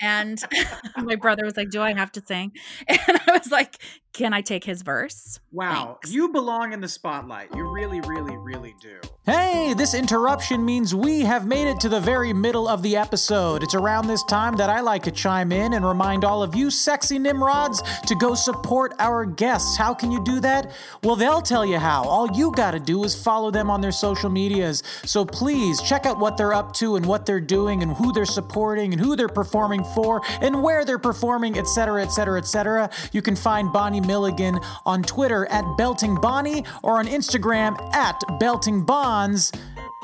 And 0.00 0.42
my 0.96 1.16
brother 1.16 1.44
was 1.44 1.56
like, 1.56 1.70
Do 1.70 1.82
I 1.82 1.94
have 1.94 2.12
to 2.12 2.22
sing? 2.24 2.52
And 2.88 3.20
I 3.26 3.32
was 3.32 3.50
like, 3.50 3.78
Can 4.12 4.32
I 4.32 4.40
take 4.40 4.64
his 4.64 4.82
verse? 4.82 5.40
Wow. 5.52 5.98
Thanks. 6.02 6.14
You 6.14 6.28
belong 6.30 6.72
in 6.72 6.80
the 6.80 6.88
spotlight. 6.88 7.54
You 7.54 7.70
really, 7.70 8.00
really, 8.00 8.36
really 8.36 8.74
do. 8.80 9.00
Hey, 9.24 9.74
this 9.74 9.94
interruption 9.94 10.64
means 10.64 10.94
we 10.94 11.22
have 11.22 11.46
made 11.46 11.66
it 11.68 11.80
to 11.80 11.88
the 11.88 11.98
very 11.98 12.32
middle 12.32 12.68
of 12.68 12.82
the 12.82 12.96
episode. 12.96 13.64
It's 13.64 13.74
around 13.74 14.06
this 14.06 14.22
time 14.24 14.56
that 14.56 14.70
I 14.70 14.80
like 14.80 15.02
to 15.02 15.10
chime 15.10 15.50
in 15.50 15.72
and 15.72 15.84
remind 15.84 16.24
all 16.24 16.44
of 16.44 16.54
you 16.54 16.70
sexy 16.70 17.18
Nimrods 17.18 17.82
to 18.06 18.14
go 18.14 18.34
support 18.36 18.94
our 19.00 19.24
guests. 19.24 19.76
How 19.76 19.92
can 19.94 20.12
you 20.12 20.22
do 20.22 20.38
that? 20.40 20.70
Well, 21.02 21.16
they'll 21.16 21.42
tell 21.42 21.66
you 21.66 21.78
how. 21.78 22.04
All 22.04 22.30
you 22.36 22.52
gotta 22.52 22.78
do 22.78 23.02
is 23.02 23.20
follow 23.20 23.50
them 23.50 23.68
on 23.68 23.80
their 23.80 23.90
social 23.90 24.30
medias. 24.30 24.84
So 25.04 25.24
please 25.24 25.82
check 25.82 26.06
out 26.06 26.20
what 26.20 26.36
they're 26.36 26.54
up 26.54 26.72
to 26.74 26.94
and 26.94 27.04
what 27.04 27.26
they're 27.26 27.40
doing 27.40 27.82
and 27.82 27.92
who 27.92 28.12
they're 28.12 28.24
supporting 28.24 28.92
and 28.92 29.00
who 29.00 29.16
they're 29.16 29.28
performing 29.28 29.82
for 29.94 30.22
and 30.40 30.62
where 30.62 30.84
they're 30.84 30.98
performing, 30.98 31.58
etc., 31.58 32.02
etc., 32.02 32.38
etc. 32.38 32.90
You 33.12 33.22
can 33.22 33.36
find 33.36 33.72
Bonnie 33.72 34.00
Milligan 34.00 34.60
on 34.84 35.02
Twitter 35.02 35.46
at 35.46 35.64
Belting 35.76 36.14
Bonnie 36.16 36.64
or 36.82 36.98
on 36.98 37.06
Instagram 37.06 37.76
at 37.94 38.22
Belting 38.38 38.84
Bonds. 38.84 39.52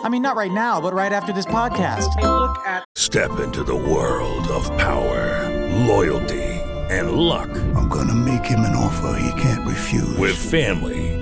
I 0.04 0.08
mean, 0.08 0.22
not 0.22 0.36
right 0.36 0.52
now, 0.52 0.80
but 0.80 0.94
right 0.94 1.12
after 1.12 1.32
this 1.32 1.46
podcast. 1.46 2.08
Step 2.96 3.38
into 3.40 3.62
the 3.62 3.76
world 3.76 4.46
of 4.48 4.64
power, 4.78 5.48
loyalty, 5.86 6.42
and 6.90 7.12
luck. 7.12 7.50
I'm 7.76 7.88
gonna 7.88 8.14
make 8.14 8.44
him 8.44 8.60
an 8.60 8.74
offer 8.74 9.18
he 9.18 9.40
can't 9.40 9.66
refuse. 9.66 10.16
With 10.18 10.36
family, 10.36 11.11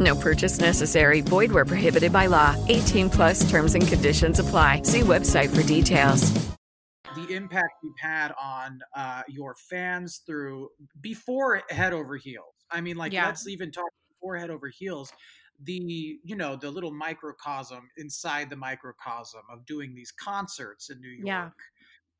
No 0.00 0.16
purchase 0.16 0.58
necessary. 0.58 1.20
Void 1.20 1.52
where 1.52 1.64
prohibited 1.64 2.12
by 2.12 2.26
law. 2.26 2.56
18 2.68 3.10
plus 3.10 3.48
terms 3.50 3.74
and 3.74 3.86
conditions 3.86 4.38
apply. 4.38 4.82
See 4.82 5.00
website 5.00 5.54
for 5.54 5.62
details. 5.62 6.32
The 7.14 7.34
impact 7.34 7.74
you've 7.82 7.98
had 8.00 8.32
on 8.42 8.80
uh, 8.96 9.22
your 9.28 9.54
fans 9.70 10.22
through 10.26 10.70
before 11.00 11.62
Head 11.70 11.92
Over 11.92 12.16
Heels. 12.16 12.54
I 12.70 12.80
mean, 12.80 12.96
like, 12.96 13.12
yeah. 13.12 13.26
let's 13.26 13.46
even 13.46 13.70
talk 13.70 13.90
before 14.08 14.36
Head 14.36 14.50
Over 14.50 14.68
Heels. 14.68 15.12
The 15.62 16.18
you 16.24 16.34
know 16.34 16.56
the 16.56 16.68
little 16.68 16.92
microcosm 16.92 17.88
inside 17.96 18.50
the 18.50 18.56
microcosm 18.56 19.42
of 19.52 19.64
doing 19.66 19.94
these 19.94 20.10
concerts 20.10 20.90
in 20.90 21.00
New 21.00 21.10
York. 21.10 21.24
Yeah 21.24 21.50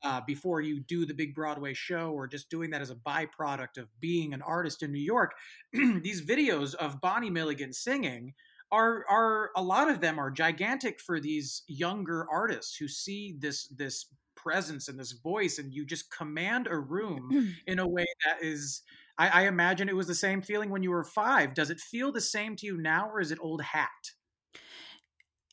uh, 0.05 0.21
before 0.27 0.61
you 0.61 0.81
do 0.81 1.05
the 1.05 1.15
big 1.15 1.35
Broadway 1.35 1.75
show 1.75 2.11
or 2.11 2.27
just 2.27 2.51
doing 2.51 2.71
that 2.71 2.83
as 2.83 2.91
a 2.91 2.95
byproduct 2.95 3.79
of 3.79 3.89
being 4.01 4.35
an 4.35 4.43
artist 4.43 4.83
in 4.83 4.93
New 4.93 4.99
York, 4.99 5.33
these 5.73 6.23
videos 6.23 6.75
of 6.75 7.01
Bonnie 7.01 7.31
Milligan 7.31 7.73
singing 7.73 8.35
are 8.71 9.05
are 9.09 9.51
a 9.57 9.63
lot 9.63 9.91
of 9.91 10.01
them 10.01 10.19
are 10.19 10.31
gigantic 10.31 11.01
for 11.01 11.21
these 11.21 11.63
younger 11.67 12.27
artists 12.31 12.77
who 12.77 12.89
see 12.89 13.37
this 13.39 13.69
this 13.69 14.07
presence 14.37 14.89
and 14.89 14.99
this 14.99 15.13
voice 15.13 15.59
and 15.59 15.73
you 15.73 15.87
just 15.87 16.11
command 16.11 16.67
a 16.67 16.77
room 16.77 17.55
in 17.67 17.79
a 17.79 17.89
way 17.89 18.05
that 18.27 18.43
is 18.43 18.83
I, 19.17 19.29
I 19.29 19.43
imagine 19.47 19.89
it 19.89 19.97
was 19.97 20.07
the 20.07 20.15
same 20.15 20.43
feeling 20.43 20.71
when 20.71 20.83
you 20.83 20.91
were 20.91 21.05
five. 21.05 21.55
Does 21.55 21.71
it 21.71 21.81
feel 21.81 22.11
the 22.11 22.21
same 22.21 22.57
to 22.57 22.67
you 22.67 22.77
now 22.77 23.09
or 23.09 23.21
is 23.21 23.31
it 23.31 23.39
old 23.41 23.63
hat? 23.63 24.11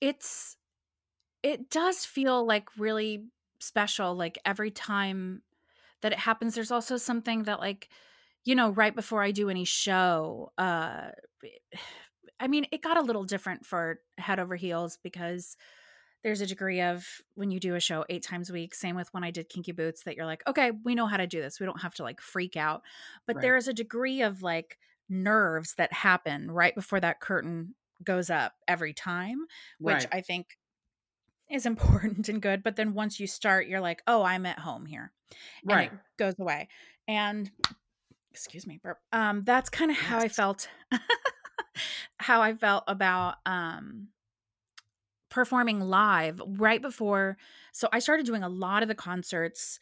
It's 0.01 0.57
it 1.43 1.69
does 1.69 2.05
feel 2.05 2.45
like 2.45 2.69
really 2.77 3.25
special 3.61 4.15
like 4.15 4.37
every 4.45 4.71
time 4.71 5.41
that 6.01 6.11
it 6.11 6.19
happens 6.19 6.55
there's 6.55 6.71
also 6.71 6.97
something 6.97 7.43
that 7.43 7.59
like 7.59 7.89
you 8.43 8.55
know 8.55 8.69
right 8.71 8.95
before 8.95 9.21
i 9.21 9.31
do 9.31 9.49
any 9.49 9.65
show 9.65 10.51
uh 10.57 11.09
i 12.39 12.47
mean 12.47 12.65
it 12.71 12.81
got 12.81 12.97
a 12.97 13.01
little 13.01 13.23
different 13.23 13.65
for 13.65 13.99
head 14.17 14.39
over 14.39 14.55
heels 14.55 14.97
because 15.03 15.55
there's 16.23 16.41
a 16.41 16.45
degree 16.45 16.81
of 16.81 17.05
when 17.35 17.49
you 17.51 17.59
do 17.59 17.75
a 17.75 17.79
show 17.79 18.05
eight 18.09 18.23
times 18.23 18.49
a 18.49 18.53
week 18.53 18.73
same 18.73 18.95
with 18.95 19.13
when 19.13 19.23
i 19.23 19.31
did 19.31 19.49
kinky 19.49 19.71
boots 19.71 20.03
that 20.03 20.15
you're 20.15 20.25
like 20.25 20.43
okay 20.47 20.71
we 20.83 20.95
know 20.95 21.07
how 21.07 21.17
to 21.17 21.27
do 21.27 21.41
this 21.41 21.59
we 21.59 21.65
don't 21.65 21.81
have 21.81 21.93
to 21.93 22.03
like 22.03 22.19
freak 22.19 22.57
out 22.57 22.81
but 23.27 23.35
right. 23.35 23.41
there 23.41 23.57
is 23.57 23.67
a 23.67 23.73
degree 23.73 24.21
of 24.21 24.41
like 24.41 24.77
nerves 25.09 25.75
that 25.75 25.91
happen 25.93 26.49
right 26.49 26.73
before 26.73 26.99
that 26.99 27.19
curtain 27.19 27.75
goes 28.03 28.29
up 28.29 28.53
every 28.67 28.93
time 28.93 29.45
which 29.77 29.93
right. 29.93 30.07
i 30.11 30.21
think 30.21 30.57
is 31.51 31.65
important 31.65 32.29
and 32.29 32.41
good 32.41 32.63
but 32.63 32.75
then 32.75 32.93
once 32.93 33.19
you 33.19 33.27
start 33.27 33.67
you're 33.67 33.81
like 33.81 34.01
oh 34.07 34.23
i'm 34.23 34.45
at 34.45 34.59
home 34.59 34.85
here 34.85 35.11
and 35.63 35.71
right 35.71 35.91
it 35.91 35.99
goes 36.17 36.39
away 36.39 36.67
and 37.07 37.51
excuse 38.31 38.65
me 38.65 38.79
burp, 38.81 38.99
um 39.11 39.41
that's 39.43 39.69
kind 39.69 39.91
of 39.91 39.97
how 39.97 40.19
i 40.19 40.27
felt 40.27 40.69
how 42.17 42.41
i 42.41 42.53
felt 42.53 42.83
about 42.87 43.35
um 43.45 44.07
performing 45.31 45.79
live 45.79 46.39
right 46.45 46.81
before. 46.81 47.37
So 47.71 47.87
I 47.91 47.99
started 47.99 48.27
doing 48.27 48.43
a 48.43 48.49
lot 48.49 48.83
of 48.83 48.89
the 48.89 48.95
concerts 48.95 49.79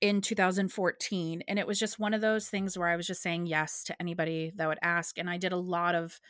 in 0.00 0.20
2014 0.20 1.42
and 1.48 1.58
it 1.58 1.66
was 1.66 1.78
just 1.78 1.98
one 1.98 2.12
of 2.12 2.20
those 2.20 2.48
things 2.48 2.76
where 2.76 2.88
I 2.88 2.96
was 2.96 3.06
just 3.06 3.22
saying 3.22 3.46
yes 3.46 3.82
to 3.84 4.00
anybody 4.00 4.52
that 4.56 4.68
would 4.68 4.78
ask 4.82 5.16
and 5.18 5.30
I 5.30 5.38
did 5.38 5.52
a 5.52 5.56
lot 5.56 5.94
of 5.94 6.20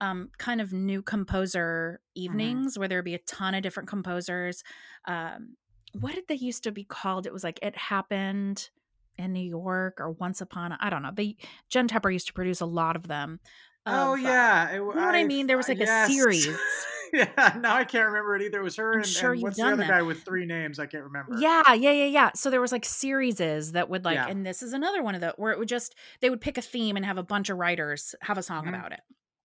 um, 0.00 0.30
kind 0.38 0.60
of 0.60 0.72
new 0.72 1.02
composer 1.02 2.00
Mm-hmm. 2.16 2.24
evenings 2.24 2.78
where 2.78 2.88
there'd 2.88 3.04
be 3.04 3.14
a 3.14 3.18
ton 3.20 3.54
of 3.54 3.62
different 3.62 3.88
composers 3.88 4.62
um, 5.06 5.56
what 5.98 6.14
did 6.14 6.24
they 6.28 6.34
used 6.34 6.64
to 6.64 6.72
be 6.72 6.84
called 6.84 7.26
it 7.26 7.32
was 7.32 7.44
like 7.44 7.58
it 7.62 7.76
happened 7.76 8.68
in 9.16 9.32
New 9.32 9.40
York 9.48 9.98
or 10.00 10.10
once 10.12 10.40
upon 10.40 10.72
a, 10.72 10.78
I 10.80 10.90
don't 10.90 11.02
know 11.02 11.10
they 11.14 11.36
Jen 11.68 11.88
Tepper 11.88 12.12
used 12.12 12.26
to 12.28 12.32
produce 12.32 12.60
a 12.60 12.66
lot 12.66 12.96
of 12.96 13.08
them 13.08 13.40
Oh 13.86 14.12
of, 14.12 14.18
uh, 14.20 14.22
yeah, 14.22 14.72
you 14.74 14.78
know 14.80 14.84
what 14.86 14.98
I 15.14 15.24
mean? 15.24 15.46
There 15.46 15.56
was 15.56 15.66
like 15.68 15.78
yes. 15.78 16.10
a 16.10 16.12
series. 16.12 16.48
yeah, 17.14 17.56
now 17.60 17.74
I 17.76 17.84
can't 17.84 18.06
remember 18.08 18.36
it 18.36 18.42
either. 18.42 18.60
It 18.60 18.62
was 18.62 18.76
her 18.76 18.92
I'm 18.92 18.98
and, 18.98 19.06
sure 19.06 19.32
and 19.32 19.40
what's 19.42 19.56
the 19.56 19.64
other 19.64 19.76
them. 19.76 19.88
guy 19.88 20.02
with 20.02 20.22
three 20.22 20.44
names? 20.44 20.78
I 20.78 20.84
can't 20.84 21.04
remember. 21.04 21.36
Yeah, 21.38 21.72
yeah, 21.72 21.90
yeah, 21.90 22.04
yeah. 22.04 22.30
So 22.34 22.50
there 22.50 22.60
was 22.60 22.72
like 22.72 22.82
serieses 22.84 23.72
that 23.72 23.88
would 23.88 24.04
like, 24.04 24.16
Yeah. 24.16 24.28
and 24.28 24.44
this 24.44 24.62
is 24.62 24.74
another 24.74 25.02
one 25.02 25.14
of 25.14 25.22
the 25.22 25.32
where 25.38 25.50
it 25.50 25.58
would 25.58 25.66
just 25.66 25.94
they 26.20 26.28
would 26.28 26.42
pick 26.42 26.58
a 26.58 26.62
theme 26.62 26.94
and 26.96 27.06
have 27.06 27.16
a 27.16 27.22
bunch 27.22 27.48
of 27.48 27.56
writers 27.56 28.14
have 28.20 28.36
a 28.36 28.42
song 28.42 28.66
Mhm. 28.66 28.68
about 28.68 28.92
it. 28.92 29.00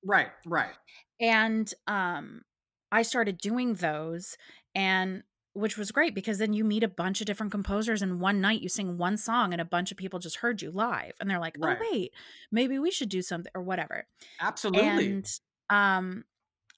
Right, 0.05 0.29
right. 0.45 0.71
And 1.19 1.71
um 1.87 2.43
I 2.91 3.01
started 3.01 3.37
doing 3.39 3.73
those 3.73 4.37
and 4.73 5.23
which 5.53 5.77
was 5.77 5.91
great 5.91 6.13
because 6.13 6.37
then 6.37 6.51
you 6.53 6.63
meet 6.65 6.83
a 6.83 6.87
bunch 6.87 7.21
of 7.21 7.27
different 7.27 7.51
composers 7.51 8.01
and 8.01 8.19
one 8.19 8.41
night 8.41 8.61
you 8.61 8.67
sing 8.69 8.97
one 8.97 9.17
song 9.17 9.53
and 9.53 9.61
a 9.61 9.65
bunch 9.65 9.89
of 9.91 9.97
people 9.97 10.19
just 10.19 10.37
heard 10.37 10.61
you 10.61 10.69
live 10.69 11.13
and 11.19 11.29
they're 11.29 11.39
like, 11.39 11.55
Right. 11.59 11.77
"Oh 11.81 11.87
wait, 11.91 12.11
maybe 12.51 12.77
we 12.77 12.91
should 12.91 13.09
do 13.09 13.21
something 13.21 13.51
or 13.55 13.61
whatever." 13.61 14.05
Absolutely. 14.39 14.81
And 15.07 15.39
um 15.69 16.25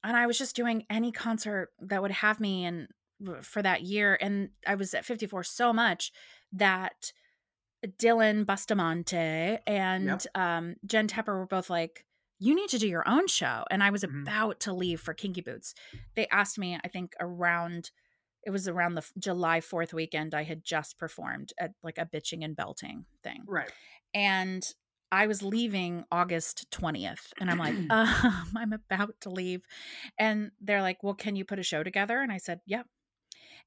and 0.04 0.16
I 0.16 0.28
was 0.28 0.38
just 0.38 0.56
doing 0.56 0.86
any 0.90 1.12
concert 1.12 1.70
that 1.80 2.02
would 2.02 2.12
have 2.12 2.40
me 2.40 2.66
and 2.66 2.88
for 3.42 3.64
that 3.64 3.82
year 3.82 4.18
and 4.22 4.50
I 4.66 4.76
was 4.76 4.94
at 4.94 5.06
54 5.06 5.44
so 5.44 5.74
much 5.74 6.12
that 6.54 7.12
Dylan 7.86 8.46
Bustamante 8.46 9.58
and 9.68 10.06
Yep. 10.06 10.22
um 10.36 10.76
Jen 10.86 11.08
Tepper 11.08 11.38
were 11.38 11.46
both 11.48 11.70
like 11.70 12.06
you 12.40 12.54
need 12.56 12.70
to 12.70 12.78
do 12.78 12.88
your 12.88 13.08
own 13.08 13.28
show 13.28 13.64
and 13.72 13.82
I 13.84 13.90
was 13.90 14.04
Mhm. 14.04 14.22
about 14.22 14.60
to 14.62 14.74
leave 14.74 15.02
for 15.02 15.14
Kinky 15.14 15.42
Boots. 15.42 15.74
They 16.16 16.28
asked 16.28 16.58
me 16.60 16.78
I 16.84 16.88
think 16.88 17.14
around 17.20 17.92
it 18.44 18.52
was 18.52 18.68
around 18.68 18.96
the 18.96 19.06
July 19.18 19.60
4th 19.60 19.94
weekend 19.94 20.34
I 20.34 20.44
had 20.44 20.64
just 20.64 20.98
performed 20.98 21.52
at 21.60 21.74
like 21.84 21.98
a 21.98 22.06
bitching 22.06 22.44
and 22.46 22.56
belting 22.56 23.06
thing 23.24 23.44
right. 23.48 23.72
and 24.14 24.64
I 25.12 25.28
was 25.28 25.42
leaving 25.42 26.04
August 26.12 26.70
20th 26.72 27.32
and 27.40 27.50
I'm 27.50 27.58
like, 27.58 27.76
um, 27.90 28.52
I'm 28.58 28.74
about 28.74 29.16
to 29.22 29.30
leave. 29.30 29.66
And 30.20 30.52
they're 30.60 30.82
like, 30.82 31.02
well, 31.02 31.14
can 31.14 31.38
you 31.38 31.46
put 31.46 31.60
a 31.60 31.64
show 31.64 31.82
together? 31.82 32.20
And 32.20 32.30
I 32.30 32.40
said, 32.40 32.60
yeah. 32.66 32.84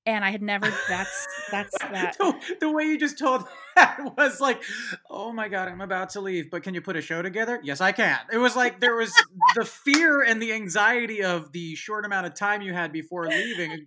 And 0.06 0.24
I 0.24 0.30
had 0.30 0.40
never, 0.42 0.72
that's, 0.88 1.26
that's 1.50 1.76
that. 1.80 2.16
the, 2.18 2.56
the 2.60 2.70
way 2.72 2.84
you 2.84 2.98
just 2.98 3.18
told 3.18 3.44
that 3.76 3.98
was 4.16 4.40
like, 4.40 4.62
oh 5.10 5.30
my 5.32 5.48
god, 5.48 5.68
I'm 5.68 5.80
about 5.82 6.10
to 6.10 6.20
leave, 6.20 6.50
but 6.50 6.62
can 6.62 6.72
you 6.74 6.80
put 6.80 6.96
a 6.96 7.02
show 7.02 7.20
together? 7.22 7.60
Yes, 7.62 7.80
I 7.80 7.92
can. 7.92 8.18
It 8.32 8.38
was 8.38 8.56
like 8.56 8.80
there 8.80 8.96
was 8.96 9.12
the 9.54 9.64
fear 9.64 10.22
and 10.22 10.40
the 10.40 10.52
anxiety 10.54 11.22
of 11.22 11.52
the 11.52 11.74
short 11.74 12.04
amount 12.06 12.26
of 12.26 12.34
time 12.34 12.62
you 12.62 12.72
had 12.72 12.92
before 12.92 13.28
leaving 13.28 13.86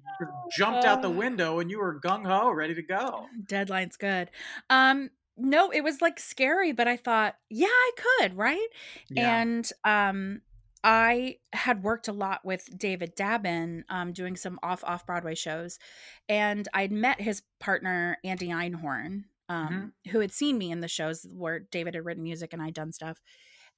jumped 0.56 0.86
out 0.86 1.02
the 1.02 1.08
Oh. 1.10 1.12
window 1.12 1.60
and 1.60 1.70
you 1.72 1.80
were 1.80 2.00
gung 2.00 2.26
ho, 2.26 2.52
ready 2.52 2.76
to 2.76 2.84
go. 2.84 3.26
Deadline's 3.48 3.98
good. 3.98 4.30
Um, 4.70 5.10
no, 5.36 5.72
it 5.72 5.82
was 5.84 6.00
like 6.02 6.20
scary, 6.20 6.74
but 6.74 6.88
I 6.88 6.96
thought, 6.96 7.36
yeah, 7.50 7.68
I 7.70 7.92
could, 8.20 8.38
right? 8.38 8.68
Yeah. 9.10 9.42
And 9.42 9.70
um 9.84 10.42
I 10.84 11.38
had 11.54 11.84
worked 11.84 12.08
a 12.08 12.14
lot 12.14 12.42
with 12.44 12.68
David 12.78 13.16
Dabbon 13.16 13.86
um 13.90 14.14
doing 14.14 14.36
some 14.36 14.60
off 14.64 14.84
off 14.84 15.06
Broadway 15.06 15.36
shows 15.36 15.80
and 16.28 16.68
I'd 16.74 16.92
met 16.92 17.22
his 17.22 17.42
partner 17.60 18.18
Andy 18.24 18.50
Einhorn 18.50 19.24
um 19.50 19.94
who 20.12 20.20
had 20.20 20.32
seen 20.32 20.58
me 20.58 20.72
in 20.72 20.82
the 20.82 20.88
shows 20.88 21.26
where 21.32 21.60
David 21.60 21.96
had 21.96 22.06
written 22.06 22.24
music 22.24 22.54
and 22.54 22.62
I'd 22.62 22.74
done 22.74 22.92
stuff. 22.92 23.22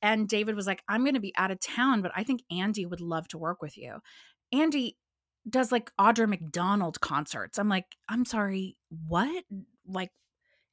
And 0.01 0.27
David 0.27 0.55
was 0.55 0.67
like, 0.67 0.83
"I'm 0.89 1.03
going 1.03 1.13
to 1.15 1.19
be 1.21 1.33
out 1.37 1.51
of 1.51 1.59
town, 1.61 2.01
but 2.01 2.11
I 2.15 2.23
think 2.23 2.43
Andy 2.51 2.85
would 2.85 3.01
love 3.01 3.27
to 3.29 3.37
work 3.37 3.61
with 3.61 3.77
you." 3.77 3.99
Andy 4.51 4.97
does 5.49 5.71
like 5.71 5.91
Audra 5.99 6.27
McDonald 6.27 7.01
concerts. 7.01 7.57
I'm 7.57 7.69
like, 7.69 7.95
"I'm 8.09 8.25
sorry, 8.25 8.77
what?" 9.07 9.45
Like 9.87 10.11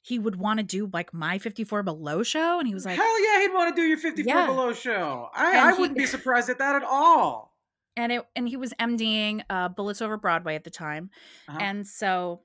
he 0.05 0.19
would 0.19 0.35
want 0.35 0.59
to 0.59 0.63
do 0.63 0.89
like 0.93 1.13
my 1.13 1.39
54 1.39 1.81
below 1.81 2.21
show 2.23 2.59
and 2.59 2.67
he 2.67 2.73
was 2.75 2.85
like 2.85 2.97
Hell 2.97 3.23
yeah, 3.25 3.39
he'd 3.41 3.53
want 3.53 3.73
to 3.75 3.81
do 3.81 3.87
your 3.87 3.97
54 3.97 4.31
Yeah. 4.31 4.45
below 4.45 4.73
show. 4.73 5.29
I, 5.33 5.57
I 5.69 5.73
he- 5.73 5.79
wouldn't 5.79 5.97
be 5.97 6.05
surprised 6.15 6.49
at 6.49 6.59
that 6.59 6.75
at 6.75 6.83
all. 6.83 7.55
and 7.95 8.11
it 8.11 8.25
and 8.35 8.47
he 8.47 8.57
was 8.57 8.73
MDing 8.79 9.43
uh 9.49 9.69
Bullets 9.69 10.01
Over 10.01 10.17
Broadway 10.17 10.55
at 10.55 10.63
the 10.65 10.69
time. 10.69 11.09
Uh-huh. 11.47 11.57
And 11.61 11.87
so 11.87 12.41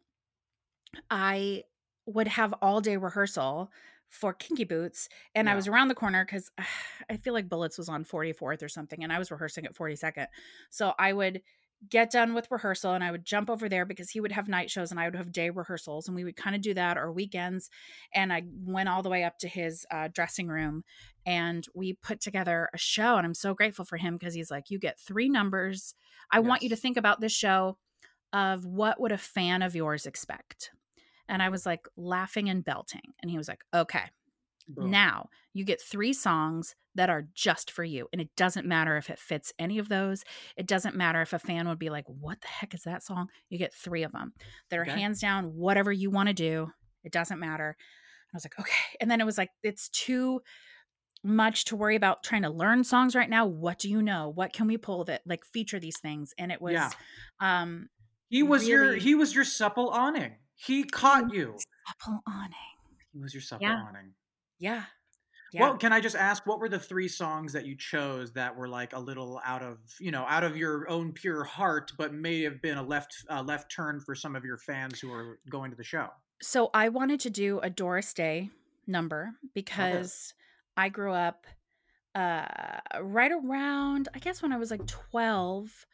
I 1.11 1.65
would 2.07 2.29
have 2.29 2.55
all 2.63 2.81
day 2.81 2.97
rehearsal 2.97 3.71
for 4.09 4.33
Kinky 4.33 4.65
Boots 4.65 5.09
and 5.35 5.51
I 5.51 5.55
was 5.55 5.69
around 5.69 5.89
the 5.89 5.95
corner 5.95 6.25
cuz 6.25 6.51
I 7.11 7.17
feel 7.19 7.35
like 7.35 7.49
Bullets 7.49 7.77
was 7.77 7.89
on 7.91 8.05
44th 8.05 8.63
or 8.63 8.69
something 8.69 9.03
and 9.05 9.13
I 9.13 9.19
was 9.19 9.31
rehearsing 9.31 9.67
at 9.67 9.75
42nd. 9.75 10.27
So 10.71 10.95
I 10.99 11.13
would 11.13 11.43
get 11.89 12.11
done 12.11 12.35
with 12.35 12.51
rehearsal 12.51 12.93
and 12.93 13.05
I 13.05 13.11
would 13.11 13.25
jump 13.25 13.49
over 13.49 13.69
there 13.69 13.85
because 13.85 14.11
he 14.11 14.21
would 14.21 14.33
have 14.33 14.49
night 14.49 14.71
shows 14.71 14.91
and 14.91 14.99
I 14.99 15.05
would 15.05 15.15
have 15.15 15.31
day 15.31 15.51
rehearsals 15.51 16.09
and 16.09 16.17
we 16.17 16.25
would 16.25 16.37
kind 16.37 16.57
of 16.57 16.63
do 16.63 16.75
that 16.75 16.99
or 16.99 17.13
weekends. 17.13 17.71
And 18.13 18.33
I 18.33 18.43
went 18.65 18.89
all 18.89 19.03
the 19.03 19.09
way 19.09 19.23
up 19.23 19.39
to 19.39 19.49
his 19.49 19.87
uh, 19.91 20.09
dressing 20.13 20.49
room 20.49 20.83
and 21.25 21.65
we 21.75 21.93
put 21.95 22.21
together 22.21 22.69
a 22.75 22.79
show 22.79 23.17
and 23.17 23.25
I'm 23.25 23.35
so 23.35 23.55
grateful 23.55 23.85
for 23.85 23.97
him 23.97 24.17
because 24.17 24.35
he's 24.35 24.51
like 24.51 24.71
you 24.71 24.79
get 24.79 24.99
three 24.99 25.29
numbers. 25.29 25.95
I 26.33 26.41
want 26.41 26.63
you 26.63 26.69
to 26.71 26.77
think 26.77 26.97
about 26.97 27.21
this 27.21 27.33
show 27.33 27.79
of 28.33 28.65
what 28.65 29.01
would 29.01 29.13
a 29.13 29.19
fan 29.19 29.63
of 29.63 29.77
yours 29.77 30.05
expect. 30.05 30.73
And 31.29 31.43
I 31.43 31.49
was 31.49 31.65
like 31.65 31.87
laughing 31.97 32.49
and 32.49 32.65
belting 32.65 33.13
and 33.23 33.31
he 33.31 33.39
was 33.39 33.49
like 33.49 33.63
okay 33.73 34.05
Boom. 34.69 34.91
now 34.91 35.29
you 35.55 35.65
get 35.65 35.81
three 35.81 36.13
songs 36.13 36.75
that 36.99 37.09
are 37.09 37.27
just 37.33 37.71
for 37.71 37.85
you. 37.85 38.09
And 38.13 38.21
it 38.21 38.29
doesn't 38.37 38.67
matter 38.67 38.97
if 38.97 39.09
it 39.09 39.19
fits 39.21 39.53
any 39.59 39.79
of 39.79 39.89
those. 39.89 40.25
It 40.57 40.67
doesn't 40.67 40.97
matter 40.97 41.23
if 41.23 41.33
a 41.33 41.39
fan 41.39 41.69
would 41.69 41.79
be 41.79 41.91
like, 41.91 42.05
what 42.07 42.41
the 42.41 42.49
heck 42.49 42.75
is 42.75 42.83
that 42.83 43.05
song? 43.05 43.29
You 43.49 43.57
get 43.57 43.73
three 43.73 44.03
of 44.03 44.11
them 44.13 44.33
that 44.69 44.79
are 44.81 44.83
Okay. 44.83 44.91
hands 45.01 45.21
down 45.21 45.55
whatever 45.55 45.93
you 45.93 46.11
want 46.11 46.27
to 46.29 46.35
do. 46.35 46.73
It 47.05 47.13
doesn't 47.13 47.39
matter. 47.39 47.77
I 47.79 48.37
was 48.37 48.45
like, 48.45 48.59
okay. 48.59 48.97
And 49.01 49.09
then 49.11 49.21
it 49.21 49.25
was 49.25 49.39
like, 49.39 49.51
it's 49.63 49.89
too 49.91 50.41
much 51.25 51.67
to 51.67 51.77
worry 51.77 51.95
about 51.97 52.23
trying 52.25 52.43
to 52.43 52.51
learn 52.51 52.83
songs 52.85 53.15
right 53.15 53.31
now. 53.31 53.47
What 53.47 53.79
do 53.79 53.89
you 53.89 54.03
know? 54.03 54.29
What 54.35 54.53
can 54.53 54.67
we 54.67 54.77
pull 54.77 55.05
that 55.05 55.23
like 55.25 55.45
feature 55.45 55.79
these 55.81 55.99
things? 56.01 56.35
And 56.37 56.51
it 56.53 56.61
was, 56.61 56.73
Yeah. 56.75 56.91
um, 57.41 57.89
He 58.29 58.43
was 58.43 58.69
your 58.69 58.95
he 58.97 59.15
was 59.15 59.35
your 59.35 59.45
supple 59.45 59.89
awning. 59.91 60.35
He 60.57 60.83
caught 60.85 61.33
you. 61.33 61.57
supple 61.87 62.21
awning. 62.27 62.53
He 63.13 63.21
was 63.21 63.33
your 63.33 63.41
supple 63.41 63.67
Yeah. 63.69 63.85
awning. 63.89 64.15
Yeah. 64.59 64.85
Yeah. 65.53 65.63
Well, 65.63 65.79
can 65.79 65.93
I 65.93 66.01
just 66.01 66.17
ask 66.17 66.47
what 66.47 66.61
were 66.61 66.69
the 66.69 66.79
three 66.79 67.09
songs 67.09 67.53
that 67.55 67.65
you 67.65 67.75
chose 67.75 68.33
that 68.33 68.55
were 68.55 68.69
like 68.69 68.93
a 68.93 68.99
little 68.99 69.41
out 69.45 69.63
of 69.63 69.79
you 69.99 70.11
know 70.11 70.25
out 70.29 70.45
of 70.45 70.57
your 70.57 70.89
own 70.91 71.13
pure 71.13 71.45
heart, 71.45 71.93
but 71.97 72.13
may 72.13 72.43
have 72.43 72.61
been 72.61 72.77
a 72.77 72.83
left 72.83 73.25
uh, 73.31 73.43
left 73.43 73.71
turn 73.71 74.01
for 74.01 74.15
some 74.15 74.37
of 74.37 74.45
your 74.45 74.59
fans 74.59 75.01
who 75.01 75.13
are 75.13 75.39
going 75.49 75.71
to 75.71 75.77
the 75.77 75.85
show? 75.85 76.09
So 76.43 76.71
I 76.75 76.91
wanted 76.91 77.21
to 77.21 77.31
do 77.31 77.61
a 77.61 77.71
Doris 77.71 78.13
Day 78.13 78.51
number 78.87 79.31
because 79.55 80.35
I 80.77 80.89
grew 80.89 81.13
up 81.13 81.47
uh 82.15 82.47
right 83.03 83.33
around 83.33 84.09
I 84.15 84.19
guess 84.19 84.41
when 84.41 84.51
I 84.51 84.57
was 84.57 84.71
like 84.71 84.87
12 84.87 85.87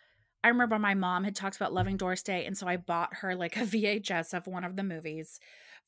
I 0.44 0.48
remember 0.48 0.78
my 0.78 0.94
mom 0.94 1.24
had 1.24 1.34
talked 1.34 1.56
about 1.56 1.72
loving 1.72 1.96
Doris 1.96 2.22
Day 2.22 2.46
and 2.46 2.56
so 2.56 2.68
I 2.68 2.76
bought 2.76 3.14
her 3.14 3.34
like 3.34 3.56
a 3.56 3.60
VHS 3.60 4.32
of 4.32 4.46
one 4.46 4.62
of 4.62 4.76
the 4.76 4.84
movies 4.84 5.40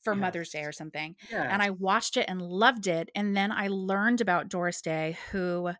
for 0.03 0.13
Mother's 0.21 0.49
Day 0.49 0.63
or 0.63 0.71
something. 0.71 1.15
And 1.51 1.61
I 1.61 1.69
watched 1.71 2.17
it 2.17 2.25
and 2.29 2.41
loved 2.41 2.87
it 2.87 3.09
and 3.15 3.35
then 3.35 3.51
I 3.51 3.67
learned 3.69 4.21
about 4.21 4.49
Doris 4.49 4.81
Day 4.81 5.17
who 5.31 5.71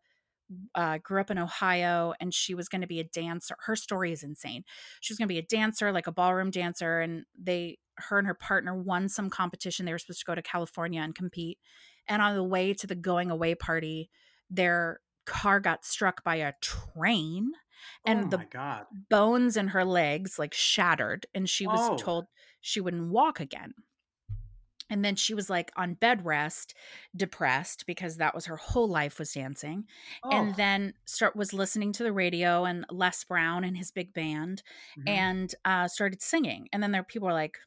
uh, 0.75 0.97
grew 0.99 1.19
up 1.19 1.29
in 1.29 1.37
Ohio 1.37 2.13
and 2.21 2.33
she 2.33 2.53
was 2.53 2.69
going 2.69 2.81
to 2.81 2.87
be 2.87 2.99
a 2.99 3.03
dancer. 3.03 3.55
Her 3.65 3.75
story 3.75 4.11
is 4.11 4.23
insane. 4.23 4.63
She 5.01 5.11
was 5.11 5.17
going 5.17 5.27
to 5.27 5.33
be 5.33 5.39
a 5.39 5.43
dancer, 5.43 5.91
like 5.91 6.07
a 6.07 6.11
ballroom 6.11 6.51
dancer, 6.51 6.99
and 7.01 7.25
they, 7.37 7.79
her 7.97 8.17
and 8.17 8.27
her 8.27 8.33
partner, 8.33 8.73
won 8.73 9.09
some 9.09 9.29
competition. 9.29 9.85
They 9.85 9.91
were 9.91 9.99
supposed 9.99 10.19
to 10.19 10.25
go 10.25 10.35
to 10.35 10.41
California 10.41 11.01
and 11.01 11.13
compete. 11.13 11.57
And 12.07 12.21
on 12.21 12.35
the 12.35 12.43
way 12.43 12.73
to 12.73 12.87
the 12.87 12.95
going 12.95 13.29
away 13.29 13.55
party, 13.55 14.09
their 14.49 15.01
car 15.25 15.59
got 15.59 15.83
struck 15.83 16.23
by 16.23 16.35
a 16.35 16.53
train, 16.61 17.51
and 18.05 18.33
oh 18.33 18.37
the 18.37 18.45
god! 18.49 18.85
bones 19.09 19.57
in 19.57 19.67
her 19.69 19.83
legs 19.83 20.39
like 20.39 20.53
shattered, 20.53 21.25
and 21.35 21.49
she 21.49 21.67
was 21.67 21.89
Oh. 21.91 21.97
told 21.97 22.25
she 22.61 22.79
wouldn't 22.79 23.09
walk 23.11 23.41
again. 23.41 23.73
And 24.89 25.03
then 25.03 25.15
she 25.15 25.33
was 25.33 25.49
like 25.49 25.71
on 25.75 25.95
bed 25.95 26.25
rest, 26.25 26.73
depressed 27.15 27.85
because 27.87 28.17
that 28.17 28.33
was 28.35 28.45
her 28.45 28.57
whole 28.57 28.87
life 28.87 29.19
was 29.19 29.31
dancing 29.33 29.85
Oh. 30.23 30.29
and 30.31 30.55
then 30.55 30.93
start 31.05 31.35
was 31.35 31.53
listening 31.53 31.91
to 31.93 32.03
the 32.03 32.13
radio 32.13 32.65
and 32.65 32.85
Les 32.89 33.23
Brown 33.23 33.63
and 33.63 33.75
his 33.77 33.91
big 33.91 34.13
band 34.13 34.63
Mhm. 34.97 35.09
and 35.09 35.55
uh 35.65 35.87
started 35.87 36.21
singing 36.21 36.69
and 36.71 36.81
then 36.81 36.91
there 36.91 37.03
people 37.03 37.27
were 37.27 37.33
like 37.33 37.57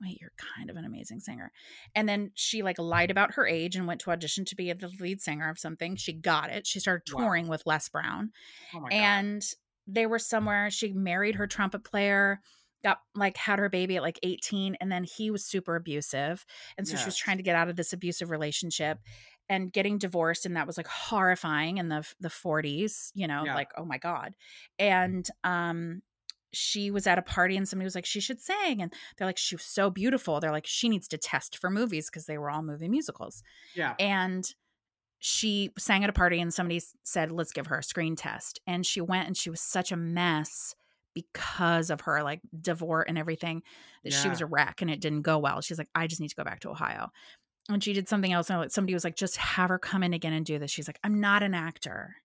wait 0.00 0.18
you're 0.20 0.32
kind 0.36 0.68
of 0.70 0.76
an 0.76 0.84
amazing 0.84 1.20
singer 1.20 1.52
and 1.94 2.08
then 2.08 2.30
she 2.34 2.62
like 2.62 2.78
lied 2.78 3.10
about 3.10 3.34
her 3.34 3.46
age 3.46 3.76
and 3.76 3.86
went 3.86 4.00
to 4.00 4.10
audition 4.10 4.44
to 4.44 4.56
be 4.56 4.72
the 4.72 4.88
lead 5.00 5.20
singer 5.20 5.48
of 5.48 5.58
something 5.58 5.94
she 5.96 6.12
got 6.12 6.50
it 6.50 6.66
she 6.66 6.80
started 6.80 7.02
Wow. 7.12 7.20
touring 7.24 7.48
with 7.48 7.62
Les 7.66 7.88
Brown 7.88 8.32
oh 8.74 8.86
and 8.88 9.42
they 9.86 10.06
were 10.06 10.20
somewhere. 10.20 10.70
She 10.70 10.92
married 10.92 11.34
her 11.34 11.48
trumpet 11.48 11.82
player, 11.82 12.40
got 12.82 12.98
like 13.14 13.36
had 13.36 13.58
her 13.58 13.68
baby 13.68 13.96
at 13.96 14.02
like 14.02 14.18
18, 14.22 14.76
and 14.80 14.90
then 14.90 15.04
he 15.04 15.30
was 15.30 15.44
super 15.44 15.76
abusive. 15.76 16.44
And 16.76 16.86
so 16.86 16.94
yes. 16.94 17.02
she 17.02 17.06
was 17.06 17.16
trying 17.16 17.36
to 17.38 17.42
get 17.42 17.56
out 17.56 17.68
of 17.68 17.76
this 17.76 17.92
abusive 17.92 18.30
relationship 18.30 18.98
and 19.48 19.72
getting 19.72 19.98
divorced 19.98 20.46
and 20.46 20.56
that 20.56 20.66
was 20.66 20.76
like 20.76 20.86
horrifying 20.86 21.78
in 21.78 21.88
the 21.88 22.06
the 22.20 22.28
40s 22.28 23.10
you 23.14 23.26
know 23.26 23.44
yeah. 23.44 23.54
like 23.54 23.70
oh 23.76 23.84
my 23.84 23.98
god 23.98 24.34
and 24.78 25.28
um 25.44 26.00
she 26.52 26.90
was 26.90 27.06
at 27.06 27.18
a 27.18 27.22
party 27.22 27.56
and 27.56 27.68
somebody 27.68 27.84
was 27.84 27.94
like 27.94 28.06
she 28.06 28.20
should 28.20 28.40
sing 28.40 28.82
and 28.82 28.92
they're 29.16 29.26
like 29.26 29.38
she 29.38 29.54
was 29.54 29.64
so 29.64 29.90
beautiful 29.90 30.38
they're 30.38 30.52
like 30.52 30.66
she 30.66 30.88
needs 30.88 31.08
to 31.08 31.18
test 31.18 31.58
for 31.58 31.70
movies 31.70 32.08
because 32.08 32.26
they 32.26 32.38
were 32.38 32.50
all 32.50 32.62
movie 32.62 32.88
musicals 32.88 33.42
yeah 33.74 33.94
and 33.98 34.54
she 35.18 35.70
sang 35.78 36.02
at 36.02 36.10
a 36.10 36.14
party 36.14 36.40
and 36.40 36.52
somebody 36.52 36.80
said 37.04 37.32
let's 37.32 37.52
give 37.52 37.66
her 37.66 37.78
a 37.78 37.82
screen 37.82 38.16
test 38.16 38.60
and 38.66 38.84
she 38.84 39.00
went 39.00 39.26
and 39.26 39.36
she 39.36 39.50
was 39.50 39.60
such 39.60 39.92
a 39.92 39.96
mess 39.96 40.74
because 41.14 41.90
of 41.90 42.02
her 42.02 42.22
like 42.22 42.40
divorce 42.60 43.06
and 43.08 43.18
everything 43.18 43.62
that 44.04 44.12
yeah. 44.12 44.22
she 44.22 44.28
was 44.28 44.40
a 44.40 44.46
wreck 44.46 44.82
and 44.82 44.90
it 44.90 45.00
didn't 45.00 45.22
go 45.22 45.38
well. 45.38 45.60
She's 45.60 45.78
like 45.78 45.88
i 45.94 46.06
just 46.06 46.20
need 46.20 46.28
to 46.28 46.36
go 46.36 46.44
back 46.44 46.60
to 46.60 46.70
ohio. 46.70 47.10
And 47.68 47.82
she 47.82 47.92
did 47.92 48.08
something 48.08 48.32
else 48.32 48.50
and 48.50 48.58
like 48.58 48.70
somebody 48.70 48.94
was 48.94 49.04
like 49.04 49.16
just 49.16 49.36
have 49.36 49.70
her 49.70 49.78
come 49.78 50.02
in 50.02 50.14
again 50.14 50.32
and 50.32 50.44
do 50.44 50.58
this. 50.58 50.70
She's 50.70 50.88
like 50.88 50.98
i'm 51.04 51.20
not 51.20 51.42
an 51.42 51.54
actor. 51.54 52.16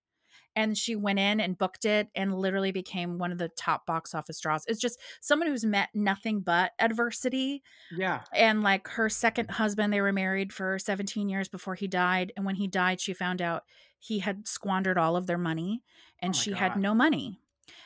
And 0.56 0.76
she 0.76 0.96
went 0.96 1.20
in 1.20 1.40
and 1.40 1.56
booked 1.56 1.84
it 1.84 2.08
and 2.16 2.34
literally 2.34 2.72
became 2.72 3.18
one 3.18 3.30
of 3.30 3.38
the 3.38 3.48
top 3.48 3.86
box 3.86 4.12
office 4.12 4.40
draws. 4.40 4.64
It's 4.66 4.80
just 4.80 4.98
someone 5.20 5.46
who's 5.46 5.64
met 5.64 5.90
nothing 5.94 6.40
but 6.40 6.72
adversity 6.80 7.62
yeah. 7.96 8.22
and 8.34 8.64
like 8.64 8.88
her 8.88 9.08
second 9.08 9.52
husband 9.52 9.92
they 9.92 10.00
were 10.00 10.12
married 10.12 10.52
for 10.52 10.78
17 10.78 11.28
years 11.28 11.48
before 11.48 11.76
he 11.76 11.86
died 11.86 12.32
and 12.36 12.44
when 12.44 12.56
he 12.56 12.66
died 12.66 13.00
she 13.00 13.12
found 13.12 13.40
out 13.40 13.64
he 13.98 14.20
had 14.20 14.48
squandered 14.48 14.98
all 14.98 15.16
of 15.16 15.26
their 15.26 15.38
money 15.38 15.82
and 16.20 16.34
oh 16.34 16.38
she 16.38 16.50
God. 16.50 16.58
had 16.58 16.76
no 16.76 16.94
money 16.94 17.40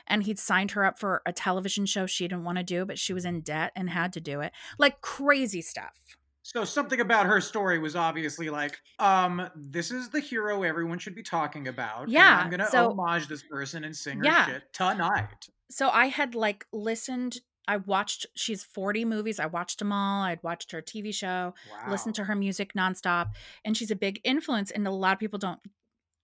and 0.07 0.24
he'd 0.24 0.38
signed 0.38 0.72
her 0.72 0.84
up 0.84 0.98
for 0.98 1.22
a 1.26 1.32
television 1.32 1.86
show 1.86 2.07
she 2.07 2.26
didn't 2.26 2.44
want 2.44 2.59
to 2.59 2.64
do 2.64 2.84
but 2.84 2.98
she 2.98 3.12
was 3.12 3.24
in 3.24 3.40
debt 3.40 3.72
and 3.76 3.90
had 3.90 4.12
to 4.12 4.20
do 4.20 4.40
it 4.40 4.53
like 4.78 5.00
crazy 5.00 5.61
stuff 5.61 6.03
so 6.42 6.64
something 6.64 7.00
about 7.00 7.26
her 7.26 7.40
story 7.40 7.78
was 7.78 7.94
obviously 7.94 8.50
like, 8.50 8.80
um, 8.98 9.48
this 9.55 9.92
is 9.92 10.09
the 10.09 10.18
hero 10.18 10.64
everyone 10.64 10.98
should 10.98 11.14
be 11.14 11.22
talking 11.22 11.68
about. 11.68 12.09
Yeah, 12.09 12.40
I'm 12.42 12.50
gonna 12.50 12.66
so, 12.66 12.90
homage 12.90 13.28
this 13.28 13.44
person 13.44 13.84
and 13.84 13.96
sing 13.96 14.18
her 14.18 14.24
yeah. 14.24 14.46
shit 14.46 14.72
tonight. 14.72 15.48
So 15.70 15.88
I 15.88 16.07
had 16.07 16.34
like 16.34 16.66
listened. 16.72 17.40
I 17.68 17.76
watched. 17.76 18.26
She's 18.34 18.64
40 18.64 19.05
movies. 19.05 19.38
I 19.38 19.46
watched 19.46 19.78
them 19.78 19.92
all. 19.92 20.24
I'd 20.24 20.42
watched 20.42 20.72
her 20.72 20.82
TV 20.82 21.14
show. 21.14 21.55
Wow. 21.70 21.90
Listened 21.90 22.16
to 22.16 22.24
her 22.24 22.34
music 22.34 22.74
nonstop, 22.74 23.28
and 23.64 23.76
she's 23.76 23.92
a 23.92 23.96
big 23.96 24.20
influence. 24.24 24.72
And 24.72 24.86
a 24.86 24.90
lot 24.90 25.12
of 25.12 25.20
people 25.20 25.38
don't 25.38 25.61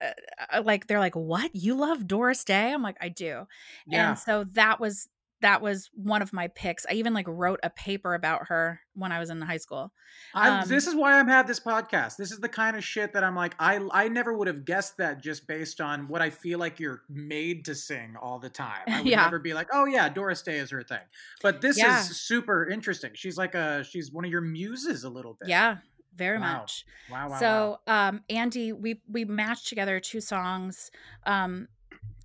uh, 0.01 0.11
uh 0.53 0.63
like. 0.63 0.87
They're 0.87 0.99
like, 0.99 1.17
"What? 1.17 1.55
You 1.55 1.75
love 1.75 2.07
Doris 2.07 2.45
Day?" 2.45 2.73
I'm 2.73 2.83
like, 2.83 2.97
"I 3.01 3.09
do." 3.09 3.47
Yeah. 3.87 4.11
And 4.11 4.19
so 4.19 4.45
that 4.53 4.81
was 4.81 5.09
that 5.41 5.63
was 5.63 5.91
one 5.95 6.23
of 6.23 6.33
my 6.33 6.49
picks. 6.49 6.85
I 6.89 6.95
even 6.95 7.15
like 7.15 7.27
wrote 7.29 7.61
a 7.63 7.71
paper 7.71 8.15
about 8.15 8.49
her 8.49 8.81
when 8.95 9.13
I 9.13 9.19
was 9.19 9.31
in 9.31 9.41
high 9.41 9.59
school. 9.59 9.93
Um, 10.35 10.65
this 10.67 10.87
is 10.87 10.95
why 10.95 11.19
I'm 11.19 11.29
have 11.29 11.47
this 11.47 11.61
podcast. 11.61 12.17
This 12.17 12.33
is 12.33 12.41
the 12.41 12.49
kind 12.49 12.77
of 12.77 12.83
shit 12.83 13.13
that 13.13 13.23
I'm 13.23 13.37
like 13.37 13.55
I 13.59 13.81
I 13.93 14.09
never 14.09 14.37
would 14.37 14.49
have 14.49 14.65
guessed 14.65 14.97
that 14.97 15.23
just 15.23 15.47
based 15.47 15.81
on 15.81 16.09
what 16.09 16.23
I 16.23 16.31
feel 16.31 16.59
like 16.59 16.81
you're 16.81 17.03
made 17.09 17.65
to 17.67 17.75
sing 17.75 18.17
all 18.21 18.39
the 18.39 18.51
time. 18.51 18.83
I 18.89 18.99
would 18.99 19.07
yeah. 19.07 19.23
never 19.23 19.39
be 19.39 19.55
like, 19.55 19.69
"Oh 19.73 19.87
yeah, 19.87 20.09
Doris 20.09 20.43
Day 20.43 20.59
is 20.59 20.71
her 20.71 20.83
thing." 20.83 20.99
But 21.43 21.61
this 21.61 21.79
yeah. 21.79 22.01
is 22.01 22.21
super 22.21 22.69
interesting. 22.69 23.13
She's 23.15 23.37
like 23.37 23.55
a 23.55 23.85
she's 23.85 24.11
one 24.13 24.25
of 24.25 24.31
your 24.31 24.41
muses 24.41 25.05
a 25.05 25.11
little 25.11 25.37
bit. 25.39 25.49
Yeah, 25.49 25.77
very 26.15 26.39
wow. 26.39 26.61
much. 26.61 26.85
Wow, 27.11 27.29
wow. 27.31 27.39
So, 27.39 27.79
wow. 27.87 28.09
um 28.09 28.25
Andy, 28.29 28.73
we 28.73 29.01
we 29.09 29.25
matched 29.25 29.69
together 29.69 30.01
two 30.01 30.21
songs. 30.21 30.91
Um 31.25 31.69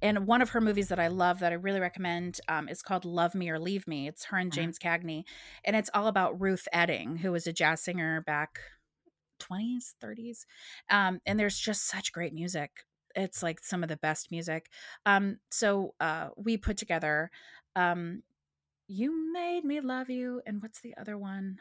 and 0.01 0.27
one 0.27 0.41
of 0.41 0.49
her 0.49 0.59
movies 0.59 0.89
that 0.89 0.99
I 0.99 1.07
love 1.07 1.39
that 1.39 1.53
I 1.53 1.55
really 1.55 1.79
recommend 1.79 2.41
um, 2.49 2.67
is 2.67 2.81
called 2.81 3.05
Love 3.05 3.33
Me 3.33 3.49
or 3.49 3.57
Leave 3.57 3.87
Me. 3.87 4.09
It's 4.09 4.25
her 4.25 4.37
and 4.37 4.51
mm-hmm. 4.51 4.59
James 4.59 4.77
mm-hmm. 4.77 5.07
Cagney, 5.07 5.23
and 5.63 5.77
it's 5.77 5.89
all 5.93 6.07
about 6.07 6.41
Ruth 6.41 6.67
Etting, 6.73 7.17
who 7.17 7.31
was 7.31 7.47
a 7.47 7.53
jazz 7.53 7.81
singer 7.81 8.19
back 8.19 8.59
20s, 9.39 9.93
30s. 10.03 10.45
Um, 10.89 11.21
and 11.25 11.39
there's 11.39 11.57
just 11.57 11.87
such 11.87 12.11
great 12.11 12.33
music. 12.33 12.71
It's 13.15 13.41
like 13.41 13.63
some 13.63 13.81
of 13.81 13.89
the 13.89 13.97
best 13.97 14.29
music. 14.29 14.69
Um, 15.05 15.37
so 15.49 15.93
uh, 15.99 16.29
we 16.35 16.57
put 16.57 16.77
together 16.77 17.31
um, 17.75 18.23
You 18.87 19.31
Made 19.31 19.63
Me 19.63 19.79
Love 19.79 20.09
You, 20.09 20.41
and 20.45 20.61
what's 20.61 20.81
the 20.81 20.95
other 20.97 21.17
one? 21.17 21.59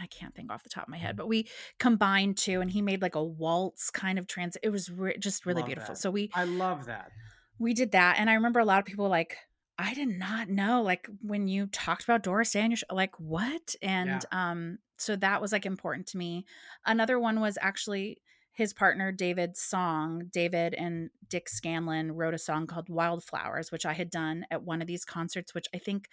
I 0.00 0.06
can't 0.06 0.34
think 0.34 0.52
off 0.52 0.62
the 0.62 0.70
top 0.70 0.84
of 0.84 0.88
my 0.90 0.98
head, 0.98 1.16
but 1.16 1.28
we 1.28 1.48
combined 1.78 2.36
two, 2.36 2.60
and 2.60 2.70
he 2.70 2.82
made 2.82 3.02
like 3.02 3.14
a 3.14 3.24
waltz 3.24 3.90
kind 3.90 4.18
of 4.18 4.26
trans. 4.26 4.56
It 4.62 4.70
was 4.70 4.90
re- 4.90 5.16
just 5.18 5.46
really 5.46 5.62
love 5.62 5.66
beautiful. 5.66 5.94
That. 5.94 6.00
So 6.00 6.10
we, 6.10 6.30
I 6.34 6.44
love 6.44 6.86
that. 6.86 7.10
We 7.58 7.74
did 7.74 7.92
that, 7.92 8.16
and 8.18 8.28
I 8.28 8.34
remember 8.34 8.60
a 8.60 8.64
lot 8.64 8.78
of 8.78 8.84
people 8.84 9.08
like, 9.08 9.36
I 9.78 9.94
did 9.94 10.08
not 10.08 10.48
know, 10.48 10.82
like 10.82 11.08
when 11.22 11.46
you 11.46 11.66
talked 11.68 12.04
about 12.04 12.24
Doris 12.24 12.50
Day, 12.50 12.68
like 12.90 13.14
what? 13.18 13.76
And 13.80 14.08
yeah. 14.08 14.50
um, 14.50 14.78
so 14.98 15.14
that 15.16 15.40
was 15.40 15.52
like 15.52 15.66
important 15.66 16.08
to 16.08 16.18
me. 16.18 16.46
Another 16.84 17.18
one 17.18 17.40
was 17.40 17.56
actually 17.60 18.20
his 18.52 18.74
partner 18.74 19.12
David's 19.12 19.60
song. 19.60 20.24
David 20.32 20.74
and 20.74 21.10
Dick 21.28 21.48
Scanlon 21.48 22.10
wrote 22.10 22.34
a 22.34 22.38
song 22.38 22.66
called 22.66 22.88
Wildflowers, 22.88 23.70
which 23.70 23.86
I 23.86 23.92
had 23.92 24.10
done 24.10 24.46
at 24.50 24.64
one 24.64 24.82
of 24.82 24.88
these 24.88 25.04
concerts, 25.04 25.54
which 25.54 25.66
I 25.72 25.78
think 25.78 26.08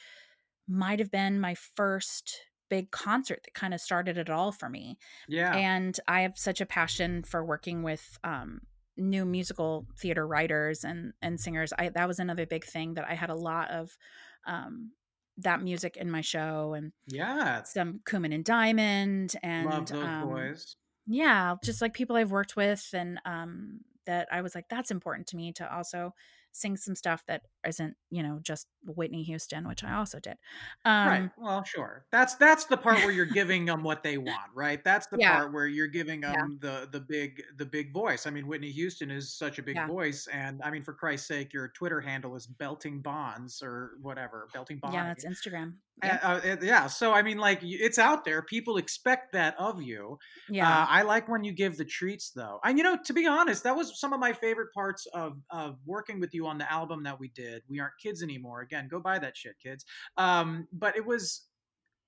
might 0.68 1.00
have 1.00 1.10
been 1.10 1.40
my 1.40 1.56
first 1.56 2.42
big 2.70 2.92
concert 2.92 3.42
that 3.44 3.54
kind 3.54 3.74
of 3.74 3.82
started 3.82 4.18
it 4.18 4.30
all 4.30 4.52
for 4.52 4.70
me. 4.70 4.98
Yeah. 5.28 5.56
And 5.56 5.98
I 6.08 6.22
have 6.22 6.38
such 6.38 6.62
a 6.62 6.66
passion 6.66 7.24
for 7.24 7.44
working 7.44 7.84
with 7.84 8.18
um, 8.24 8.62
new 8.98 9.26
musical 9.26 9.86
theater 9.98 10.26
writers 10.26 10.84
and 10.84 11.14
and 11.22 11.40
singers. 11.40 11.74
I 11.78 11.90
that 11.90 12.08
was 12.08 12.20
another 12.20 12.46
big 12.46 12.66
thing 12.66 12.96
that 12.96 13.06
I 13.10 13.16
had 13.16 13.30
a 13.30 13.36
lot 13.36 13.72
of 13.72 13.98
um, 14.46 14.92
that 15.38 15.62
music 15.62 15.98
in 15.98 16.10
my 16.10 16.22
show 16.22 16.74
and 16.74 16.92
yeah, 17.08 17.64
some 17.64 18.00
Kooman 18.06 18.34
and 18.34 18.46
Dimond 18.46 19.36
and 19.44 19.70
love 19.70 19.88
those 19.88 20.04
um, 20.04 20.30
boys. 20.30 20.76
Yeah, 21.08 21.56
just 21.64 21.82
like 21.82 21.94
people 21.94 22.16
I've 22.16 22.32
worked 22.32 22.56
with 22.56 22.88
and 22.94 23.20
um, 23.26 23.82
that 24.06 24.28
I 24.32 24.42
was 24.42 24.56
like 24.56 24.66
that's 24.70 24.92
important 24.92 25.28
to 25.28 25.38
me 25.38 25.52
to 25.54 25.76
also 25.76 26.14
sing 26.56 26.78
some 26.78 26.96
stuff 26.96 27.22
that 27.28 27.42
isn't 27.68 27.98
you 28.10 28.24
know 28.24 28.40
just 28.42 28.68
Whitney 28.86 29.24
Houston, 29.24 29.68
which 29.68 29.84
I 29.84 29.94
also 29.94 30.20
did. 30.20 30.38
Um, 30.86 31.08
right. 31.08 31.30
Well, 31.38 31.64
sure. 31.64 32.06
That's 32.12 32.36
that's 32.36 32.66
the 32.66 32.78
part 32.78 32.98
where 33.00 33.12
you're 33.12 33.26
giving 33.42 33.66
them 33.66 33.84
what 33.84 34.04
they 34.04 34.18
want, 34.18 34.52
right? 34.54 34.82
That's 34.84 35.08
the 35.08 35.18
yeah. 35.20 35.36
part 35.36 35.54
where 35.54 35.68
you're 35.68 35.88
giving 35.88 36.22
them 36.22 36.60
yeah. 36.62 36.70
the 36.70 36.88
the 36.92 37.00
big 37.02 37.44
the 37.58 37.66
big 37.66 37.92
voice. 37.92 38.26
I 38.26 38.30
mean, 38.30 38.48
Whitney 38.48 38.72
Houston 38.72 39.12
is 39.12 39.34
such 39.34 39.60
a 39.60 39.64
big 39.64 39.76
yeah. 39.76 39.88
voice, 39.88 40.28
and 40.32 40.62
I 40.64 40.72
mean, 40.72 40.84
for 40.84 40.94
Christ's 40.94 41.28
sake, 41.28 41.54
your 41.54 41.68
Twitter 41.70 42.00
handle 42.00 42.36
is 42.36 42.48
belting 42.48 43.02
bonds 43.02 43.62
or 43.62 43.92
whatever, 44.02 44.48
belting 44.54 44.78
bonds. 44.78 44.96
Yeah, 44.96 45.04
that's 45.06 45.26
Instagram. 45.26 45.74
Yeah. 46.04 46.20
Uh, 46.22 46.56
yeah. 46.62 46.88
So 46.88 47.14
I 47.14 47.22
mean, 47.22 47.38
like 47.38 47.60
it's 47.62 47.98
out 47.98 48.26
there. 48.26 48.42
People 48.42 48.78
expect 48.78 49.32
that 49.32 49.56
of 49.58 49.82
you. 49.82 50.20
Yeah. 50.50 50.70
Uh, 50.70 50.86
I 50.90 51.04
like 51.04 51.30
when 51.30 51.44
you 51.44 51.54
give 51.54 51.78
the 51.78 51.86
treats, 51.86 52.32
though. 52.32 52.60
And 52.64 52.78
you 52.78 52.84
know, 52.84 52.98
to 53.06 53.14
be 53.14 53.26
honest, 53.26 53.64
that 53.64 53.76
was 53.76 54.00
some 54.00 54.12
of 54.12 54.20
my 54.20 54.34
favorite 54.34 54.74
parts 54.74 55.06
of 55.14 55.38
of 55.52 55.78
working 55.86 56.20
with 56.20 56.34
you 56.34 56.48
on 56.48 56.58
the 56.58 56.70
album 56.72 57.04
that 57.04 57.20
we 57.20 57.30
did. 57.30 57.64
We 57.70 57.80
aren't 57.80 57.94
kids 58.02 58.22
anymore. 58.24 58.62
Again, 58.62 58.88
go 58.90 59.00
buy 59.00 59.20
that 59.20 59.38
shit, 59.38 59.56
kids. 59.64 59.86
Um, 60.18 60.68
but 60.74 60.98
it 60.98 61.06
was 61.06 61.44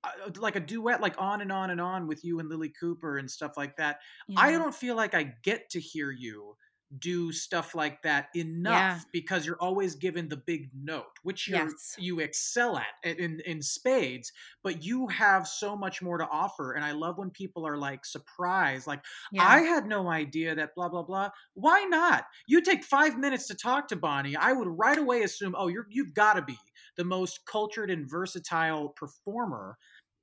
uh, 0.04 0.10
like 0.38 0.56
a 0.56 0.60
duet 0.60 1.02
like 1.02 1.16
on 1.18 1.42
and 1.42 1.52
on 1.52 1.72
and 1.72 1.82
on 1.82 2.08
with 2.08 2.24
you 2.24 2.40
and 2.40 2.52
lilli 2.52 2.72
cooper 2.80 3.18
and 3.18 3.30
stuff 3.30 3.58
like 3.58 3.76
that 3.78 3.98
yeah. 4.28 4.40
i 4.40 4.52
don't 4.52 4.76
feel 4.76 4.96
like 4.96 5.16
i 5.16 5.34
get 5.44 5.68
to 5.72 5.80
hear 5.80 6.12
you 6.12 6.56
do 7.00 7.32
stuff 7.34 7.76
like 7.76 8.02
that 8.02 8.28
enough 8.34 8.74
yeah. 8.74 9.00
because 9.12 9.46
you're 9.46 9.62
always 9.62 9.96
given 9.96 10.30
the 10.30 10.38
big 10.38 10.70
note 10.74 11.04
which 11.24 11.48
you 11.48 11.56
yes. 11.56 11.96
you 12.00 12.20
excel 12.20 12.78
at 12.78 12.86
in 13.20 13.42
in 13.46 13.62
spades 13.62 14.32
but 14.64 14.84
you 14.84 15.08
have 15.08 15.46
so 15.46 15.76
much 15.76 16.02
more 16.02 16.18
to 16.18 16.28
offer 16.30 16.74
and 16.74 16.86
i 16.86 16.92
love 16.92 17.18
when 17.18 17.30
people 17.30 17.68
are 17.68 17.78
like 17.78 18.06
surprised 18.06 18.88
like 18.88 19.04
yeah. 19.34 19.46
i 19.46 19.60
had 19.60 19.86
no 19.86 20.08
idea 20.08 20.56
that 20.56 20.74
blah 20.76 20.88
blah 20.88 21.04
blah 21.04 21.30
why 21.56 21.84
not 21.90 22.24
you 22.48 22.62
take 22.62 22.84
5 22.84 23.18
minutes 23.18 23.48
to 23.48 23.56
talk 23.56 23.90
to 23.90 23.98
bonnie 23.98 24.38
i 24.38 24.54
would 24.54 24.70
right 24.70 24.98
away 24.98 25.24
assume 25.24 25.56
oh 25.58 25.68
you're 25.68 25.88
you've 25.90 26.14
got 26.14 26.36
to 26.36 26.42
be 26.42 26.58
the 26.96 27.04
most 27.04 27.46
cultured 27.46 27.92
and 27.92 28.10
versatile 28.10 28.90
performer 28.90 29.78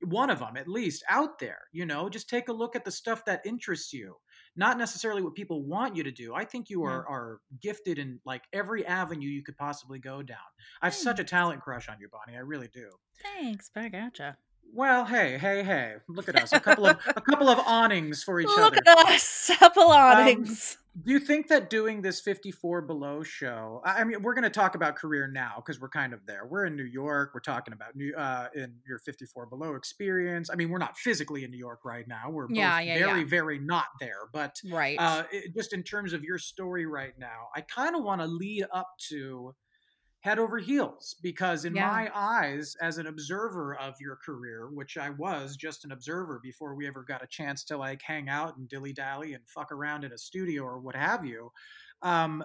one 0.07 0.31
of 0.31 0.39
them 0.39 0.57
at 0.57 0.69
least 0.69 1.05
out 1.11 1.39
there 1.39 1.61
you 1.73 1.85
know 1.85 2.09
just 2.09 2.29
take 2.29 2.49
a 2.49 2.53
look 2.53 2.75
at 2.75 2.85
the 2.85 2.91
stuff 2.91 3.25
that 3.25 3.45
interests 3.45 3.93
you 3.93 4.17
not 4.57 4.79
necessarily 4.79 5.23
what 5.23 5.35
people 5.35 5.63
want 5.63 5.97
you 5.97 6.03
to 6.05 6.11
do. 6.11 6.35
I 6.35 6.45
think 6.45 6.71
you 6.71 6.85
are, 6.85 7.07
are 7.09 7.41
gifted 7.61 7.99
in 7.99 8.21
like 8.25 8.43
every 8.53 8.87
avenue 8.87 9.29
you 9.29 9.43
could 9.43 9.57
possibly 9.57 9.99
go 9.99 10.23
down. 10.23 10.39
I 10.81 10.87
have 10.87 10.95
such 10.95 11.19
a 11.19 11.25
talent 11.25 11.61
crush 11.61 11.89
on 11.89 11.97
you, 12.01 12.09
Bonnie. 12.09 12.37
I 12.37 12.41
really 12.41 12.69
do. 12.69 12.91
Thanks, 13.23 13.71
back 13.71 13.93
gotcha. 13.93 14.37
Well, 14.73 15.05
hey, 15.05 15.39
hey, 15.39 15.63
hey! 15.63 15.97
Look 16.09 16.29
at 16.29 16.37
us—a 16.37 16.61
couple 16.61 16.87
of 16.87 16.99
a 17.07 17.21
couple 17.21 17.49
of 17.49 17.59
awnings 17.67 18.23
for 18.23 18.41
each 18.41 18.47
Look 18.47 18.59
other. 18.59 18.77
Look 18.77 18.87
at 18.87 19.09
us, 19.09 19.51
couple 19.59 19.85
um, 19.85 19.91
awnings. 19.91 20.79
Do 21.03 21.11
you 21.11 21.19
think 21.19 21.49
that 21.49 21.71
doing 21.71 22.03
this 22.03 22.21
54 22.21 22.83
below 22.83 23.25
show, 23.25 23.81
I 23.85 24.05
mean, 24.05 24.23
we're 24.23 24.35
going 24.35 24.45
to 24.45 24.51
talk 24.51 24.77
about 24.77 24.95
career 24.95 25.27
now 25.27 25.55
because 25.57 25.81
we're 25.81 25.89
kind 25.89 26.13
of 26.13 26.21
there. 26.25 26.47
We're 26.47 26.67
in 26.67 26.77
New 26.77 26.85
York. 26.85 27.33
We're 27.35 27.41
talking 27.41 27.75
about 27.75 27.97
new, 27.97 28.15
uh, 28.15 28.47
in 28.55 28.75
your 28.87 29.01
54 29.01 29.47
below 29.47 29.75
experience. 29.75 30.51
I 30.51 30.55
mean, 30.55 30.71
we're 30.71 30.79
not 30.79 30.97
physically 30.97 31.43
in 31.43 31.51
New 31.51 31.59
York 31.59 31.81
right 31.85 32.07
now. 32.07 32.31
We're 32.31 32.47
yeah, 32.49 32.79
yeah, 32.79 32.99
very, 32.99 33.21
yeah. 33.21 33.27
very 33.27 33.59
not 33.59 33.87
there. 33.99 34.29
But 34.33 34.61
right. 34.71 34.97
Uh, 34.97 35.25
it, 35.33 35.53
just 35.57 35.73
in 35.73 35.83
terms 35.83 36.13
of 36.13 36.23
your 36.23 36.39
story 36.39 36.87
right 36.87 37.19
now, 37.19 37.49
I 37.57 37.63
kind 37.63 37.97
of 37.97 38.05
want 38.05 38.21
to 38.21 38.29
lead 38.29 38.65
up 38.73 38.91
to 39.09 39.53
head 40.25 40.39
over 40.39 40.59
heels 40.59 41.17
because 41.23 41.67
in 41.67 41.75
yeah. 41.75 41.87
my 41.87 42.11
eyes 42.15 42.75
as 42.81 42.97
an 42.97 43.07
observer 43.07 43.75
of 43.75 43.95
your 44.01 44.17
career 44.25 44.71
which 44.73 44.97
i 44.97 45.11
was 45.11 45.55
just 45.55 45.85
an 45.85 45.93
observer 45.93 46.41
before 46.43 46.75
we 46.75 46.87
ever 46.87 47.05
got 47.07 47.23
a 47.23 47.27
chance 47.27 47.63
to 47.63 47.77
like 47.77 48.01
hang 48.01 48.31
out 48.31 48.57
and 48.57 48.67
dilly 48.71 48.93
dally 48.93 49.35
and 49.35 49.43
fuck 49.47 49.71
around 49.71 50.03
in 50.03 50.13
a 50.13 50.19
studio 50.19 50.63
or 50.63 50.79
what 50.79 50.97
have 50.97 51.27
you 51.27 51.51
um, 52.01 52.43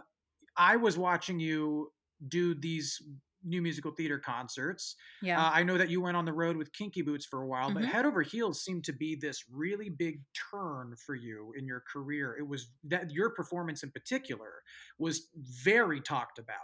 i 0.58 0.76
was 0.76 0.98
watching 0.98 1.40
you 1.40 1.90
do 2.28 2.54
these 2.54 3.02
new 3.44 3.62
musical 3.62 3.92
theater 3.92 4.20
concerts. 4.20 4.96
Yeah. 5.22 5.42
Uh, 5.42 5.52
I 5.54 5.64
know 5.64 5.78
that 5.78 5.90
you 5.90 6.02
went 6.02 6.18
on 6.18 6.26
the 6.26 6.34
road 6.34 6.58
with 6.58 6.74
Kinky 6.74 7.02
Boots 7.02 7.26
for 7.26 7.42
a 7.42 7.48
while, 7.48 7.70
mm-hmm. 7.70 7.80
but 7.80 7.86
Head 7.86 8.06
Over 8.06 8.22
Heels 8.22 8.64
seemed 8.64 8.84
to 8.86 8.94
be 8.94 9.16
this 9.16 9.44
really 9.52 9.90
big 9.90 10.22
turn 10.52 10.96
for 11.06 11.16
you 11.16 11.54
in 11.58 11.66
your 11.66 11.84
career. 11.92 12.36
It 12.38 12.48
was 12.48 12.70
that 12.86 13.12
your 13.12 13.30
performance 13.30 13.84
in 13.84 13.92
particular 13.92 14.52
was 14.98 15.28
very 15.64 16.02
talked 16.02 16.40
about 16.40 16.58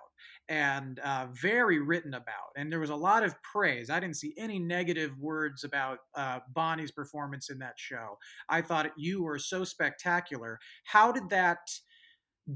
and 0.50 1.00
uh, 1.00 1.28
very 1.32 1.80
written 1.80 2.14
about. 2.14 2.52
And 2.56 2.72
there 2.72 2.80
was 2.80 2.90
a 2.90 2.96
lot 2.96 3.24
of 3.24 3.36
praise. 3.42 3.90
I 3.90 4.00
didn't 4.00 4.18
see 4.18 4.34
any 4.38 4.60
negative 4.60 5.18
words 5.20 5.64
about 5.64 6.00
uh, 6.14 6.40
Bonnie's 6.54 6.92
performance 6.92 7.50
in 7.50 7.60
that 7.60 7.76
show. 7.78 8.18
I 8.50 8.62
thought 8.62 8.92
you 8.98 9.24
were 9.24 9.40
so 9.40 9.64
spectacular. 9.64 10.60
How 10.84 11.12
did 11.12 11.30
that? 11.30 11.60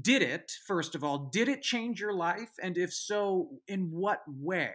did 0.02 0.22
it 0.22 0.52
first 0.66 0.94
of 0.94 1.02
all 1.02 1.30
did 1.32 1.48
it 1.48 1.62
change 1.62 2.00
your 2.00 2.12
life 2.12 2.50
and 2.62 2.78
if 2.78 2.92
so 2.92 3.48
in 3.66 3.90
what 3.90 4.20
way 4.28 4.72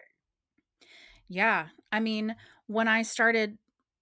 yeah 1.29 1.67
i 1.91 1.99
mean 1.99 2.35
when 2.67 2.87
i 2.87 3.01
started 3.01 3.57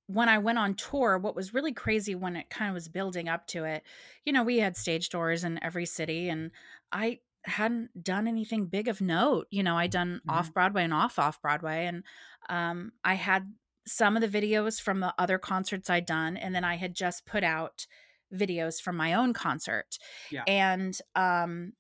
when 0.08 0.28
i 0.28 0.40
went 0.40 0.58
on 0.58 0.74
tour 0.74 1.20
what 1.20 1.36
was 1.36 1.54
really 1.54 1.72
crazy 1.72 2.16
when 2.16 2.36
it 2.36 2.50
kind 2.50 2.70
of 2.70 2.74
was 2.74 2.88
building 2.88 3.30
up 3.30 3.46
to 3.46 3.64
it 3.64 3.84
you 4.26 4.34
know 4.34 4.44
we 4.44 4.58
had 4.58 4.76
stage 4.76 5.10
doors 5.10 5.44
in 5.44 5.64
every 5.64 5.86
city 5.86 6.30
and 6.30 6.50
i 6.92 7.20
hadn't 7.46 8.04
done 8.04 8.28
anything 8.28 8.66
big 8.66 8.88
of 8.88 9.02
note 9.02 9.48
you 9.50 9.64
know 9.64 9.78
i 9.78 9.88
done 9.88 10.16
mm-hmm. 10.16 10.30
off 10.30 10.54
broadway 10.54 10.84
and 10.84 10.94
off 10.94 11.20
off 11.20 11.42
broadway 11.42 11.86
and 11.86 12.04
um, 12.50 12.92
i 13.04 13.16
had 13.16 13.52
some 13.86 14.16
of 14.16 14.22
the 14.22 14.42
videos 14.42 14.82
from 14.82 15.02
the 15.02 15.14
other 15.18 15.38
concerts 15.38 15.90
i'd 15.90 16.06
done 16.06 16.38
and 16.38 16.56
then 16.56 16.64
i 16.64 16.76
had 16.76 16.94
just 16.96 17.26
put 17.26 17.44
out 17.44 17.86
videos 18.34 18.82
from 18.82 18.98
my 18.98 19.14
own 19.14 19.34
concert. 19.34 19.98
Yeah. 20.32 20.44
And 20.48 20.98
um, 21.16 21.74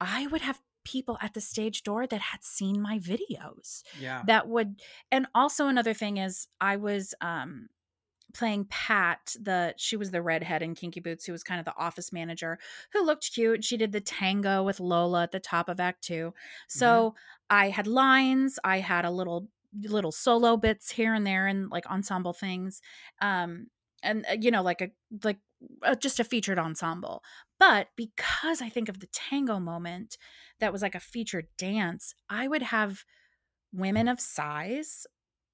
I 0.00 0.26
would 0.26 0.40
have 0.40 0.60
people 0.84 1.18
at 1.20 1.34
the 1.34 1.40
stage 1.40 1.82
door 1.82 2.06
that 2.06 2.20
had 2.20 2.42
seen 2.42 2.80
my 2.80 2.98
videos. 2.98 3.82
Yeah. 4.00 4.22
That 4.26 4.48
would, 4.48 4.80
and 5.12 5.26
also 5.34 5.68
another 5.68 5.94
thing 5.94 6.16
is 6.16 6.48
I 6.60 6.76
was 6.76 7.14
um, 7.20 7.68
playing 8.34 8.66
Pat, 8.70 9.34
the 9.40 9.74
she 9.76 9.96
was 9.96 10.10
the 10.10 10.22
redhead 10.22 10.62
in 10.62 10.74
Kinky 10.74 11.00
Boots, 11.00 11.24
who 11.24 11.32
was 11.32 11.42
kind 11.42 11.58
of 11.58 11.64
the 11.64 11.76
office 11.76 12.12
manager, 12.12 12.58
who 12.92 13.04
looked 13.04 13.32
cute. 13.32 13.64
She 13.64 13.76
did 13.76 13.92
the 13.92 14.00
tango 14.00 14.62
with 14.62 14.80
Lola 14.80 15.24
at 15.24 15.32
the 15.32 15.40
top 15.40 15.68
of 15.68 15.80
Act 15.80 16.02
Two. 16.02 16.34
So 16.68 17.10
mm-hmm. 17.10 17.16
I 17.50 17.68
had 17.70 17.86
lines, 17.86 18.58
I 18.64 18.78
had 18.80 19.04
a 19.04 19.10
little 19.10 19.48
little 19.82 20.12
solo 20.12 20.56
bits 20.56 20.90
here 20.90 21.12
and 21.12 21.26
there 21.26 21.46
and 21.46 21.70
like 21.70 21.86
ensemble 21.86 22.32
things. 22.32 22.80
Um 23.20 23.68
and 24.02 24.24
uh, 24.30 24.36
you 24.40 24.50
know 24.50 24.62
like 24.62 24.80
a 24.80 24.90
like 25.24 25.38
uh, 25.82 25.94
just 25.94 26.20
a 26.20 26.24
featured 26.24 26.58
ensemble. 26.58 27.22
But 27.58 27.88
because 27.96 28.62
I 28.62 28.68
think 28.68 28.88
of 28.88 29.00
the 29.00 29.08
tango 29.08 29.58
moment 29.58 30.16
that 30.60 30.72
was 30.72 30.82
like 30.82 30.94
a 30.94 31.00
featured 31.00 31.48
dance, 31.56 32.14
I 32.30 32.46
would 32.46 32.62
have 32.62 33.04
women 33.72 34.08
of 34.08 34.20
size 34.20 35.06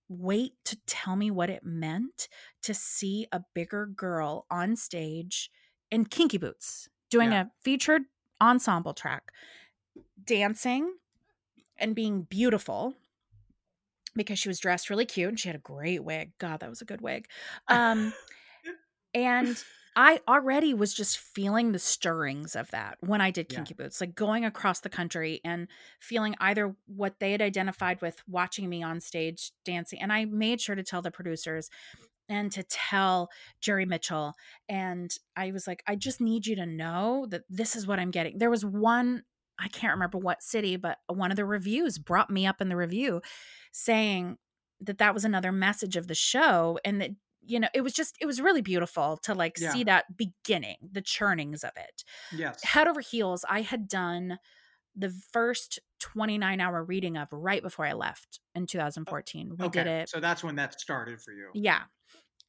wait 0.08 0.52
to 0.64 0.76
tell 0.86 1.16
me 1.16 1.30
what 1.30 1.50
it 1.50 1.64
meant 1.64 2.28
to 2.62 2.74
see 2.74 3.26
a 3.32 3.42
bigger 3.54 3.86
girl 3.86 4.46
on 4.50 4.76
stage 4.76 5.50
in 5.90 6.04
kinky 6.04 6.38
boots 6.38 6.88
doing 7.10 7.32
yeah. 7.32 7.42
a 7.42 7.46
featured 7.62 8.02
ensemble 8.40 8.94
track, 8.94 9.32
dancing 10.24 10.94
and 11.78 11.94
being 11.94 12.22
beautiful 12.22 12.94
because 14.14 14.38
she 14.38 14.48
was 14.48 14.60
dressed 14.60 14.90
really 14.90 15.06
cute 15.06 15.28
and 15.28 15.40
she 15.40 15.48
had 15.48 15.56
a 15.56 15.60
great 15.60 16.04
wig. 16.04 16.32
God, 16.38 16.60
that 16.60 16.70
was 16.70 16.80
a 16.80 16.84
good 16.84 17.00
wig. 17.00 17.26
Um, 17.68 18.12
and 19.14 19.62
I 19.96 20.20
already 20.26 20.74
was 20.74 20.92
just 20.92 21.18
feeling 21.18 21.72
the 21.72 21.78
stirrings 21.78 22.56
of 22.56 22.70
that 22.72 22.96
when 23.00 23.20
I 23.20 23.30
did 23.30 23.48
Kinky 23.48 23.74
yeah. 23.78 23.84
Boots, 23.84 24.00
like 24.00 24.14
going 24.14 24.44
across 24.44 24.80
the 24.80 24.88
country 24.88 25.40
and 25.44 25.68
feeling 26.00 26.34
either 26.40 26.74
what 26.86 27.20
they 27.20 27.32
had 27.32 27.40
identified 27.40 28.02
with 28.02 28.22
watching 28.26 28.68
me 28.68 28.82
on 28.82 29.00
stage 29.00 29.52
dancing. 29.64 30.00
And 30.00 30.12
I 30.12 30.24
made 30.24 30.60
sure 30.60 30.74
to 30.74 30.82
tell 30.82 31.02
the 31.02 31.12
producers 31.12 31.70
and 32.28 32.50
to 32.52 32.64
tell 32.64 33.30
Jerry 33.60 33.86
Mitchell. 33.86 34.34
And 34.68 35.14
I 35.36 35.52
was 35.52 35.66
like, 35.66 35.82
I 35.86 35.94
just 35.94 36.20
need 36.20 36.46
you 36.46 36.56
to 36.56 36.66
know 36.66 37.26
that 37.30 37.42
this 37.48 37.76
is 37.76 37.86
what 37.86 38.00
I'm 38.00 38.10
getting. 38.10 38.38
There 38.38 38.50
was 38.50 38.64
one, 38.64 39.22
I 39.60 39.68
can't 39.68 39.92
remember 39.92 40.18
what 40.18 40.42
city, 40.42 40.76
but 40.76 40.98
one 41.06 41.30
of 41.30 41.36
the 41.36 41.44
reviews 41.44 41.98
brought 41.98 42.30
me 42.30 42.46
up 42.46 42.60
in 42.60 42.68
the 42.68 42.76
review 42.76 43.22
saying, 43.72 44.38
that 44.80 44.98
that 44.98 45.14
was 45.14 45.24
another 45.24 45.52
message 45.52 45.96
of 45.96 46.08
the 46.08 46.14
show 46.14 46.78
and 46.84 47.00
that 47.00 47.10
you 47.46 47.60
know, 47.60 47.68
it 47.74 47.82
was 47.82 47.92
just 47.92 48.16
it 48.20 48.26
was 48.26 48.40
really 48.40 48.62
beautiful 48.62 49.18
to 49.24 49.34
like 49.34 49.56
yeah. 49.58 49.72
see 49.72 49.84
that 49.84 50.16
beginning, 50.16 50.76
the 50.90 51.02
churnings 51.02 51.64
of 51.64 51.72
it. 51.76 52.04
Yes. 52.32 52.62
Head 52.64 52.88
over 52.88 53.00
heels, 53.00 53.44
I 53.48 53.62
had 53.62 53.88
done 53.88 54.38
the 54.96 55.12
first 55.32 55.80
29 56.00 56.60
hour 56.60 56.84
reading 56.84 57.16
of 57.16 57.28
right 57.32 57.62
before 57.62 57.86
I 57.86 57.92
left 57.92 58.40
in 58.54 58.66
2014. 58.66 59.56
We 59.58 59.64
okay. 59.66 59.80
did 59.80 59.86
it. 59.86 60.08
So 60.08 60.20
that's 60.20 60.44
when 60.44 60.56
that 60.56 60.80
started 60.80 61.20
for 61.20 61.32
you. 61.32 61.50
Yeah. 61.54 61.82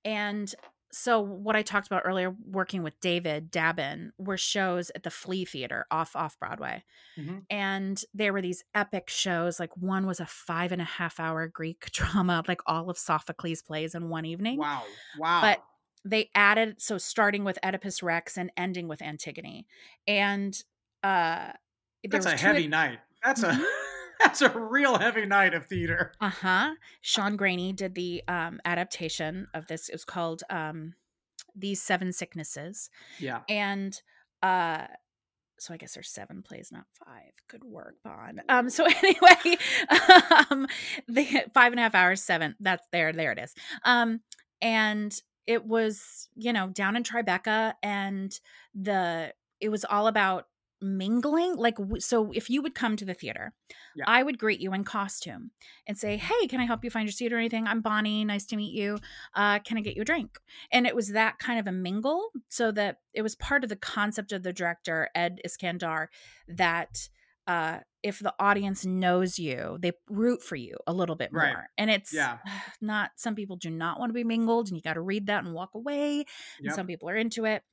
And 0.03 0.53
so 0.97 1.19
what 1.19 1.57
I 1.57 1.61
talked 1.61 1.87
about 1.87 2.03
earlier, 2.05 2.33
working 2.45 2.81
with 2.81 2.97
David 3.01 3.51
Dabbon, 3.51 4.13
were 4.17 4.37
shows 4.37 4.91
at 4.95 5.03
the 5.03 5.09
Flea 5.09 5.43
Theater 5.43 5.85
off 5.91 6.15
off 6.15 6.39
Broadway, 6.39 6.85
mm-hmm. 7.19 7.39
and 7.49 8.01
there 8.13 8.31
were 8.31 8.41
these 8.41 8.63
epic 8.73 9.09
shows. 9.09 9.59
Like 9.59 9.75
one 9.75 10.07
was 10.07 10.21
a 10.21 10.25
five 10.25 10.71
and 10.71 10.81
a 10.81 10.85
half 10.85 11.19
hour 11.19 11.47
Greek 11.49 11.91
drama, 11.91 12.43
like 12.47 12.61
all 12.65 12.89
of 12.89 12.97
Sophocles' 12.97 13.61
plays 13.61 13.93
in 13.93 14.07
one 14.07 14.23
evening. 14.23 14.57
Wow, 14.57 14.83
wow! 15.19 15.41
But 15.41 15.63
they 16.05 16.29
added 16.33 16.81
so 16.81 16.97
starting 16.97 17.43
with 17.43 17.59
Oedipus 17.61 18.01
Rex 18.01 18.37
and 18.37 18.49
ending 18.55 18.87
with 18.87 19.01
Antigone, 19.01 19.65
and 20.07 20.57
uh, 21.03 21.51
that's 22.09 22.25
a 22.25 22.37
heavy 22.37 22.67
night. 22.67 22.99
That's 23.21 23.43
a 23.43 23.49
mm-hmm. 23.49 23.63
That's 24.20 24.41
a 24.41 24.49
real 24.49 24.97
heavy 24.97 25.26
night 25.26 25.53
of 25.53 25.66
theater. 25.66 26.13
Uh 26.22 26.30
huh. 26.30 26.76
Sean 27.01 27.36
Graney 27.36 27.74
did 27.74 27.95
the 27.95 28.24
um, 28.28 28.59
adaptation 28.66 29.47
of 29.53 29.68
this. 29.68 29.89
It 29.89 29.95
was 29.95 30.05
called 30.05 30.43
um, 30.49 30.93
These 31.55 31.82
Seven 31.82 32.11
Sicknesses. 32.13 32.89
Yeah. 33.20 33.41
And 33.49 33.99
uh, 34.41 34.86
so 35.59 35.74
I 35.74 35.78
guess 35.78 35.93
there's 35.93 36.09
seven 36.09 36.41
plays, 36.41 36.70
not 36.72 36.86
five. 36.93 37.32
Good 37.47 37.63
work, 37.63 37.95
Bond. 38.03 38.41
Um, 38.49 38.70
so 38.70 38.86
anyway, 39.03 39.57
um, 40.49 40.68
the 41.07 41.45
five 41.53 41.72
and 41.72 41.80
a 41.80 41.84
half 41.84 41.95
hours, 41.95 42.22
seven. 42.22 42.55
That's 42.59 42.86
there. 42.91 43.13
There 43.13 43.32
it 43.32 43.39
is. 43.39 43.53
Um, 43.84 44.22
and 44.61 45.20
it 45.47 45.66
was, 45.66 46.30
you 46.36 46.53
know, 46.53 46.68
down 46.68 46.95
in 46.95 47.03
Tribeca, 47.03 47.74
and 47.84 48.38
the 48.74 49.34
it 49.59 49.70
was 49.70 49.86
all 49.86 50.07
about 50.07 50.47
mingling 50.82 51.55
like 51.55 51.78
so 51.99 52.32
if 52.32 52.49
you 52.49 52.61
would 52.61 52.76
come 52.76 52.95
to 52.95 53.05
the 53.05 53.13
theater 53.13 53.53
yeah. 53.95 54.03
i 54.07 54.21
would 54.21 54.38
greet 54.38 54.59
you 54.59 54.73
in 54.73 54.84
costume 54.84 55.51
and 55.88 55.97
say 55.97 56.17
hey 56.17 56.47
can 56.47 56.59
i 56.59 56.65
help 56.65 56.84
you 56.84 56.89
find 56.89 57.07
your 57.07 57.11
seat 57.11 57.34
or 57.34 57.38
anything? 57.38 57.67
I'm 57.67 57.82
bonnie 57.82 58.26
nice 58.26 58.45
to 58.47 58.55
meet 58.55 58.73
you. 58.73 58.97
Uh, 59.34 59.59
can 59.59 59.78
i 59.78 59.82
get 59.82 59.95
you 59.95 60.01
a 60.01 60.05
drink? 60.05 60.39
And 60.71 60.86
it 60.86 60.95
was 60.95 61.09
that 61.09 61.39
kind 61.39 61.59
of 61.59 61.67
a 61.67 61.71
mingle 61.71 62.30
so 62.49 62.71
that 62.71 62.99
it 63.13 63.21
was 63.21 63.36
part 63.36 63.63
of 63.63 63.69
the 63.69 63.76
concept 63.76 64.32
of 64.32 64.43
the 64.43 64.53
director 64.53 65.09
ed 65.15 65.39
iskandar 65.45 66.07
that 66.47 67.09
uh, 67.47 67.79
if 68.03 68.19
the 68.19 68.33
audience 68.39 68.85
knows 68.85 69.39
you, 69.39 69.77
they 69.81 69.91
root 70.09 70.43
for 70.43 70.55
you 70.55 70.77
a 70.85 70.93
little 70.93 71.15
bit 71.15 71.29
right. 71.33 71.53
more. 71.53 71.67
And 71.77 71.89
it's 71.89 72.13
yeah. 72.13 72.37
not, 72.81 73.11
some 73.17 73.35
people 73.35 73.55
do 73.55 73.69
not 73.69 73.99
want 73.99 74.09
to 74.09 74.13
be 74.13 74.23
mingled 74.23 74.67
and 74.67 74.77
you 74.77 74.81
got 74.83 74.93
to 74.93 75.01
read 75.01 75.27
that 75.27 75.43
and 75.43 75.53
walk 75.53 75.71
away. 75.73 76.17
Yep. 76.17 76.25
And 76.63 76.73
some 76.73 76.87
people 76.87 77.09
are 77.09 77.15
into 77.15 77.45
it. 77.45 77.63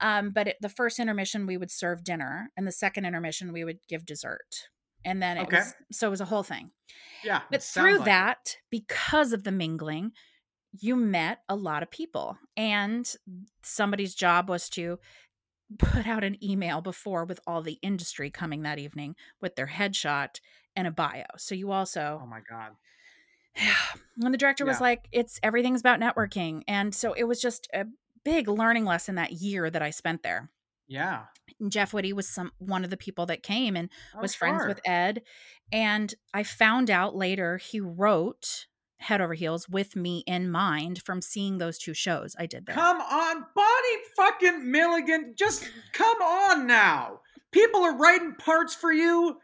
Um, 0.00 0.30
but 0.30 0.48
it, 0.48 0.56
the 0.60 0.68
first 0.68 0.98
intermission, 0.98 1.46
we 1.46 1.56
would 1.56 1.70
serve 1.70 2.04
dinner, 2.04 2.50
and 2.56 2.66
the 2.66 2.72
second 2.72 3.04
intermission, 3.04 3.52
we 3.52 3.64
would 3.64 3.78
give 3.88 4.06
dessert. 4.06 4.68
And 5.04 5.22
then 5.22 5.38
it 5.38 5.42
okay. 5.44 5.58
was, 5.58 5.74
so 5.92 6.06
it 6.08 6.10
was 6.10 6.20
a 6.20 6.26
whole 6.26 6.42
thing. 6.42 6.70
Yeah. 7.24 7.42
But 7.50 7.62
through 7.62 7.98
like 7.98 8.04
that, 8.06 8.38
it. 8.46 8.56
because 8.70 9.32
of 9.32 9.44
the 9.44 9.52
mingling, 9.52 10.12
you 10.80 10.96
met 10.96 11.38
a 11.48 11.56
lot 11.56 11.82
of 11.82 11.90
people 11.90 12.36
and 12.56 13.10
somebody's 13.62 14.14
job 14.14 14.48
was 14.48 14.68
to 14.70 14.98
put 15.78 16.06
out 16.06 16.24
an 16.24 16.42
email 16.42 16.80
before 16.80 17.24
with 17.24 17.40
all 17.46 17.62
the 17.62 17.78
industry 17.82 18.30
coming 18.30 18.62
that 18.62 18.78
evening 18.78 19.16
with 19.40 19.56
their 19.56 19.66
headshot 19.66 20.40
and 20.74 20.86
a 20.86 20.90
bio. 20.90 21.24
So 21.36 21.54
you 21.54 21.72
also 21.72 22.20
Oh 22.22 22.26
my 22.26 22.40
god. 22.48 22.72
When 24.16 24.32
the 24.32 24.38
director 24.38 24.64
yeah. 24.64 24.70
was 24.70 24.80
like, 24.80 25.06
it's 25.12 25.38
everything's 25.42 25.80
about 25.80 26.00
networking. 26.00 26.62
And 26.66 26.94
so 26.94 27.12
it 27.12 27.24
was 27.24 27.40
just 27.40 27.68
a 27.72 27.84
big 28.24 28.48
learning 28.48 28.84
lesson 28.84 29.14
that 29.14 29.32
year 29.32 29.70
that 29.70 29.82
I 29.82 29.90
spent 29.90 30.22
there. 30.22 30.50
Yeah. 30.88 31.24
And 31.60 31.70
Jeff 31.70 31.92
Whitty 31.92 32.12
was 32.12 32.28
some 32.28 32.52
one 32.58 32.84
of 32.84 32.90
the 32.90 32.96
people 32.96 33.26
that 33.26 33.42
came 33.42 33.76
and 33.76 33.90
Oh, 34.16 34.20
was 34.20 34.34
friends 34.34 34.66
with 34.66 34.80
Ed. 34.84 35.22
And 35.70 36.14
I 36.32 36.42
found 36.42 36.90
out 36.90 37.14
later 37.14 37.58
he 37.58 37.80
wrote 37.80 38.66
Head 38.98 39.20
Over 39.20 39.34
Heels 39.34 39.68
with 39.68 39.96
me 39.96 40.22
in 40.26 40.50
mind 40.50 41.02
from 41.02 41.22
seeing 41.22 41.58
those 41.58 41.78
two 41.78 41.94
shows 41.94 42.34
I 42.38 42.46
did 42.46 42.66
there. 42.66 42.74
Come 42.74 43.00
on, 43.00 43.44
Bonnie 43.54 44.02
fucking 44.16 44.70
Milligan. 44.70 45.34
Just 45.36 45.68
come 45.92 46.20
on 46.20 46.66
now. 46.66 47.20
People 47.52 47.80
are 47.82 47.96
writing 47.96 48.34
parts 48.34 48.74
for 48.74 48.92
you. 48.92 49.38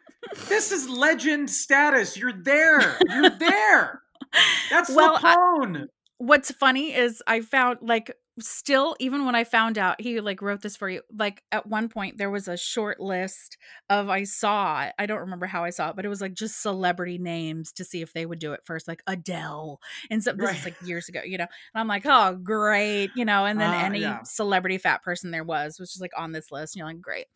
This 0.48 0.72
is 0.72 0.88
legend 0.88 1.50
status. 1.50 2.16
You're 2.16 2.32
there. 2.32 2.98
You're 3.08 3.30
there. 3.30 4.02
That's 4.70 4.90
Well, 4.90 5.18
LuPone. 5.18 5.86
What's 6.26 6.50
funny 6.52 6.94
is 6.94 7.22
I 7.26 7.40
found 7.42 7.80
like 7.82 8.10
still 8.40 8.96
even 8.98 9.26
when 9.26 9.34
I 9.34 9.44
found 9.44 9.78
out 9.78 10.00
he 10.00 10.20
like 10.20 10.40
wrote 10.42 10.62
this 10.62 10.74
for 10.74 10.88
you 10.88 11.02
like 11.16 11.42
at 11.52 11.66
one 11.66 11.88
point 11.88 12.16
there 12.18 12.30
was 12.30 12.48
a 12.48 12.56
short 12.56 12.98
list 12.98 13.58
of 13.90 14.08
I 14.08 14.24
saw 14.24 14.90
I 14.98 15.06
don't 15.06 15.20
remember 15.20 15.46
how 15.46 15.64
I 15.64 15.70
saw 15.70 15.90
it 15.90 15.96
but 15.96 16.04
it 16.04 16.08
was 16.08 16.20
like 16.20 16.32
just 16.34 16.60
celebrity 16.60 17.18
names 17.18 17.72
to 17.72 17.84
see 17.84 18.00
if 18.02 18.12
they 18.12 18.26
would 18.26 18.40
do 18.40 18.52
it 18.52 18.60
first 18.64 18.88
like 18.88 19.02
Adele 19.06 19.78
and 20.10 20.20
so 20.24 20.32
this 20.32 20.52
is 20.52 20.64
Right. 20.64 20.64
like 20.64 20.76
years 20.80 21.08
ago 21.08 21.20
you 21.24 21.38
know 21.38 21.44
and 21.44 21.80
I'm 21.80 21.86
like 21.86 22.02
oh 22.06 22.36
great 22.42 23.12
you 23.14 23.24
know 23.24 23.44
and 23.44 23.60
then 23.60 23.72
Uh, 23.72 23.84
any 23.84 24.00
yeah. 24.00 24.22
celebrity 24.24 24.78
fat 24.78 25.02
person 25.04 25.30
there 25.30 25.44
was 25.44 25.78
was 25.78 25.90
just 25.90 26.00
like 26.00 26.12
on 26.16 26.32
this 26.32 26.50
list 26.50 26.74
and 26.74 26.78
you're 26.80 26.88
like 26.88 27.00
great 27.00 27.26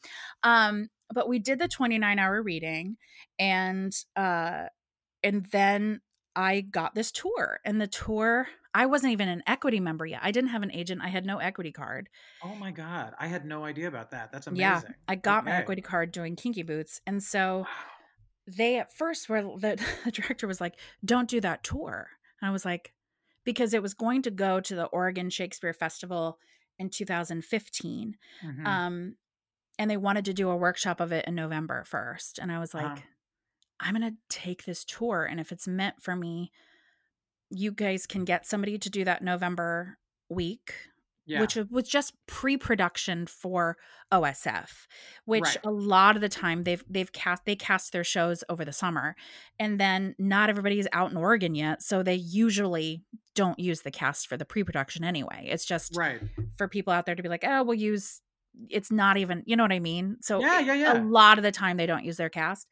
um 0.42 0.88
but 1.14 1.28
we 1.28 1.38
did 1.38 1.58
the 1.58 1.68
29 1.68 2.18
hour 2.18 2.42
reading 2.42 2.96
and 3.38 3.92
uh 4.16 4.64
and 5.22 5.46
then 5.46 6.00
I 6.36 6.60
got 6.60 6.94
this 6.94 7.10
tour 7.12 7.60
and 7.64 7.80
the 7.80 7.88
tour 7.88 8.48
I 8.74 8.86
wasn't 8.86 9.12
even 9.12 9.28
an 9.28 9.42
equity 9.46 9.80
member 9.80 10.04
yet. 10.06 10.20
I 10.22 10.30
didn't 10.30 10.50
have 10.50 10.62
an 10.62 10.70
agent. 10.72 11.00
I 11.02 11.08
had 11.08 11.24
no 11.24 11.38
equity 11.38 11.72
card. 11.72 12.08
Oh 12.44 12.54
my 12.54 12.70
god. 12.70 13.14
I 13.18 13.26
had 13.26 13.44
no 13.44 13.64
idea 13.64 13.88
about 13.88 14.10
that. 14.10 14.30
That's 14.30 14.46
amazing. 14.46 14.60
Yeah. 14.60 14.80
I 15.08 15.14
got 15.14 15.44
my 15.44 15.52
equity 15.52 15.82
card 15.82 16.12
doing 16.12 16.36
Kinky 16.36 16.62
Boots. 16.62 17.00
And 17.06 17.22
so 17.22 17.66
they 18.46 18.78
at 18.78 18.92
first 18.94 19.28
were 19.28 19.42
the, 19.42 19.82
the 20.04 20.10
director 20.12 20.46
was 20.46 20.60
like, 20.60 20.74
"Don't 21.04 21.28
do 21.28 21.40
that 21.40 21.64
tour." 21.64 22.08
And 22.40 22.48
I 22.48 22.52
was 22.52 22.64
like 22.64 22.92
because 23.44 23.72
it 23.72 23.82
was 23.82 23.94
going 23.94 24.22
to 24.22 24.30
go 24.30 24.60
to 24.60 24.74
the 24.74 24.84
Oregon 24.86 25.30
Shakespeare 25.30 25.72
Festival 25.72 26.38
in 26.78 26.90
2015. 26.90 28.16
Mhm. 28.44 28.66
Um 28.66 29.16
and 29.78 29.90
they 29.90 29.96
wanted 29.96 30.24
to 30.26 30.34
do 30.34 30.50
a 30.50 30.56
workshop 30.56 31.00
of 31.00 31.12
it 31.12 31.24
in 31.26 31.34
November 31.36 31.84
first. 31.84 32.38
And 32.38 32.50
I 32.50 32.58
was 32.58 32.74
like, 32.74 32.84
Uh-huh. 32.84 33.00
I'm 33.80 33.94
going 33.94 34.10
to 34.10 34.16
take 34.28 34.64
this 34.64 34.84
tour. 34.84 35.24
And 35.24 35.38
if 35.38 35.52
it's 35.52 35.68
meant 35.68 36.02
for 36.02 36.16
me, 36.16 36.50
you 37.50 37.70
guys 37.72 38.06
can 38.06 38.24
get 38.24 38.46
somebody 38.46 38.78
to 38.78 38.90
do 38.90 39.04
that 39.04 39.22
November 39.22 39.98
week, 40.28 40.74
Yeah. 41.26 41.40
which 41.40 41.56
was 41.70 41.88
just 41.88 42.14
pre-production 42.26 43.26
for 43.26 43.76
OSF, 44.12 44.86
which 45.24 45.42
Right. 45.44 45.58
a 45.64 45.70
lot 45.70 46.16
of 46.16 46.22
the 46.22 46.28
time 46.28 46.62
they've 46.64 46.82
they've 46.88 47.12
cast 47.12 47.44
they 47.44 47.56
cast 47.56 47.92
their 47.92 48.04
shows 48.04 48.42
over 48.48 48.64
the 48.64 48.72
summer, 48.72 49.14
and 49.58 49.78
then 49.80 50.14
not 50.18 50.48
everybody 50.50 50.78
is 50.78 50.88
out 50.92 51.10
in 51.10 51.16
Oregon 51.16 51.54
yet, 51.54 51.82
so 51.82 52.02
they 52.02 52.14
usually 52.14 53.02
don't 53.34 53.58
use 53.58 53.82
the 53.82 53.90
cast 53.90 54.26
for 54.26 54.36
the 54.36 54.44
pre-production 54.44 55.04
anyway. 55.04 55.46
It's 55.48 55.64
just 55.64 55.96
Right. 55.96 56.20
for 56.56 56.66
people 56.68 56.92
out 56.92 57.06
there 57.06 57.14
to 57.14 57.22
be 57.22 57.28
like, 57.28 57.44
oh, 57.46 57.62
we'll 57.62 57.74
use. 57.78 58.20
It's 58.68 58.90
not 58.90 59.16
even, 59.18 59.42
you 59.46 59.54
know 59.54 59.62
what 59.62 59.70
I 59.72 59.78
mean. 59.78 60.16
So 60.20 60.40
Yeah, 60.40 60.58
yeah, 60.60 60.74
yeah. 60.74 60.92
a 60.94 61.04
lot 61.04 61.38
of 61.38 61.44
the 61.44 61.52
time 61.52 61.76
they 61.76 61.86
don't 61.86 62.04
use 62.04 62.16
their 62.16 62.30
cast 62.30 62.66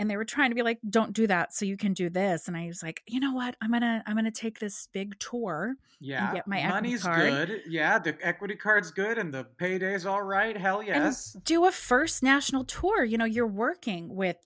and 0.00 0.10
they 0.10 0.16
were 0.16 0.24
trying 0.24 0.50
to 0.50 0.54
be 0.54 0.62
like 0.62 0.78
don't 0.88 1.12
do 1.12 1.26
that 1.26 1.52
so 1.54 1.64
you 1.64 1.76
can 1.76 1.92
do 1.92 2.08
this 2.10 2.48
and 2.48 2.56
i 2.56 2.66
was 2.66 2.82
like 2.82 3.02
you 3.06 3.20
know 3.20 3.32
what 3.32 3.54
i'm 3.62 3.70
gonna 3.70 4.02
i'm 4.06 4.16
gonna 4.16 4.30
take 4.30 4.58
this 4.58 4.88
big 4.92 5.16
tour 5.20 5.74
Yeah. 6.00 6.26
and 6.28 6.34
get 6.36 6.46
my 6.48 6.66
Money's 6.66 7.02
card 7.02 7.48
good. 7.48 7.60
Yeah, 7.68 7.98
the 7.98 8.16
equity 8.22 8.56
card's 8.56 8.90
good 8.90 9.18
and 9.18 9.32
the 9.32 9.44
payday's 9.58 10.06
all 10.06 10.22
right. 10.22 10.56
Hell 10.56 10.82
yes. 10.82 11.34
and 11.34 11.44
do 11.44 11.66
a 11.66 11.70
first 11.70 12.22
national 12.22 12.64
tour 12.64 13.04
you 13.04 13.18
know 13.18 13.24
you're 13.26 13.46
working 13.46 14.14
with 14.16 14.36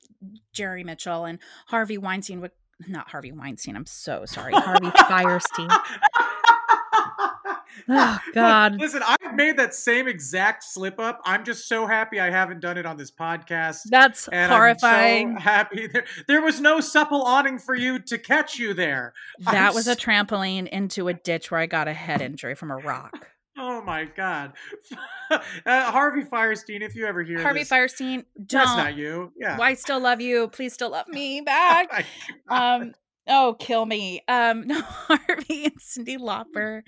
jerry 0.52 0.82
mitchell 0.84 1.24
and 1.24 1.38
harvey 1.66 1.98
weinstein 1.98 2.40
with 2.40 2.52
not 2.88 3.08
harvey 3.10 3.30
weinstein 3.30 3.76
i'm 3.76 3.86
so 3.86 4.24
sorry 4.26 4.52
harvey 4.54 4.86
fierstein 5.08 5.68
oh 7.88 8.18
god 8.34 8.76
Listen, 8.80 9.02
I've 9.04 9.34
made 9.34 9.56
that 9.58 9.74
same 9.74 10.08
exact 10.08 10.64
slip 10.64 10.98
up. 10.98 11.20
I'm 11.24 11.44
just 11.44 11.68
so 11.68 11.86
happy 11.86 12.20
I 12.20 12.30
haven't 12.30 12.60
done 12.60 12.78
it 12.78 12.86
on 12.86 12.96
this 12.96 13.10
podcast. 13.10 13.80
that's 13.90 14.28
and 14.28 14.50
horrifying 14.52 15.30
I'm 15.30 15.34
so 15.36 15.40
happy 15.40 15.86
there, 15.92 16.04
there 16.28 16.42
was 16.42 16.60
no 16.60 16.80
supple 16.80 17.22
awning 17.22 17.58
for 17.58 17.74
you 17.74 17.98
to 18.00 18.18
catch 18.18 18.58
you 18.58 18.74
there. 18.74 19.14
that 19.40 19.68
I'm 19.68 19.74
was 19.74 19.86
a 19.88 19.96
trampoline 19.96 20.68
into 20.68 21.08
a 21.08 21.14
ditch 21.14 21.50
where 21.50 21.60
i 21.60 21.66
got 21.66 21.88
a 21.88 21.92
head 21.92 22.20
injury 22.20 22.54
from 22.54 22.70
a 22.70 22.76
rock 22.76 23.28
Oh 23.56 23.80
my 23.82 24.04
god, 24.04 24.52
uh, 25.30 25.38
Harvey 25.64 26.24
Fierstein, 26.24 26.80
if 26.82 26.96
you 26.96 27.06
ever 27.06 27.22
hear 27.22 27.40
harvey 27.40 27.60
this, 27.60 27.70
fierstein 27.70 28.24
don't 28.36 28.64
that's 28.64 28.76
not 28.76 28.96
you. 28.96 29.32
Yeah, 29.38 29.56
Well, 29.56 29.68
I 29.68 29.74
still 29.74 30.00
love 30.00 30.20
you. 30.20 30.48
Please 30.48 30.72
still 30.72 30.90
love 30.90 31.06
me 31.06 31.40
back. 31.40 32.04
um, 32.48 32.94
oh, 33.28 33.56
kill 33.58 33.86
me. 33.86 34.22
Um, 34.28 34.62
no, 34.66 34.80
Harvey 34.80 35.64
and 35.64 35.80
Cyndi 35.80 36.18
Lauper. 36.18 36.82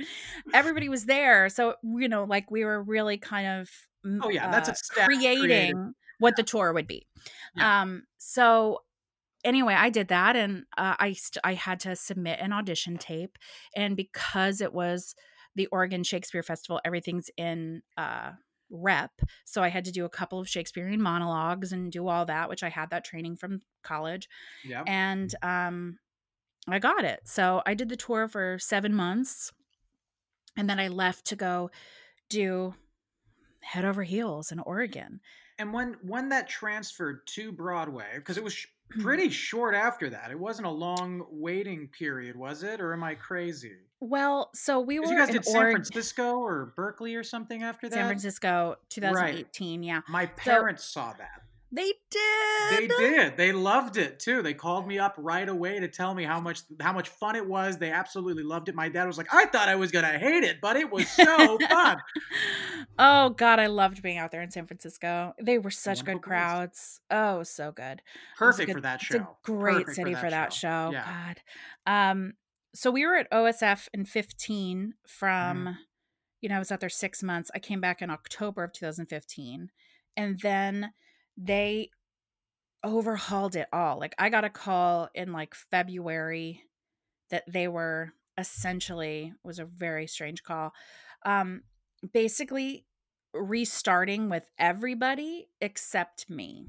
Everybody 0.53 0.89
was 0.89 1.07
there, 1.07 1.49
so 1.49 1.75
you 1.83 2.09
know, 2.09 2.25
like 2.25 2.51
we 2.51 2.65
were 2.65 2.83
really 2.83 3.19
kind 3.19 3.61
of. 3.61 3.71
mm, 4.07 4.21
Oh, 4.23 4.31
yeah, 4.31 4.51
that's 4.51 4.69
a 4.69 5.03
uh, 5.03 5.07
creating 5.07 5.41
creative. 5.41 5.77
what 6.19 6.37
the 6.37 6.43
tour 6.43 6.73
would 6.73 6.87
be. 6.87 7.07
Um, 7.61 8.05
so 8.19 8.81
anyway, 9.45 9.75
I 9.75 9.91
did 9.91 10.09
that, 10.09 10.37
and 10.37 10.65
uh, 10.77 10.97
I 10.99 11.13
st- 11.13 11.41
I 11.45 11.55
had 11.55 11.81
to 11.81 11.97
submit 11.97 12.41
an 12.41 12.53
audition 12.53 12.99
tape, 12.99 13.39
and 13.75 13.97
because 13.97 14.61
it 14.61 14.73
was 14.73 15.15
the 15.55 15.67
Oregon 15.69 16.05
Shakespeare 16.05 16.43
Festival, 16.43 16.81
everything's 16.85 17.31
in 17.37 17.83
uh 17.97 18.33
rep 18.69 19.13
so 19.45 19.63
i 19.63 19.69
had 19.69 19.85
to 19.85 19.93
do 19.93 20.05
a 20.05 20.09
couple 20.09 20.41
of 20.41 20.49
shakespearean 20.49 21.01
monologues 21.01 21.71
and 21.71 21.93
do 21.93 22.09
all 22.09 22.27
that 22.27 22.49
which 22.49 22.65
i 22.65 22.69
had 22.69 22.91
that 22.91 23.05
training 23.05 23.37
from 23.37 23.63
college 23.85 24.29
yeah. 24.65 24.83
and 24.89 25.37
um 25.43 25.99
i 26.69 26.79
got 26.79 27.05
it 27.05 27.21
so 27.25 27.63
i 27.67 27.75
did 27.75 27.89
the 27.89 27.97
tour 27.97 28.27
for 28.29 28.59
seven 28.59 28.95
months 28.95 29.53
and 30.57 30.69
then 30.69 30.79
i 30.81 30.89
left 30.89 31.25
to 31.25 31.37
go 31.37 31.71
do 32.29 32.75
head 33.61 33.85
over 33.85 34.03
heels 34.03 34.51
in 34.53 34.59
oregon 34.61 35.21
And 35.59 35.73
when 35.73 35.97
when 36.03 36.29
that 36.31 36.49
transferred 36.49 37.27
to 37.29 37.51
Broadway, 37.51 38.11
because 38.17 38.37
it 38.37 38.45
was 38.45 38.53
sh- 38.53 38.67
Hmm. 38.93 39.03
pretty 39.03 39.31
short 39.31 39.75
after 39.75 40.09
that, 40.11 40.31
it 40.31 40.39
wasn't 40.39 40.69
a 40.69 40.71
long 40.71 41.27
waiting 41.29 41.89
period, 41.89 42.37
was 42.37 42.63
it? 42.63 42.81
Or 42.81 42.93
am 42.93 43.03
I 43.03 43.17
crazy? 43.17 43.79
well 43.99 44.51
so 44.55 44.79
we 44.79 45.01
were 45.01 45.07
you 45.07 45.17
guys 45.19 45.29
in 45.31 45.35
did 45.37 45.45
San 45.45 45.57
Oregon, 45.57 45.83
Francisco 45.83 46.39
or 46.39 46.73
Berkeley 46.77 47.15
or 47.17 47.25
something 47.25 47.63
after 47.65 47.89
that. 47.89 47.95
san 47.97 48.07
francisco 48.07 48.77
2018 48.91 49.83
yeah 49.83 50.03
My 50.09 50.27
parents 50.27 50.85
saw 50.85 51.15
that. 51.15 51.43
They 51.73 51.93
did 52.11 52.71
They 52.71 52.87
did. 52.87 53.37
They 53.37 53.53
loved 53.53 53.97
it 53.97 54.19
too. 54.21 54.41
They 54.43 54.55
called 54.55 54.87
me 54.87 54.99
up 54.99 55.15
right 55.19 55.49
away 55.49 55.81
to 55.81 55.89
tell 55.89 56.15
me 56.15 56.25
how 56.25 56.41
much 56.41 56.61
how 56.81 56.93
much 56.93 57.09
fun 57.09 57.35
it 57.37 57.47
was. 57.47 57.77
They 57.79 57.91
absolutely 57.91 58.43
loved 58.45 58.69
it. 58.69 58.75
My 58.75 58.89
dad 58.89 59.07
was 59.07 59.19
like, 59.19 59.33
"I 59.35 59.47
thought 59.47 59.69
I 59.69 59.75
was 59.75 59.91
gonna 59.91 60.19
hate 60.19 60.45
it, 60.45 60.59
but 60.63 60.77
it 60.77 60.91
was 60.91 61.09
so 61.09 61.59
fun." 61.59 61.99
oh 62.99 63.31
god 63.31 63.59
i 63.59 63.67
loved 63.67 64.03
being 64.03 64.17
out 64.17 64.31
there 64.31 64.41
in 64.41 64.51
san 64.51 64.67
francisco 64.67 65.35
they 65.41 65.59
were 65.59 65.71
such 65.71 65.99
good 66.05 66.15
Wonderful 66.15 66.21
place. 66.21 66.29
crowds 66.29 67.01
oh 67.11 67.43
so 67.43 67.71
good 67.73 68.01
It 68.01 68.01
was 68.01 68.01
a 68.01 68.39
Perfect 68.39 68.67
good- 68.69 68.75
for 68.77 68.81
that 68.83 69.03
It's 69.03 69.11
a 69.11 69.19
show. 69.19 69.37
great 69.43 69.75
Perfect 69.87 69.97
city 69.97 70.15
for 70.15 70.31
that, 70.31 70.53
show. 70.53 70.91
Yeah. 70.93 71.05
God. 71.85 71.91
Um, 71.93 72.33
so 72.75 72.91
we 72.91 73.05
were 73.07 73.15
at 73.17 73.31
OSF 73.31 73.89
in 73.95 74.05
15 74.05 74.95
from, 75.07 75.57
Mm-hmm. 75.65 75.73
you 76.43 76.49
know, 76.49 76.57
I 76.57 76.59
was 76.59 76.71
out 76.73 76.81
there 76.81 76.89
six 76.91 77.23
months. 77.23 77.51
I 77.55 77.59
came 77.59 77.81
back 77.81 78.03
in 78.03 78.11
October 78.11 78.65
of 78.65 78.73
2015. 78.73 79.71
And 80.17 80.39
then 80.41 80.93
they 81.37 81.91
overhauled 82.85 83.57
it 83.57 83.69
all. 83.73 83.99
Like 83.99 84.15
I 84.19 84.29
got 84.29 84.45
a 84.45 84.51
call 84.51 85.09
in 85.15 85.33
like 85.33 85.55
February 85.55 86.63
that 87.31 87.45
they 87.49 87.69
were 87.69 88.13
essentially 88.39 89.33
was 89.43 89.59
a 89.59 89.65
very 89.65 90.07
strange 90.07 90.43
call. 90.43 90.73
Um, 91.25 91.63
basically 92.13 92.85
restarting 93.35 94.29
with 94.29 94.49
everybody 94.59 95.49
except 95.61 96.31
me. 96.31 96.69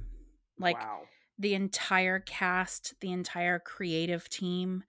Like 0.59 0.79
wow. 0.79 1.01
the 1.37 1.53
entire 1.53 2.19
cast, 2.19 2.95
the 3.01 3.11
entire 3.11 3.59
creative 3.59 4.29
team. 4.29 4.83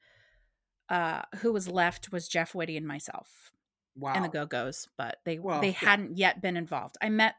Uh, 0.89 1.21
who 1.41 1.53
was 1.53 1.69
left 1.69 2.11
was 2.11 2.29
Jeff 2.29 2.55
Whitty 2.55 2.75
and 2.75 2.87
myself 2.87 3.53
Wow. 3.95 4.15
and 4.15 4.25
the 4.25 4.31
Go 4.31 4.47
Go's, 4.47 4.89
but 4.97 5.19
they 5.27 5.39
Well, 5.39 5.61
they 5.61 5.67
yeah. 5.69 5.91
hadn't 5.91 6.17
yet 6.17 6.41
been 6.41 6.57
involved. 6.57 6.97
I 7.03 7.11
met 7.11 7.35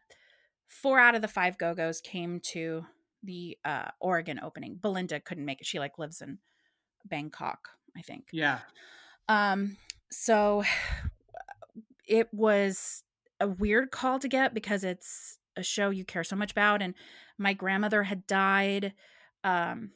four 0.70 1.00
out 1.00 1.16
of 1.16 1.22
the 1.22 1.28
five 1.28 1.58
Go 1.58 1.74
Go's 1.74 2.00
came 2.00 2.40
to 2.52 2.86
the 3.24 3.58
uh, 3.66 3.90
Oregon 4.00 4.40
opening. 4.42 4.78
Belinda 4.82 5.20
couldn't 5.20 5.44
make 5.46 5.60
it; 5.60 5.68
she 5.68 5.80
like 5.80 5.98
lives 6.00 6.22
in 6.22 6.38
Bangkok, 7.06 7.70
I 7.98 8.02
think. 8.02 8.28
yeah. 8.32 8.60
Um, 9.28 9.76
so 10.10 10.64
it 12.08 12.28
was 12.34 13.04
a 13.40 13.48
weird 13.48 13.92
call 13.92 14.20
to 14.20 14.28
get 14.28 14.54
because 14.54 14.84
it's 14.84 15.38
a 15.56 15.64
show 15.64 15.90
you 15.90 16.06
care 16.06 16.24
so 16.24 16.36
much 16.36 16.52
about. 16.52 16.82
And 16.82 16.94
my 17.38 17.54
grandmother 17.54 18.04
had 18.04 18.28
died 18.28 18.94
um, 19.44 19.92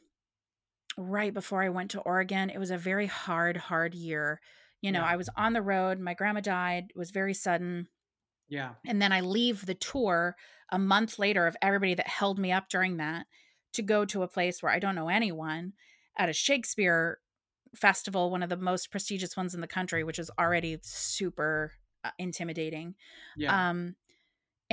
right 0.98 1.34
before 1.34 1.64
I 1.64 1.70
went 1.70 1.92
to 1.92 2.00
Oregon. 2.02 2.50
It 2.50 2.60
was 2.60 2.72
a 2.72 2.78
very 2.78 3.08
hard, 3.08 3.58
hard 3.58 3.94
year. 3.94 4.40
You 4.82 4.92
know, 4.92 5.02
Yeah. 5.02 5.08
I 5.08 5.16
was 5.16 5.30
on 5.36 5.54
the 5.54 5.62
road. 5.62 6.00
My 6.00 6.14
grandma 6.14 6.42
died. 6.42 6.86
It 6.90 6.98
was 6.98 7.12
very 7.12 7.34
sudden. 7.34 7.88
Yeah. 8.54 8.74
And 8.86 9.02
then 9.02 9.12
I 9.12 9.22
leave 9.22 9.66
the 9.66 9.74
tour 9.74 10.36
a 10.72 10.78
month 10.78 11.18
later 11.18 11.48
of 11.48 11.58
everybody 11.60 11.96
that 11.96 12.08
held 12.08 12.38
me 12.38 12.52
up 12.52 12.70
during 12.70 12.98
that 12.98 13.26
to 13.74 13.82
go 13.82 14.06
to 14.06 14.22
a 14.22 14.28
place 14.28 14.62
where 14.62 14.72
I 14.72 14.78
don't 14.78 14.94
know 14.94 15.10
anyone 15.10 15.74
at 16.20 16.30
a 16.30 16.34
Shakespeare 16.34 17.18
festival, 17.76 18.30
one 18.30 18.44
of 18.44 18.50
the 18.50 18.58
most 18.58 18.92
prestigious 18.92 19.36
ones 19.36 19.56
in 19.56 19.62
the 19.62 19.68
country, 19.68 20.04
which 20.04 20.20
is 20.20 20.30
already 20.40 20.78
super 20.84 21.72
uh, 22.04 22.12
intimidating. 22.20 22.94
Yeah. 23.36 23.70
Um, 23.72 23.96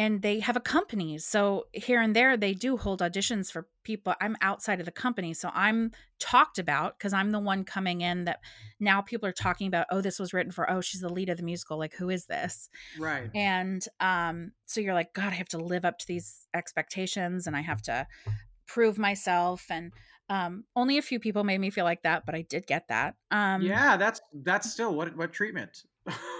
and 0.00 0.22
they 0.22 0.40
have 0.40 0.56
a 0.56 0.60
company. 0.60 1.18
So 1.18 1.66
here 1.74 2.00
and 2.00 2.16
there, 2.16 2.34
they 2.34 2.54
do 2.54 2.78
hold 2.78 3.02
auditions 3.02 3.52
for 3.52 3.68
people. 3.84 4.14
I'm 4.18 4.34
outside 4.40 4.80
of 4.80 4.86
the 4.86 4.92
company. 4.92 5.34
So 5.34 5.50
I'm 5.52 5.92
talked 6.18 6.58
about 6.58 6.96
because 6.96 7.12
I'm 7.12 7.32
the 7.32 7.38
one 7.38 7.64
coming 7.64 8.00
in 8.00 8.24
that 8.24 8.40
now 8.80 9.02
people 9.02 9.28
are 9.28 9.32
talking 9.32 9.66
about, 9.66 9.88
oh, 9.90 10.00
this 10.00 10.18
was 10.18 10.32
written 10.32 10.52
for, 10.52 10.70
oh, 10.70 10.80
she's 10.80 11.02
the 11.02 11.12
lead 11.12 11.28
of 11.28 11.36
the 11.36 11.42
musical. 11.42 11.76
Like, 11.78 11.92
who 11.92 12.08
is 12.08 12.24
this? 12.24 12.70
Right. 12.98 13.30
And 13.34 13.84
um, 14.00 14.52
so 14.64 14.80
you're 14.80 14.94
like, 14.94 15.12
God, 15.12 15.34
I 15.34 15.36
have 15.36 15.50
to 15.50 15.58
live 15.58 15.84
up 15.84 15.98
to 15.98 16.06
these 16.06 16.46
expectations 16.54 17.46
and 17.46 17.54
I 17.54 17.60
have 17.60 17.82
to 17.82 18.06
prove 18.66 18.96
myself. 18.96 19.66
And 19.68 19.92
um, 20.30 20.64
only 20.74 20.96
a 20.96 21.02
few 21.02 21.20
people 21.20 21.44
made 21.44 21.60
me 21.60 21.68
feel 21.68 21.84
like 21.84 22.04
that, 22.04 22.24
but 22.24 22.34
I 22.34 22.40
did 22.40 22.66
get 22.66 22.88
that. 22.88 23.16
Um, 23.30 23.60
yeah, 23.60 23.98
that's 23.98 24.22
that's 24.32 24.72
still 24.72 24.94
what 24.94 25.14
what 25.14 25.34
treatment. 25.34 25.82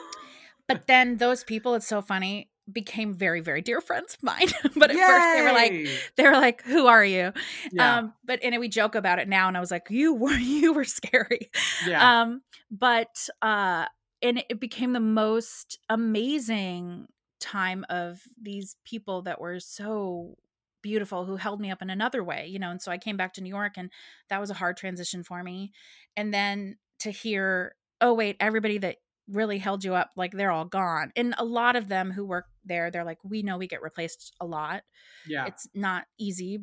but 0.67 0.87
then 0.87 1.19
those 1.19 1.45
people, 1.45 1.75
it's 1.75 1.87
so 1.87 2.01
funny 2.01 2.50
became 2.73 3.15
very 3.15 3.41
very 3.41 3.63
dear 3.63 3.81
friends 3.81 4.15
of 4.15 4.23
mine 4.23 4.49
but 4.77 4.91
at 4.91 4.97
Yay! 4.97 5.03
first 5.03 5.37
they 5.37 5.43
were 5.43 5.53
like 5.53 5.89
they 6.17 6.23
were 6.25 6.33
like 6.33 6.63
who 6.63 6.87
are 6.87 7.05
you 7.05 7.33
yeah. 7.73 7.99
um 7.99 8.15
but 8.25 8.41
and 8.43 8.59
we 8.59 8.69
joke 8.69 8.95
about 8.95 9.19
it 9.19 9.29
now 9.29 9.49
and 9.49 9.57
i 9.57 9.61
was 9.61 9.71
like 9.71 9.87
you 9.91 10.15
were 10.15 10.31
you 10.37 10.73
were 10.73 10.85
scary 10.85 11.51
yeah. 11.87 12.23
um 12.23 12.43
but 12.71 13.29
uh 13.43 13.87
and 14.23 14.43
it 14.49 14.61
became 14.61 14.93
the 14.93 15.01
most 15.01 15.79
amazing 15.89 17.07
time 17.41 17.87
of 17.89 18.21
these 18.41 18.77
people 18.85 19.23
that 19.23 19.41
were 19.41 19.59
so 19.61 20.37
beautiful 20.83 21.25
who 21.25 21.37
held 21.37 21.61
me 21.61 21.71
up 21.71 21.83
in 21.83 21.91
another 21.91 22.25
way 22.25 22.47
you 22.47 22.59
know 22.59 22.71
and 22.71 22.81
so 22.81 22.91
i 22.91 22.99
came 22.99 23.17
back 23.17 23.35
to 23.35 23.43
new 23.43 23.51
york 23.51 23.73
and 23.77 23.91
that 24.29 24.41
was 24.41 24.51
a 24.51 24.55
hard 24.55 24.77
transition 24.77 25.23
for 25.23 25.43
me 25.43 25.73
and 26.17 26.33
then 26.33 26.77
to 26.99 27.11
hear 27.11 27.75
oh 28.01 28.15
wait 28.15 28.37
everybody 28.41 28.79
that 28.79 28.97
really 29.31 29.59
held 29.59 29.85
you 29.85 29.95
up 29.95 30.11
like 30.17 30.33
they're 30.33 30.51
all 30.51 30.65
gone. 30.65 31.13
And 31.17 31.35
a 31.39 31.45
lot 31.45 31.77
of 31.77 31.89
them 31.89 32.11
who 32.11 32.25
work 32.25 32.47
there 32.65 32.91
they're 32.91 33.05
like 33.05 33.19
we 33.25 33.43
know 33.43 33.59
we 33.59 33.67
get 33.67 33.83
replaced 33.83 34.35
a 34.41 34.47
lot. 34.47 34.83
Yeah. 35.27 35.47
It's 35.47 35.69
not 35.75 36.05
easy 36.19 36.61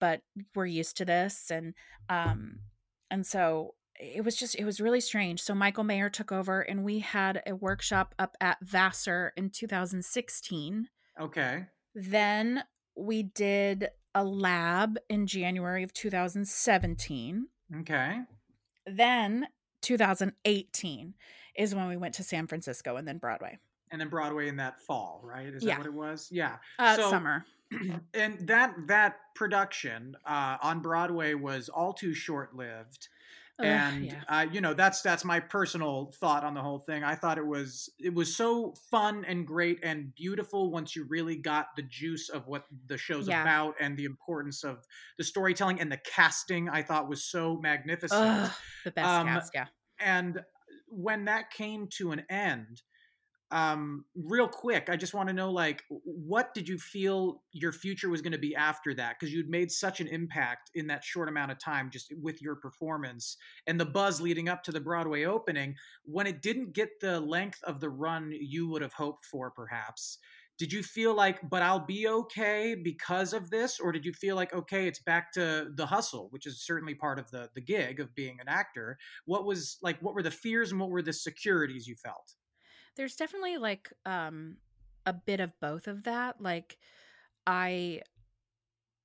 but 0.00 0.20
we're 0.54 0.66
used 0.66 0.96
to 0.98 1.04
this. 1.04 1.50
And 1.50 1.74
um 2.08 2.60
and 3.10 3.26
so 3.26 3.74
it 4.00 4.24
was 4.24 4.36
just 4.36 4.54
it 4.56 4.64
was 4.64 4.80
really 4.80 5.00
strange. 5.00 5.40
So 5.40 5.54
michael 5.54 5.84
mayer 5.84 6.10
took 6.10 6.32
over 6.32 6.60
and 6.60 6.84
we 6.84 7.00
had 7.00 7.42
a 7.46 7.54
workshop 7.54 8.14
up 8.18 8.36
at 8.40 8.58
vassar 8.62 9.32
in 9.36 9.50
2016 9.50 10.88
okay. 11.20 11.66
Then 11.94 12.64
we 12.96 13.22
did 13.22 13.88
a 14.14 14.24
lab 14.24 14.96
in 15.08 15.26
january 15.26 15.82
of 15.82 15.92
2017 15.92 17.46
okay. 17.80 18.20
Then 18.86 19.46
2018 19.84 21.14
is 21.56 21.74
when 21.74 21.88
we 21.88 21.96
went 21.96 22.14
to 22.14 22.22
San 22.22 22.46
Francisco 22.46 22.96
and 22.96 23.06
then 23.06 23.18
Broadway. 23.18 23.58
And 23.90 24.00
then 24.00 24.08
Broadway 24.08 24.48
in 24.48 24.56
that 24.56 24.80
fall, 24.80 25.20
right? 25.22 25.46
Is 25.46 25.62
yeah. 25.62 25.74
that 25.74 25.78
what 25.78 25.86
it 25.86 25.94
was? 25.94 26.28
Yeah. 26.30 26.56
Uh, 26.78 26.96
so, 26.96 27.10
summer. 27.10 27.44
and 28.14 28.46
that 28.46 28.74
that 28.88 29.16
production 29.34 30.16
uh, 30.26 30.56
on 30.62 30.80
Broadway 30.80 31.34
was 31.34 31.68
all 31.68 31.92
too 31.92 32.14
short 32.14 32.54
lived. 32.54 33.08
and 33.60 34.06
yeah. 34.06 34.22
uh, 34.28 34.46
you 34.50 34.60
know 34.60 34.74
that's 34.74 35.00
that's 35.00 35.24
my 35.24 35.38
personal 35.38 36.12
thought 36.16 36.42
on 36.42 36.54
the 36.54 36.60
whole 36.60 36.80
thing. 36.80 37.04
I 37.04 37.14
thought 37.14 37.38
it 37.38 37.46
was 37.46 37.88
it 38.00 38.12
was 38.12 38.34
so 38.34 38.74
fun 38.90 39.24
and 39.28 39.46
great 39.46 39.78
and 39.84 40.12
beautiful 40.16 40.72
once 40.72 40.96
you 40.96 41.04
really 41.08 41.36
got 41.36 41.68
the 41.76 41.82
juice 41.82 42.30
of 42.30 42.48
what 42.48 42.64
the 42.86 42.98
show's 42.98 43.28
yeah. 43.28 43.42
about 43.42 43.76
and 43.78 43.96
the 43.96 44.06
importance 44.06 44.64
of 44.64 44.84
the 45.18 45.24
storytelling 45.24 45.80
and 45.80 45.90
the 45.90 45.98
casting. 45.98 46.68
I 46.68 46.82
thought 46.82 47.08
was 47.08 47.22
so 47.22 47.56
magnificent. 47.62 48.20
Ugh, 48.20 48.50
the 48.84 48.90
best 48.90 49.08
um, 49.08 49.26
cast, 49.28 49.52
yeah. 49.54 49.66
And 50.00 50.42
when 50.94 51.24
that 51.26 51.50
came 51.50 51.88
to 51.98 52.12
an 52.12 52.22
end, 52.30 52.82
um, 53.50 54.04
real 54.16 54.48
quick, 54.48 54.88
I 54.88 54.96
just 54.96 55.14
want 55.14 55.28
to 55.28 55.32
know, 55.32 55.50
like, 55.50 55.84
what 55.88 56.54
did 56.54 56.68
you 56.68 56.76
feel 56.76 57.42
your 57.52 57.70
future 57.70 58.08
was 58.08 58.20
going 58.20 58.32
to 58.32 58.38
be 58.38 58.56
after 58.56 58.94
that? 58.94 59.16
Because 59.18 59.32
you'd 59.32 59.48
made 59.48 59.70
such 59.70 60.00
an 60.00 60.08
impact 60.08 60.70
in 60.74 60.88
that 60.88 61.04
short 61.04 61.28
amount 61.28 61.52
of 61.52 61.60
time, 61.60 61.88
just 61.88 62.12
with 62.20 62.42
your 62.42 62.56
performance 62.56 63.36
and 63.68 63.78
the 63.78 63.84
buzz 63.84 64.20
leading 64.20 64.48
up 64.48 64.64
to 64.64 64.72
the 64.72 64.80
Broadway 64.80 65.24
opening. 65.24 65.76
When 66.04 66.26
it 66.26 66.42
didn't 66.42 66.72
get 66.72 67.00
the 67.00 67.20
length 67.20 67.62
of 67.62 67.80
the 67.80 67.90
run 67.90 68.32
you 68.32 68.68
would 68.70 68.82
have 68.82 68.94
hoped 68.94 69.24
for, 69.24 69.50
perhaps, 69.50 70.18
did 70.58 70.72
you 70.72 70.82
feel 70.82 71.14
like 71.14 71.38
but 71.48 71.62
i'll 71.62 71.84
be 71.84 72.08
okay 72.08 72.74
because 72.74 73.32
of 73.32 73.50
this 73.50 73.80
or 73.80 73.92
did 73.92 74.04
you 74.04 74.12
feel 74.12 74.36
like 74.36 74.54
okay 74.54 74.86
it's 74.86 75.00
back 75.00 75.32
to 75.32 75.70
the 75.74 75.86
hustle 75.86 76.28
which 76.30 76.46
is 76.46 76.64
certainly 76.64 76.94
part 76.94 77.18
of 77.18 77.30
the 77.30 77.48
the 77.54 77.60
gig 77.60 78.00
of 78.00 78.14
being 78.14 78.38
an 78.40 78.48
actor 78.48 78.98
what 79.24 79.44
was 79.44 79.78
like 79.82 80.00
what 80.00 80.14
were 80.14 80.22
the 80.22 80.30
fears 80.30 80.70
and 80.70 80.80
what 80.80 80.90
were 80.90 81.02
the 81.02 81.12
securities 81.12 81.86
you 81.86 81.94
felt 81.96 82.34
there's 82.96 83.16
definitely 83.16 83.56
like 83.56 83.92
um 84.06 84.56
a 85.06 85.12
bit 85.12 85.40
of 85.40 85.52
both 85.60 85.86
of 85.86 86.04
that 86.04 86.40
like 86.40 86.78
i 87.46 88.00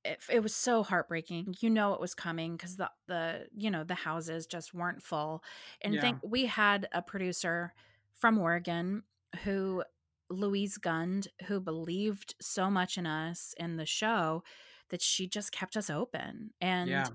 it, 0.06 0.20
it 0.32 0.42
was 0.42 0.56
so 0.56 0.84
heartbreaking 0.84 1.56
you 1.60 1.70
know 1.70 1.94
it 1.94 2.00
was 2.00 2.16
coming 2.16 2.54
because 2.56 2.78
the 2.78 2.90
the 3.08 3.48
you 3.56 3.70
know 3.70 3.84
the 3.84 3.96
houses 3.96 4.46
just 4.46 4.74
weren't 4.74 5.04
full 5.04 5.44
and 5.82 5.94
yeah. 5.94 6.02
think 6.02 6.20
we 6.24 6.46
had 6.46 6.88
a 6.94 7.02
producer 7.02 7.74
from 8.14 8.38
oregon 8.38 9.04
who 9.44 9.84
Louise 10.30 10.78
Gund, 10.78 11.28
who 11.48 11.60
believed 11.60 12.36
so 12.42 12.70
much 12.70 12.98
in 12.98 13.06
us 13.06 13.54
in 13.58 13.78
the 13.78 13.86
show 13.86 14.44
that 14.90 15.02
she 15.02 15.28
just 15.28 15.52
kept 15.52 15.78
us 15.78 15.90
open. 15.90 16.52
And, 16.62 16.90
yeah. 16.90 17.08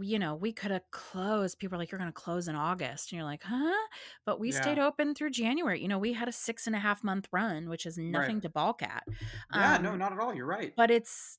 you 0.00 0.18
know, 0.18 0.34
we 0.34 0.52
could 0.52 0.70
have 0.70 0.90
closed. 0.90 1.58
People 1.58 1.76
are 1.76 1.78
like, 1.78 1.90
you're 1.90 1.98
going 1.98 2.12
to 2.12 2.14
close 2.14 2.48
in 2.48 2.56
August. 2.56 3.10
And 3.10 3.18
you're 3.18 3.26
like, 3.26 3.42
huh? 3.42 3.86
But 4.24 4.40
we 4.40 4.52
yeah. 4.52 4.60
stayed 4.60 4.78
open 4.78 5.14
through 5.14 5.30
January. 5.30 5.80
You 5.80 5.88
know, 5.88 5.98
we 5.98 6.12
had 6.12 6.28
a 6.28 6.32
six 6.32 6.66
and 6.66 6.76
a 6.76 6.78
half 6.78 7.04
month 7.04 7.28
run, 7.32 7.68
which 7.68 7.86
is 7.86 7.98
nothing 7.98 8.36
right. 8.36 8.42
to 8.42 8.48
balk 8.48 8.82
at. 8.82 9.04
Yeah, 9.54 9.76
um, 9.76 9.82
no, 9.82 9.96
not 9.96 10.12
at 10.12 10.18
all. 10.18 10.34
You're 10.34 10.46
right. 10.46 10.72
But 10.76 10.90
it's, 10.90 11.38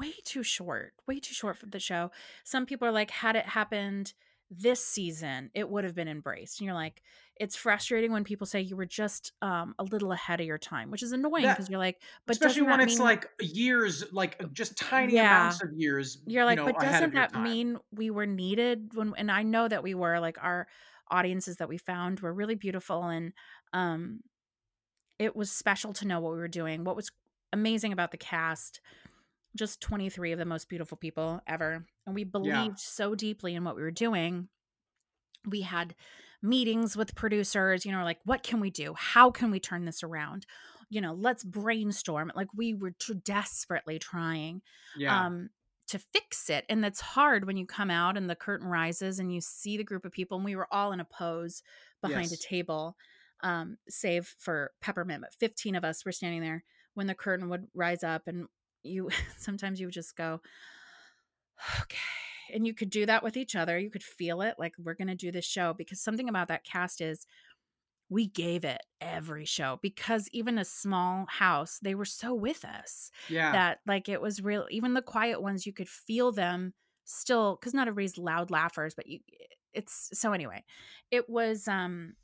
way 0.00 0.12
too 0.24 0.42
short 0.42 0.94
way 1.06 1.20
too 1.20 1.32
short 1.32 1.56
for 1.56 1.66
the 1.66 1.78
show 1.78 2.10
some 2.42 2.66
people 2.66 2.88
are 2.88 2.92
like 2.92 3.10
had 3.12 3.36
it 3.36 3.46
happened 3.46 4.14
this 4.50 4.84
season 4.84 5.50
it 5.54 5.68
would 5.68 5.84
have 5.84 5.94
been 5.94 6.08
embraced. 6.08 6.60
And 6.60 6.66
you're 6.66 6.74
like 6.74 7.02
it's 7.38 7.56
frustrating 7.56 8.12
when 8.12 8.24
people 8.24 8.46
say 8.46 8.60
you 8.60 8.76
were 8.76 8.86
just 8.86 9.32
um, 9.42 9.74
a 9.78 9.84
little 9.84 10.12
ahead 10.12 10.40
of 10.40 10.46
your 10.46 10.56
time 10.56 10.90
which 10.90 11.02
is 11.02 11.12
annoying 11.12 11.46
because 11.46 11.68
you're 11.68 11.78
like 11.78 12.00
but 12.26 12.34
especially 12.34 12.62
when 12.62 12.80
it's 12.80 12.94
mean... 12.94 13.04
like 13.04 13.28
years 13.40 14.04
like 14.12 14.40
just 14.54 14.76
tiny 14.78 15.14
yeah. 15.14 15.40
amounts 15.40 15.62
of 15.62 15.70
years 15.74 16.22
you're 16.26 16.46
like 16.46 16.58
you 16.58 16.64
know, 16.64 16.72
but 16.72 16.80
doesn't 16.80 17.12
that 17.12 17.34
mean 17.34 17.76
we 17.94 18.08
were 18.08 18.24
needed 18.24 18.88
when 18.94 19.12
and 19.18 19.30
i 19.30 19.42
know 19.42 19.68
that 19.68 19.82
we 19.82 19.94
were 19.94 20.18
like 20.18 20.38
our 20.40 20.66
audiences 21.10 21.56
that 21.56 21.68
we 21.68 21.76
found 21.76 22.20
were 22.20 22.32
really 22.32 22.54
beautiful 22.54 23.04
and 23.04 23.34
um 23.74 24.20
it 25.18 25.34
was 25.34 25.50
special 25.50 25.92
to 25.94 26.06
know 26.06 26.20
what 26.20 26.32
we 26.32 26.38
were 26.38 26.48
doing. 26.48 26.84
What 26.84 26.96
was 26.96 27.10
amazing 27.52 27.92
about 27.92 28.10
the 28.10 28.16
cast 28.16 28.80
just 29.56 29.80
23 29.80 30.32
of 30.32 30.38
the 30.38 30.44
most 30.44 30.68
beautiful 30.68 30.96
people 30.96 31.40
ever. 31.46 31.86
And 32.06 32.14
we 32.14 32.24
believed 32.24 32.54
yeah. 32.54 32.74
so 32.76 33.14
deeply 33.14 33.54
in 33.54 33.64
what 33.64 33.76
we 33.76 33.82
were 33.82 33.90
doing. 33.90 34.48
We 35.48 35.62
had 35.62 35.94
meetings 36.42 36.96
with 36.96 37.14
producers, 37.14 37.84
you 37.84 37.92
know, 37.92 38.04
like, 38.04 38.18
what 38.24 38.42
can 38.42 38.60
we 38.60 38.70
do? 38.70 38.94
How 38.96 39.30
can 39.30 39.50
we 39.50 39.60
turn 39.60 39.84
this 39.84 40.02
around? 40.02 40.46
You 40.88 41.00
know, 41.00 41.14
let's 41.14 41.44
brainstorm. 41.44 42.32
Like, 42.34 42.48
we 42.54 42.74
were 42.74 42.92
desperately 43.24 43.98
trying 43.98 44.62
yeah. 44.96 45.26
um, 45.26 45.50
to 45.88 45.98
fix 45.98 46.50
it. 46.50 46.64
And 46.68 46.82
that's 46.82 47.00
hard 47.00 47.46
when 47.46 47.56
you 47.56 47.66
come 47.66 47.90
out 47.90 48.16
and 48.16 48.28
the 48.28 48.36
curtain 48.36 48.68
rises 48.68 49.18
and 49.18 49.32
you 49.32 49.40
see 49.40 49.76
the 49.76 49.84
group 49.84 50.04
of 50.04 50.12
people. 50.12 50.36
And 50.36 50.44
we 50.44 50.56
were 50.56 50.68
all 50.72 50.92
in 50.92 51.00
a 51.00 51.04
pose 51.04 51.62
behind 52.02 52.30
yes. 52.30 52.32
a 52.32 52.48
table, 52.48 52.96
um, 53.42 53.78
save 53.88 54.34
for 54.38 54.72
Peppermint, 54.80 55.22
but 55.22 55.34
15 55.34 55.74
of 55.74 55.84
us 55.84 56.04
were 56.04 56.12
standing 56.12 56.42
there 56.42 56.64
when 56.94 57.06
the 57.06 57.14
curtain 57.14 57.48
would 57.50 57.66
rise 57.74 58.02
up 58.02 58.22
and 58.26 58.46
you 58.86 59.10
sometimes 59.38 59.80
you 59.80 59.86
would 59.86 59.94
just 59.94 60.16
go 60.16 60.40
okay 61.80 61.96
and 62.52 62.66
you 62.66 62.74
could 62.74 62.90
do 62.90 63.06
that 63.06 63.22
with 63.22 63.36
each 63.36 63.56
other 63.56 63.78
you 63.78 63.90
could 63.90 64.02
feel 64.02 64.40
it 64.40 64.54
like 64.58 64.74
we're 64.78 64.94
going 64.94 65.08
to 65.08 65.14
do 65.14 65.32
this 65.32 65.44
show 65.44 65.74
because 65.74 66.00
something 66.00 66.28
about 66.28 66.48
that 66.48 66.64
cast 66.64 67.00
is 67.00 67.26
we 68.08 68.26
gave 68.28 68.64
it 68.64 68.80
every 69.00 69.44
show 69.44 69.78
because 69.82 70.28
even 70.32 70.58
a 70.58 70.64
small 70.64 71.26
house 71.28 71.78
they 71.82 71.94
were 71.94 72.04
so 72.04 72.32
with 72.32 72.64
us 72.64 73.10
yeah. 73.28 73.52
that 73.52 73.78
like 73.86 74.08
it 74.08 74.20
was 74.20 74.42
real 74.42 74.66
even 74.70 74.94
the 74.94 75.02
quiet 75.02 75.42
ones 75.42 75.66
you 75.66 75.72
could 75.72 75.88
feel 75.88 76.30
them 76.30 76.72
still 77.04 77.56
because 77.60 77.74
not 77.74 77.88
everybody's 77.88 78.18
loud 78.18 78.50
laughers 78.50 78.94
but 78.94 79.06
you 79.06 79.20
it's 79.72 80.10
so 80.12 80.32
anyway 80.32 80.62
it 81.10 81.28
was 81.28 81.68
um 81.68 82.14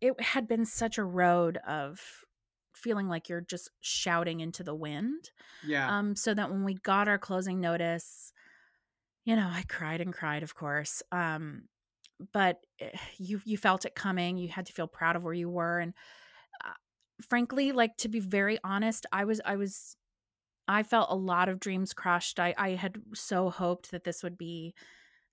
it 0.00 0.18
had 0.20 0.46
been 0.46 0.66
such 0.66 0.98
a 0.98 1.04
road 1.04 1.58
of 1.66 2.00
feeling 2.76 3.08
like 3.08 3.28
you're 3.28 3.40
just 3.40 3.70
shouting 3.80 4.40
into 4.40 4.62
the 4.62 4.74
wind. 4.74 5.30
Yeah. 5.66 5.96
Um, 5.96 6.16
so 6.16 6.34
that 6.34 6.50
when 6.50 6.64
we 6.64 6.74
got 6.74 7.08
our 7.08 7.18
closing 7.18 7.60
notice, 7.60 8.32
you 9.24 9.36
know, 9.36 9.48
I 9.50 9.64
cried 9.68 10.00
and 10.00 10.12
cried, 10.12 10.42
of 10.42 10.54
course. 10.54 11.02
Um, 11.12 11.68
but 12.32 12.60
eh, 12.80 12.90
you 13.18 13.40
you 13.44 13.56
felt 13.56 13.84
it 13.84 13.94
coming. 13.94 14.36
You 14.36 14.48
had 14.48 14.66
to 14.66 14.72
feel 14.72 14.86
proud 14.86 15.16
of 15.16 15.24
where 15.24 15.34
you 15.34 15.48
were, 15.50 15.78
and 15.78 15.94
uh, 16.64 16.74
frankly, 17.28 17.72
like 17.72 17.96
to 17.98 18.08
be 18.08 18.20
very 18.20 18.58
honest, 18.64 19.06
I 19.12 19.24
was 19.24 19.40
I 19.44 19.56
was 19.56 19.96
I 20.68 20.82
felt 20.82 21.10
a 21.10 21.16
lot 21.16 21.48
of 21.48 21.60
dreams 21.60 21.92
crushed. 21.92 22.40
I 22.40 22.54
I 22.58 22.70
had 22.70 23.00
so 23.14 23.50
hoped 23.50 23.90
that 23.90 24.04
this 24.04 24.22
would 24.22 24.38
be 24.38 24.74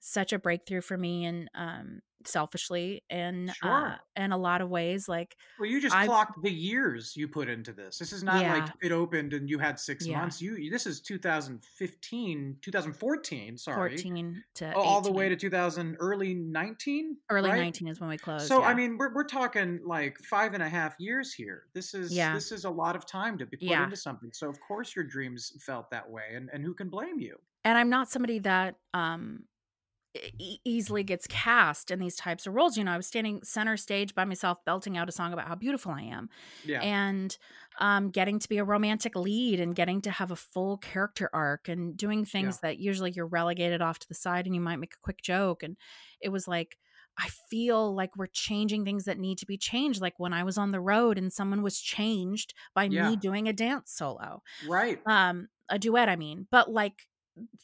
such 0.02 0.34
a 0.34 0.40
breakthrough 0.40 0.82
for 0.82 0.98
me 0.98 1.26
and 1.26 1.50
um 1.56 2.02
selfishly 2.26 3.04
in 3.10 3.50
uh, 3.50 3.54
Sure. 3.54 3.70
uh 3.70 3.98
in 4.16 4.32
a 4.32 4.38
lot 4.38 4.62
of 4.62 4.70
ways 4.70 5.08
like 5.10 5.36
Well, 5.58 5.70
you 5.70 5.82
just 5.82 5.96
I 5.96 6.06
clocked 6.06 6.42
the 6.44 6.52
years 6.52 7.16
you 7.16 7.28
put 7.28 7.50
into 7.50 7.74
this. 7.74 7.98
This 7.98 8.14
is 8.14 8.24
not 8.24 8.48
like 8.48 8.68
it 8.82 8.92
opened 8.92 9.34
and 9.34 9.50
you 9.50 9.60
had 9.60 9.80
6 9.80 10.08
yeah 10.08 10.20
months. 10.22 10.42
You 10.42 10.70
this 10.70 10.86
is 10.88 11.02
2015, 11.02 12.58
2014, 12.62 13.58
sorry. 13.58 13.92
14 13.92 14.44
to 14.56 14.74
All 14.76 15.02
the 15.02 15.12
way 15.12 15.30
to 15.30 15.36
2000 15.36 15.98
early 16.00 16.34
19, 16.34 17.18
early 17.30 17.50
right? 17.50 17.58
19 17.58 17.88
is 17.88 18.00
when 18.00 18.10
we 18.10 18.18
closed 18.18 18.46
So 18.46 18.64
I 18.64 18.74
mean, 18.74 18.98
we're 18.98 19.14
we're 19.14 19.24
talking 19.26 19.80
like 19.86 20.18
five 20.20 20.54
and 20.54 20.64
a 20.64 20.70
half 20.70 20.96
years 21.00 21.34
here. 21.34 21.68
This 21.74 21.94
is 21.94 22.12
yeah 22.16 22.34
this 22.34 22.52
is 22.52 22.66
a 22.66 22.70
lot 22.70 22.96
of 22.96 23.06
time 23.06 23.38
to 23.40 23.46
be 23.46 23.58
put 23.58 23.66
yeah 23.68 23.84
into 23.84 23.96
something. 23.98 24.32
So 24.34 24.50
of 24.50 24.60
course 24.60 24.96
your 24.96 25.06
dreams 25.06 25.52
felt 25.66 25.90
that 25.92 26.10
way, 26.10 26.30
and 26.34 26.50
and 26.54 26.64
who 26.64 26.74
can 26.74 26.90
blame 26.90 27.20
you? 27.20 27.38
and 27.64 27.78
i'm 27.78 27.90
not 27.90 28.10
somebody 28.10 28.40
that 28.40 28.76
um 28.94 29.44
e- 30.40 30.58
easily 30.66 31.04
gets 31.04 31.26
cast 31.28 31.92
in 31.92 32.00
these 32.00 32.16
types 32.16 32.46
of 32.46 32.54
roles 32.54 32.76
you 32.78 32.84
know 32.84 32.92
i 32.92 32.98
was 32.98 33.08
standing 33.08 33.40
center 33.44 33.78
stage 33.78 34.14
by 34.14 34.26
myself 34.26 34.58
belting 34.66 34.98
out 34.98 35.08
a 35.08 35.12
song 35.12 35.32
about 35.34 35.48
how 35.48 35.56
beautiful 35.56 35.92
i 35.92 36.02
am 36.02 36.30
Yeah. 36.66 36.82
and 36.82 37.38
um, 37.80 38.10
getting 38.10 38.38
to 38.40 38.50
be 38.50 38.58
a 38.58 38.64
romantic 38.66 39.16
lead 39.16 39.60
and 39.62 39.74
getting 39.74 40.02
to 40.02 40.12
have 40.12 40.32
a 40.32 40.36
full 40.36 40.78
character 40.78 41.30
arc 41.34 41.70
and 41.70 41.96
doing 41.96 42.26
things 42.26 42.60
that 42.60 42.78
usually 42.80 43.12
you're 43.12 43.26
relegated 43.26 43.82
off 43.82 44.00
to 44.00 44.08
the 44.08 44.14
side 44.14 44.46
and 44.46 44.54
you 44.54 44.60
might 44.62 44.76
make 44.80 44.94
a 44.94 45.02
quick 45.02 45.22
joke 45.22 45.64
and 45.64 45.78
it 46.22 46.30
was 46.30 46.48
like 46.48 46.78
i 47.18 47.30
feel 47.50 47.96
like 47.96 48.16
we're 48.18 48.28
changing 48.28 48.84
things 48.84 49.06
that 49.06 49.18
need 49.20 49.38
to 49.38 49.46
be 49.46 49.58
changed 49.58 50.02
like 50.02 50.20
when 50.20 50.34
i 50.34 50.44
was 50.44 50.58
on 50.58 50.72
the 50.72 50.82
road 50.82 51.18
and 51.18 51.32
someone 51.32 51.62
was 51.62 51.80
changed 51.80 52.54
by 52.76 52.84
Yeah. 52.84 53.10
me 53.10 53.16
doing 53.16 53.48
a 53.48 53.54
dance 53.54 53.92
solo 53.94 54.42
Right. 54.68 55.00
um 55.06 55.48
a 55.70 55.80
duet 55.80 56.10
i 56.10 56.16
mean 56.18 56.48
but 56.52 56.70
like 56.70 57.08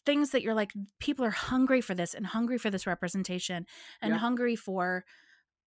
things 0.06 0.32
that 0.32 0.42
you're 0.42 0.54
like 0.54 0.74
people 1.00 1.24
are 1.26 1.30
hungry 1.32 1.82
for 1.82 1.94
this 1.96 2.14
and 2.14 2.26
hungry 2.26 2.58
for 2.58 2.70
this 2.70 2.88
representation 2.88 3.66
and 4.02 4.14
Yeah. 4.14 4.18
hungry 4.20 4.56
for 4.56 5.06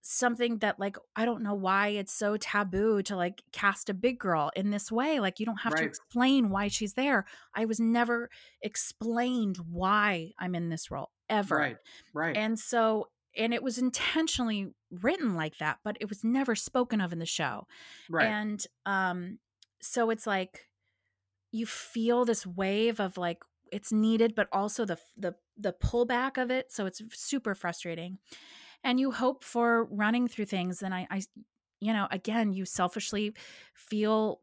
something 0.02 0.60
that 0.60 0.80
like 0.80 0.96
i 1.18 1.26
don't 1.26 1.44
know 1.44 1.54
why 1.54 1.90
it's 1.90 2.14
so 2.14 2.38
taboo 2.38 3.02
to 3.04 3.18
like 3.18 3.42
cast 3.52 3.90
a 3.90 3.94
big 3.94 4.18
girl 4.18 4.50
in 4.56 4.70
this 4.72 4.90
way 4.90 5.20
like 5.20 5.42
you 5.42 5.46
don't 5.46 5.58
have 5.60 5.76
to 5.76 5.84
explain 5.84 6.50
why 6.50 6.70
she's 6.70 6.94
there 6.94 7.26
i 7.54 7.66
was 7.66 7.82
never 7.82 8.30
explained 8.62 9.58
why 9.70 10.32
i'm 10.40 10.56
in 10.56 10.70
this 10.70 10.90
role 10.90 11.10
ever 11.30 11.56
Right. 11.58 11.78
Right. 12.14 12.38
and 12.38 12.58
so 12.58 13.10
and 13.36 13.54
it 13.54 13.62
was 13.62 13.78
intentionally 13.78 14.74
written 14.90 15.36
like 15.36 15.58
that 15.58 15.80
but 15.84 15.98
it 16.00 16.08
was 16.08 16.24
never 16.24 16.56
spoken 16.56 17.02
of 17.02 17.12
in 17.12 17.20
the 17.20 17.26
show 17.26 17.68
Right. 18.10 18.28
and 18.28 18.66
um 18.86 19.40
so 19.82 20.10
it's 20.12 20.26
like 20.26 20.68
you 21.52 21.66
feel 21.66 22.24
this 22.24 22.48
wave 22.48 23.02
of 23.02 23.18
like 23.18 23.44
it's 23.72 23.92
needed 23.92 24.36
but 24.36 24.48
also 24.52 24.86
the 24.86 24.98
the 25.18 25.36
the 25.58 25.74
pullback 25.74 26.38
of 26.42 26.52
it 26.52 26.72
so 26.72 26.86
it's 26.86 27.02
super 27.12 27.56
frustrating 27.56 28.18
and 28.84 29.00
you 29.00 29.12
hope 29.12 29.44
for 29.44 29.86
running 29.86 30.28
through 30.28 30.46
things 30.46 30.82
and 30.82 30.94
i 30.94 31.08
i 31.10 31.22
you 31.80 31.94
know 31.94 32.08
again 32.12 32.54
you 32.54 32.66
selfishly 32.66 33.34
feel 33.74 34.42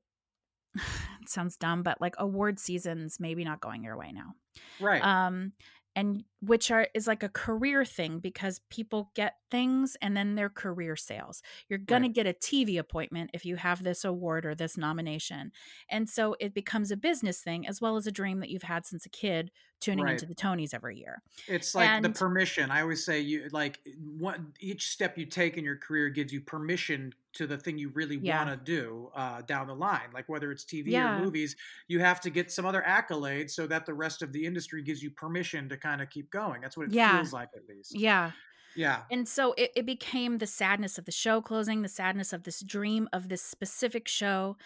it 0.75 1.29
sounds 1.29 1.57
dumb 1.57 1.83
but 1.83 2.01
like 2.01 2.15
award 2.19 2.59
seasons 2.59 3.19
maybe 3.21 3.45
not 3.45 3.61
going 3.61 3.83
your 3.83 3.97
way 3.97 4.13
now 4.13 4.35
right. 4.81 5.03
um 5.03 5.53
and 5.97 6.23
which 6.41 6.71
are 6.71 6.87
is 6.95 7.07
like 7.07 7.23
a 7.23 7.29
career 7.31 7.85
thing 7.85 8.21
because 8.21 8.61
people 8.71 9.11
get 9.17 9.37
things 9.51 9.97
and 10.03 10.15
then 10.15 10.35
they're 10.35 10.51
career 10.51 10.95
sales. 10.95 11.43
You're 11.69 11.79
going 11.79 12.03
to 12.03 12.09
get 12.09 12.27
a 12.27 12.35
tv 12.35 12.79
appointment 12.79 13.31
if 13.33 13.45
you 13.47 13.57
have 13.57 13.83
this 13.83 14.05
award 14.05 14.45
or 14.45 14.55
this 14.55 14.77
nomination. 14.77 15.51
And 15.91 16.09
so 16.09 16.37
it 16.39 16.55
becomes 16.55 16.91
a 16.91 16.97
business 16.97 17.41
thing 17.41 17.67
as 17.67 17.81
well 17.81 17.97
as 17.97 18.07
a 18.07 18.13
dream 18.13 18.41
that 18.41 18.51
you've 18.51 18.63
had 18.63 18.87
since 18.87 19.07
a 19.07 19.11
kid 19.11 19.51
tuning 19.81 20.05
Right. 20.05 20.13
into 20.13 20.27
the 20.27 20.35
tonys 20.35 20.73
every 20.75 20.97
year 20.99 21.23
It's 21.47 21.75
like 21.75 22.03
the 22.03 22.11
permission. 22.11 22.71
I 22.71 22.81
always 22.81 23.05
say 23.05 23.21
you 23.21 23.49
like 23.53 23.81
one 24.19 24.53
each 24.61 24.89
step 24.91 25.19
you 25.19 25.27
take 25.27 25.57
in 25.57 25.65
your 25.65 25.77
career 25.77 26.09
gives 26.09 26.33
you 26.33 26.41
permission 26.41 27.13
to 27.35 27.47
the 27.47 27.59
thing 27.59 27.77
you 27.79 27.91
really 27.91 28.17
Yeah. 28.17 28.45
want 28.45 28.59
to 28.59 28.65
do 28.73 29.11
uh, 29.15 29.43
down 29.43 29.67
the 29.67 29.75
line. 29.75 30.11
Like 30.15 30.29
whether 30.29 30.51
it's 30.51 30.65
TV 30.65 30.93
Yeah. 30.93 31.19
or 31.19 31.25
movies, 31.25 31.57
you 31.89 32.01
have 32.01 32.21
to 32.23 32.31
get 32.31 32.51
some 32.51 32.65
other 32.65 32.83
accolades 32.87 33.51
so 33.51 33.67
that 33.67 33.85
the 33.87 33.95
rest 33.95 34.23
of 34.23 34.33
the 34.33 34.47
industry 34.47 34.83
gives 34.83 35.03
you 35.03 35.11
permission 35.11 35.69
to 35.69 35.77
kind 35.77 36.01
of 36.01 36.09
keep 36.11 36.31
going. 36.31 36.63
That's 36.63 36.77
what 36.77 36.87
it 36.89 36.93
Yeah. 36.95 37.17
feels 37.17 37.33
like 37.33 37.51
at 37.55 37.69
least. 37.69 37.95
yeah 37.99 38.33
Yeah. 38.75 39.05
And 39.11 39.27
so 39.29 39.55
it, 39.57 39.73
it 39.77 39.87
became 39.87 40.39
the 40.39 40.47
sadness 40.47 40.99
of 40.99 41.05
the 41.07 41.13
show 41.13 41.41
closing, 41.41 41.83
the 41.83 41.89
sadness 41.89 42.33
of 42.35 42.43
this 42.45 42.61
dream 42.61 43.09
of 43.13 43.29
this 43.31 43.43
specific 43.43 44.07
show, 44.09 44.57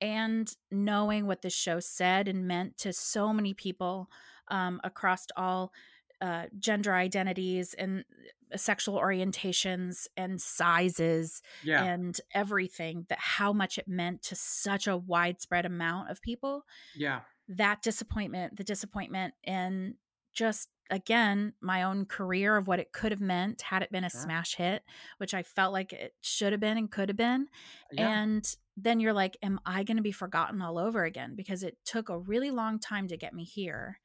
and 0.00 0.52
knowing 0.70 1.26
what 1.26 1.42
the 1.42 1.50
show 1.50 1.80
said 1.80 2.28
and 2.28 2.46
meant 2.46 2.76
to 2.78 2.92
so 2.92 3.32
many 3.32 3.54
people 3.54 4.08
um, 4.48 4.80
across 4.84 5.26
all 5.36 5.72
uh, 6.20 6.46
gender 6.58 6.94
identities 6.94 7.74
and 7.74 8.04
uh, 8.52 8.56
sexual 8.56 8.98
orientations 8.98 10.06
and 10.16 10.40
sizes 10.40 11.42
Yeah. 11.62 11.84
and 11.84 12.20
everything 12.34 13.06
that 13.08 13.18
how 13.20 13.52
much 13.52 13.78
it 13.78 13.86
meant 13.86 14.22
to 14.22 14.34
such 14.34 14.86
a 14.86 14.96
widespread 14.96 15.64
amount 15.66 16.10
of 16.10 16.20
people 16.22 16.64
Yeah. 16.96 17.20
that 17.48 17.82
disappointment, 17.82 18.56
the 18.56 18.64
disappointment 18.64 19.34
in 19.44 19.96
just 20.32 20.68
again 20.90 21.52
my 21.60 21.82
own 21.82 22.06
career 22.06 22.56
of 22.56 22.66
what 22.66 22.78
it 22.80 22.92
could 22.92 23.12
have 23.12 23.20
meant 23.20 23.60
had 23.62 23.82
it 23.82 23.92
been 23.92 24.04
a 24.04 24.10
Sure. 24.10 24.20
smash 24.22 24.54
hit, 24.56 24.82
which 25.18 25.34
I 25.34 25.42
felt 25.42 25.72
like 25.72 25.92
it 25.92 26.14
should 26.20 26.52
have 26.52 26.60
been 26.60 26.78
and 26.78 26.90
could 26.90 27.08
have 27.08 27.16
been. 27.16 27.48
Yeah. 27.92 28.08
And 28.08 28.56
then 28.76 29.00
you're 29.00 29.12
like, 29.12 29.36
am 29.42 29.60
I 29.66 29.82
going 29.84 29.96
to 29.96 30.02
be 30.02 30.12
forgotten 30.12 30.62
all 30.62 30.78
over 30.78 31.04
again? 31.04 31.34
Because 31.34 31.62
it 31.62 31.78
took 31.84 32.08
a 32.08 32.18
really 32.18 32.50
long 32.50 32.78
time 32.78 33.08
to 33.08 33.16
get 33.16 33.34
me 33.34 33.44
here. 33.44 34.00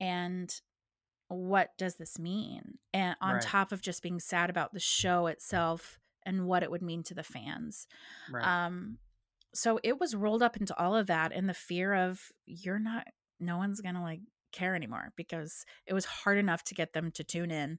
And 0.00 0.52
what 1.28 1.70
does 1.78 1.96
this 1.96 2.18
mean? 2.18 2.78
And 2.92 3.16
on 3.20 3.34
Right. 3.34 3.42
top 3.42 3.72
of 3.72 3.80
just 3.80 4.02
being 4.02 4.20
sad 4.20 4.50
about 4.50 4.72
the 4.74 4.80
show 4.80 5.28
itself 5.28 5.98
and 6.26 6.46
what 6.46 6.62
it 6.62 6.70
would 6.70 6.82
mean 6.82 7.02
to 7.04 7.14
the 7.14 7.22
fans. 7.22 7.86
Right. 8.30 8.46
Um, 8.46 8.98
so 9.54 9.78
it 9.82 9.98
was 10.00 10.14
rolled 10.14 10.42
up 10.42 10.56
into 10.56 10.76
all 10.78 10.96
of 10.96 11.06
that 11.06 11.32
and 11.32 11.48
the 11.48 11.54
fear 11.54 11.94
of 11.94 12.32
you're 12.46 12.78
not, 12.78 13.06
no 13.40 13.56
one's 13.56 13.80
gonna 13.80 14.02
like 14.02 14.20
care 14.52 14.74
anymore 14.74 15.12
because 15.16 15.64
it 15.86 15.94
was 15.94 16.04
hard 16.04 16.38
enough 16.38 16.64
to 16.64 16.74
get 16.74 16.92
them 16.92 17.10
to 17.12 17.24
tune 17.24 17.50
in 17.50 17.78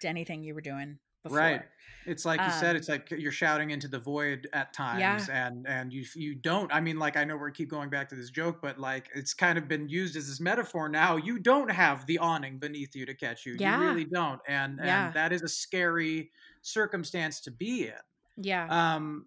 to 0.00 0.08
anything 0.08 0.42
you 0.42 0.54
were 0.54 0.60
doing 0.60 0.98
before. 1.22 1.38
Right. 1.38 1.62
It's 2.06 2.24
like 2.26 2.40
you 2.40 2.50
said. 2.50 2.70
Um, 2.70 2.76
It's 2.76 2.88
like 2.88 3.10
you're 3.10 3.32
shouting 3.32 3.70
into 3.70 3.88
the 3.88 3.98
void 3.98 4.46
at 4.52 4.74
times, 4.74 5.00
Yeah. 5.00 5.46
and 5.46 5.66
and 5.66 5.90
you 5.92 6.04
you 6.14 6.34
don't. 6.34 6.70
I 6.72 6.80
mean, 6.80 6.98
like 6.98 7.16
I 7.16 7.24
know 7.24 7.36
we 7.36 7.50
keep 7.52 7.70
going 7.70 7.88
back 7.88 8.10
to 8.10 8.14
this 8.14 8.28
joke, 8.30 8.58
but 8.60 8.78
like 8.78 9.08
it's 9.14 9.32
kind 9.32 9.56
of 9.56 9.66
been 9.66 9.88
used 9.88 10.16
as 10.16 10.28
this 10.28 10.38
metaphor 10.40 10.88
now. 10.90 11.16
You 11.16 11.38
don't 11.38 11.70
have 11.70 12.04
the 12.06 12.18
awning 12.18 12.58
beneath 12.58 12.94
you 12.94 13.06
to 13.06 13.14
catch 13.14 13.46
you. 13.46 13.56
Yeah. 13.58 13.78
You 13.80 13.86
really 13.86 14.04
don't, 14.04 14.40
and 14.46 14.78
Yeah. 14.84 15.06
and 15.06 15.14
that 15.14 15.32
is 15.32 15.42
a 15.42 15.48
scary 15.48 16.30
circumstance 16.60 17.40
to 17.42 17.50
be 17.50 17.86
in. 17.86 17.94
Yeah. 18.36 18.66
Um, 18.68 19.26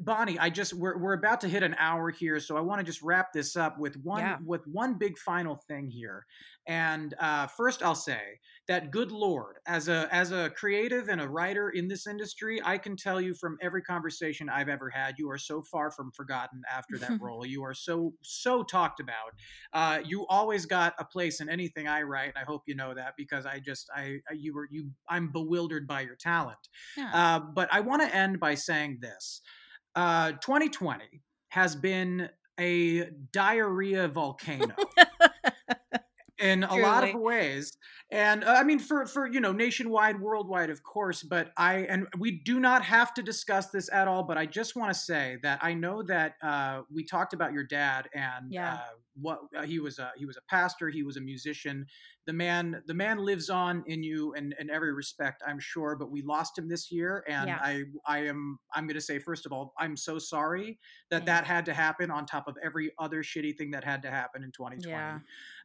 Bonnie, 0.00 0.38
I 0.38 0.48
just 0.50 0.72
we're 0.74 0.96
we're 0.98 1.14
about 1.14 1.40
to 1.42 1.48
hit 1.48 1.62
an 1.62 1.74
hour 1.78 2.10
here, 2.10 2.38
so 2.40 2.56
I 2.56 2.60
want 2.60 2.80
to 2.80 2.84
just 2.84 3.02
wrap 3.02 3.32
this 3.32 3.56
up 3.56 3.78
with 3.78 3.96
one 4.02 4.20
Yeah. 4.20 4.38
with 4.44 4.66
one 4.66 4.94
big 4.98 5.18
final 5.18 5.56
thing 5.68 5.88
here. 5.90 6.24
And 6.68 7.14
uh, 7.18 7.48
first, 7.48 7.82
I'll 7.82 7.96
say 7.96 8.20
that 8.68 8.92
good 8.92 9.10
lord, 9.10 9.56
as 9.66 9.88
a 9.88 10.08
as 10.12 10.30
a 10.30 10.50
creative 10.50 11.08
and 11.08 11.20
a 11.20 11.28
writer 11.28 11.70
in 11.70 11.88
this 11.88 12.06
industry, 12.06 12.60
I 12.64 12.78
can 12.78 12.96
tell 12.96 13.20
you 13.20 13.34
from 13.34 13.56
every 13.60 13.82
conversation 13.82 14.48
I've 14.48 14.68
ever 14.68 14.88
had, 14.88 15.16
you 15.18 15.28
are 15.30 15.38
so 15.38 15.62
far 15.62 15.90
from 15.90 16.12
forgotten 16.12 16.62
after 16.72 16.96
that 16.98 17.18
role. 17.20 17.44
You 17.44 17.64
are 17.64 17.74
so 17.74 18.12
so 18.22 18.62
talked 18.62 19.00
about. 19.00 19.32
Uh, 19.72 20.00
you 20.04 20.24
always 20.28 20.64
got 20.66 20.94
a 21.00 21.04
place 21.04 21.40
in 21.40 21.48
anything 21.48 21.88
I 21.88 22.02
write, 22.02 22.28
and 22.28 22.38
I 22.38 22.44
hope 22.44 22.62
you 22.66 22.76
know 22.76 22.94
that 22.94 23.14
because 23.16 23.44
I 23.46 23.58
just 23.58 23.90
I 23.96 24.18
I- 24.30 24.34
you 24.34 24.54
were 24.54 24.68
you 24.70 24.90
I'm 25.08 25.32
bewildered 25.32 25.88
by 25.88 26.02
your 26.02 26.16
talent. 26.16 26.58
Yeah. 26.96 27.10
Uh, 27.12 27.40
but 27.40 27.68
I 27.72 27.80
want 27.80 28.02
to 28.02 28.14
end 28.14 28.38
by 28.38 28.54
saying 28.54 28.98
this 29.00 29.42
uh, 29.94 30.32
2020 30.32 31.04
has 31.48 31.76
been 31.76 32.28
a 32.58 33.10
diarrhea 33.32 34.08
volcano 34.12 34.74
in 36.42 36.64
a 36.64 36.74
lot 36.76 37.04
of 37.08 37.14
ways 37.14 37.76
and 38.10 38.44
uh, 38.44 38.54
i 38.58 38.62
mean 38.64 38.78
for 38.78 39.06
for 39.06 39.26
you 39.26 39.40
know 39.40 39.52
nationwide 39.52 40.20
worldwide 40.20 40.70
of 40.70 40.82
course 40.82 41.22
but 41.22 41.52
i 41.56 41.76
and 41.88 42.06
we 42.18 42.30
do 42.44 42.58
not 42.60 42.82
have 42.84 43.14
to 43.14 43.22
discuss 43.22 43.68
this 43.68 43.88
at 43.92 44.08
all 44.08 44.22
but 44.24 44.36
i 44.36 44.44
just 44.44 44.76
want 44.76 44.92
to 44.92 44.98
say 44.98 45.38
that 45.42 45.58
i 45.62 45.72
know 45.72 46.02
that 46.02 46.34
uh, 46.42 46.82
we 46.92 47.04
talked 47.04 47.32
about 47.32 47.52
your 47.52 47.64
dad 47.64 48.08
and 48.14 48.50
Yeah. 48.52 48.74
uh, 48.74 48.78
what 49.14 49.40
uh, 49.56 49.62
he 49.62 49.78
was 49.78 49.98
a 49.98 50.10
he 50.16 50.24
was 50.26 50.36
a 50.38 50.42
pastor 50.48 50.88
he 50.88 51.02
was 51.02 51.16
a 51.18 51.20
musician 51.20 51.86
the 52.26 52.32
man 52.32 52.82
the 52.86 52.94
man 52.94 53.18
lives 53.18 53.50
on 53.50 53.82
in 53.86 54.02
you 54.02 54.32
in, 54.34 54.54
in 54.58 54.70
every 54.70 54.92
respect 54.94 55.42
i'm 55.46 55.60
sure 55.60 55.96
but 55.96 56.10
we 56.10 56.22
lost 56.22 56.56
him 56.58 56.66
this 56.68 56.90
year 56.90 57.22
and 57.28 57.48
Yeah. 57.48 57.58
i 57.62 57.82
i 58.06 58.18
am 58.20 58.58
i'm 58.74 58.86
going 58.86 58.94
to 58.94 59.02
say 59.02 59.18
first 59.18 59.44
of 59.46 59.52
all 59.52 59.74
i'm 59.78 59.96
so 59.98 60.18
sorry 60.18 60.78
that 61.10 61.26
that 61.26 61.44
had 61.44 61.66
to 61.66 61.74
happen 61.74 62.10
on 62.10 62.24
top 62.24 62.48
of 62.48 62.56
every 62.64 62.90
other 62.98 63.22
shitty 63.22 63.54
thing 63.56 63.70
that 63.72 63.84
had 63.84 64.02
to 64.02 64.10
happen 64.10 64.42
in 64.42 64.50
2020 64.50 64.88
Yeah. 64.90 65.18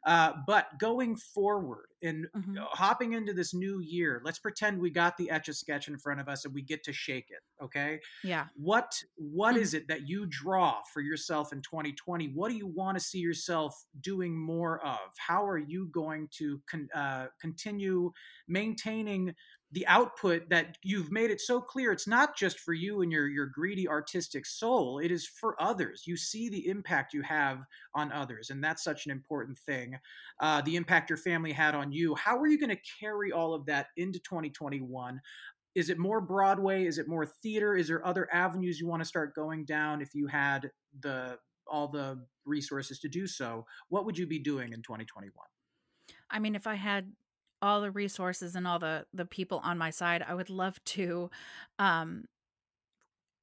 Uh, 0.07 0.31
but 0.47 0.67
going 0.79 1.17
forward 1.17 1.87
and 2.01 2.27
mm-hmm. 2.33 2.55
hopping 2.71 3.11
into 3.11 3.33
this 3.33 3.53
new 3.53 3.81
year, 3.81 4.21
let's 4.23 4.39
pretend 4.39 4.79
we 4.79 4.89
got 4.89 5.17
the 5.17 5.29
etch 5.29 5.49
a 5.49 5.53
sketch 5.53 5.89
in 5.89 5.97
front 5.97 6.21
of 6.21 6.29
us 6.29 6.45
and 6.45 6.53
we 6.53 6.61
get 6.61 6.81
to 6.85 6.93
shake 6.93 7.29
it. 7.29 7.41
Okay. 7.61 7.99
Yeah. 8.23 8.45
What 8.55 8.93
What 9.17 9.55
mm-hmm. 9.55 9.63
is 9.63 9.73
it 9.73 9.89
that 9.89 10.07
you 10.07 10.25
draw 10.25 10.77
for 10.93 11.01
yourself 11.01 11.51
in 11.51 11.61
2020? 11.61 12.31
What 12.33 12.49
do 12.49 12.55
you 12.55 12.67
want 12.67 12.97
to 12.97 13.03
see 13.03 13.19
yourself 13.19 13.75
doing 13.99 14.33
more 14.33 14.79
of? 14.85 14.97
How 15.17 15.45
are 15.45 15.57
you 15.57 15.89
going 15.91 16.29
to 16.37 16.61
con- 16.71 16.89
uh, 16.95 17.25
continue 17.41 18.13
maintaining 18.47 19.35
the 19.71 19.85
output 19.87 20.49
that 20.49 20.77
you've 20.83 21.11
made 21.11 21.29
it 21.29 21.41
so 21.41 21.59
clear 21.59 21.91
it's 21.91 22.07
not 22.07 22.37
just 22.37 22.59
for 22.59 22.73
you 22.73 23.01
and 23.01 23.11
your 23.11 23.27
your 23.27 23.47
greedy 23.47 23.87
artistic 23.87 24.45
soul 24.45 24.99
it 24.99 25.11
is 25.11 25.27
for 25.27 25.61
others. 25.61 26.03
You 26.05 26.15
see 26.15 26.49
the 26.49 26.67
impact 26.67 27.13
you 27.13 27.21
have 27.23 27.59
on 27.93 28.11
others 28.11 28.49
and 28.49 28.63
that's 28.63 28.83
such 28.83 29.05
an 29.05 29.11
important 29.11 29.57
thing 29.59 29.97
uh, 30.39 30.61
the 30.61 30.75
impact 30.75 31.09
your 31.09 31.17
family 31.17 31.51
had 31.51 31.75
on 31.75 31.91
you. 31.91 32.15
How 32.15 32.37
are 32.37 32.47
you 32.47 32.59
going 32.59 32.75
to 32.75 32.81
carry 32.99 33.31
all 33.31 33.53
of 33.53 33.65
that 33.65 33.87
into 33.97 34.19
2021 34.19 35.19
is 35.75 35.91
it 35.91 35.99
more 35.99 36.19
broadway? 36.19 36.87
Is 36.87 36.97
it 36.97 37.07
more 37.07 37.27
theater? 37.27 37.75
Is 37.75 37.87
there 37.87 38.03
other 38.03 38.27
avenues 38.33 38.79
you 38.79 38.87
want 38.87 39.03
to 39.03 39.07
start 39.07 39.35
going 39.35 39.63
down 39.63 40.01
if 40.01 40.15
you 40.15 40.25
had 40.25 40.71
the 41.01 41.37
all 41.69 41.87
the 41.87 42.19
resources 42.45 42.99
to 43.01 43.07
do 43.07 43.27
so? 43.27 43.63
What 43.89 44.03
would 44.05 44.17
you 44.17 44.25
be 44.25 44.39
doing 44.39 44.73
in 44.73 44.81
2021 44.81 45.31
I 46.29 46.39
mean, 46.39 46.55
if 46.55 46.65
I 46.67 46.75
had 46.75 47.11
all 47.61 47.81
the 47.81 47.91
resources 47.91 48.55
and 48.55 48.67
all 48.67 48.79
the 48.79 49.05
the 49.13 49.25
people 49.25 49.59
on 49.63 49.77
my 49.77 49.89
side 49.89 50.23
i 50.27 50.33
would 50.33 50.49
love 50.49 50.83
to 50.83 51.29
um 51.79 52.25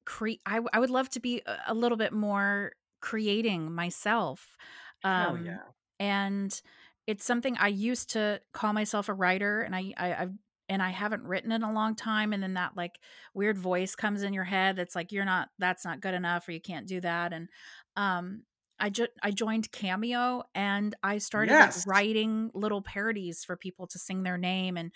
create 0.05 0.41
I, 0.45 0.59
I 0.71 0.79
would 0.79 0.89
love 0.89 1.09
to 1.09 1.19
be 1.19 1.41
a, 1.67 1.73
little 1.73 1.97
bit 1.97 2.13
more 2.13 2.73
creating 3.01 3.73
myself 3.73 4.55
um 5.03 5.37
Hell 5.37 5.45
yeah. 5.45 5.57
and 5.99 6.61
it's 7.07 7.25
something 7.25 7.57
i 7.57 7.67
used 7.67 8.11
to 8.11 8.39
call 8.53 8.73
myself 8.73 9.09
a 9.09 9.13
writer 9.13 9.61
and 9.61 9.75
i, 9.75 9.93
I 9.97 10.15
i've 10.21 10.33
and 10.67 10.81
I 10.81 10.89
haven't 10.89 11.23
written 11.23 11.51
in 11.51 11.63
a 11.63 11.71
long 11.71 11.95
time 11.95 12.33
and 12.33 12.41
then 12.41 12.55
that 12.55 12.75
like 12.75 12.99
weird 13.33 13.57
voice 13.57 13.95
comes 13.95 14.23
in 14.23 14.33
your 14.33 14.43
head 14.43 14.75
that's 14.75 14.95
like 14.95 15.11
you're 15.11 15.25
not 15.25 15.49
that's 15.59 15.85
not 15.85 16.01
good 16.01 16.13
enough 16.13 16.47
or 16.47 16.53
you 16.53 16.61
can't 16.61 16.87
do 16.87 16.99
that 17.01 17.33
and 17.33 17.49
um 17.95 18.41
I 18.79 18.89
just 18.89 19.11
I 19.23 19.31
joined 19.31 19.71
Cameo 19.71 20.43
and 20.53 20.95
I 21.03 21.17
started 21.19 21.51
yes. 21.51 21.85
like, 21.87 21.95
writing 21.95 22.51
little 22.53 22.81
parodies 22.81 23.43
for 23.43 23.55
people 23.55 23.87
to 23.87 23.99
sing 23.99 24.23
their 24.23 24.37
name 24.37 24.77
and 24.77 24.91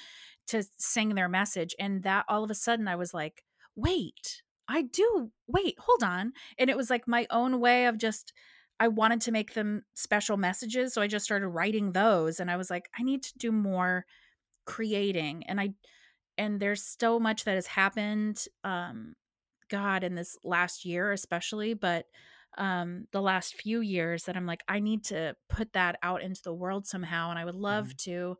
to 0.47 0.63
sing 0.77 1.15
their 1.15 1.29
message 1.29 1.75
and 1.79 2.03
that 2.03 2.25
all 2.27 2.43
of 2.43 2.51
a 2.51 2.55
sudden 2.55 2.87
I 2.87 2.95
was 2.95 3.13
like, 3.13 3.43
"Wait, 3.75 4.41
I 4.67 4.81
do. 4.83 5.31
Wait, 5.47 5.75
hold 5.79 6.03
on." 6.03 6.33
And 6.57 6.69
it 6.69 6.77
was 6.77 6.89
like 6.89 7.07
my 7.07 7.25
own 7.29 7.59
way 7.59 7.85
of 7.85 7.97
just 7.97 8.33
I 8.79 8.87
wanted 8.89 9.21
to 9.21 9.31
make 9.31 9.53
them 9.53 9.83
special 9.93 10.37
messages, 10.37 10.93
so 10.93 11.01
I 11.01 11.07
just 11.07 11.25
started 11.25 11.47
writing 11.49 11.91
those 11.93 12.39
and 12.39 12.51
I 12.51 12.57
was 12.57 12.69
like, 12.69 12.89
"I 12.99 13.03
need 13.03 13.23
to 13.23 13.37
do 13.37 13.51
more 13.51 14.05
creating." 14.65 15.43
And 15.47 15.59
I 15.61 15.69
and 16.37 16.59
there's 16.59 16.83
so 16.83 17.19
much 17.19 17.45
that 17.45 17.55
has 17.55 17.67
happened 17.67 18.45
um 18.63 19.13
god 19.69 20.03
in 20.03 20.15
this 20.15 20.37
last 20.43 20.85
year 20.85 21.11
especially, 21.11 21.73
but 21.73 22.05
um 22.57 23.05
the 23.11 23.21
last 23.21 23.55
few 23.55 23.81
years 23.81 24.23
that 24.23 24.35
I'm 24.35 24.45
like 24.45 24.63
I 24.67 24.79
need 24.79 25.05
to 25.05 25.35
put 25.49 25.73
that 25.73 25.97
out 26.03 26.21
into 26.21 26.41
the 26.43 26.53
world 26.53 26.87
somehow 26.87 27.29
and 27.29 27.39
I 27.39 27.45
would 27.45 27.55
love 27.55 27.87
mm-hmm. 27.87 28.11
to 28.11 28.37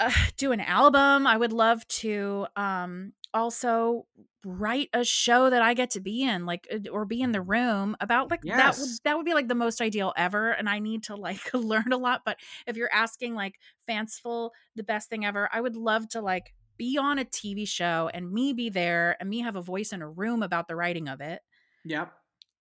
uh, 0.00 0.10
do 0.36 0.52
an 0.52 0.60
album. 0.60 1.26
I 1.26 1.36
would 1.36 1.52
love 1.52 1.86
to 1.88 2.46
um 2.56 3.12
also 3.32 4.06
write 4.44 4.88
a 4.92 5.02
show 5.04 5.50
that 5.50 5.62
I 5.62 5.74
get 5.74 5.90
to 5.90 6.00
be 6.00 6.22
in 6.22 6.46
like 6.46 6.68
uh, 6.72 6.88
or 6.90 7.04
be 7.04 7.20
in 7.20 7.32
the 7.32 7.40
room 7.40 7.96
about 8.00 8.30
like 8.30 8.40
yes. 8.44 8.56
that 8.56 8.80
would 8.80 8.90
that 9.04 9.16
would 9.16 9.26
be 9.26 9.34
like 9.34 9.48
the 9.48 9.54
most 9.54 9.80
ideal 9.80 10.12
ever 10.16 10.50
and 10.50 10.68
I 10.68 10.78
need 10.78 11.04
to 11.04 11.16
like 11.16 11.40
learn 11.54 11.92
a 11.92 11.96
lot 11.96 12.22
but 12.24 12.36
if 12.66 12.76
you're 12.76 12.92
asking 12.92 13.34
like 13.34 13.54
fanciful 13.86 14.52
the 14.76 14.84
best 14.84 15.08
thing 15.08 15.24
ever 15.24 15.48
I 15.52 15.60
would 15.60 15.76
love 15.76 16.08
to 16.10 16.20
like 16.20 16.54
be 16.76 16.98
on 16.98 17.18
a 17.18 17.24
TV 17.24 17.66
show 17.66 18.10
and 18.12 18.30
me 18.30 18.52
be 18.52 18.68
there 18.68 19.16
and 19.18 19.30
me 19.30 19.40
have 19.40 19.56
a 19.56 19.62
voice 19.62 19.92
in 19.92 20.02
a 20.02 20.08
room 20.08 20.42
about 20.42 20.68
the 20.68 20.76
writing 20.76 21.08
of 21.08 21.20
it. 21.20 21.40
Yep 21.84 22.12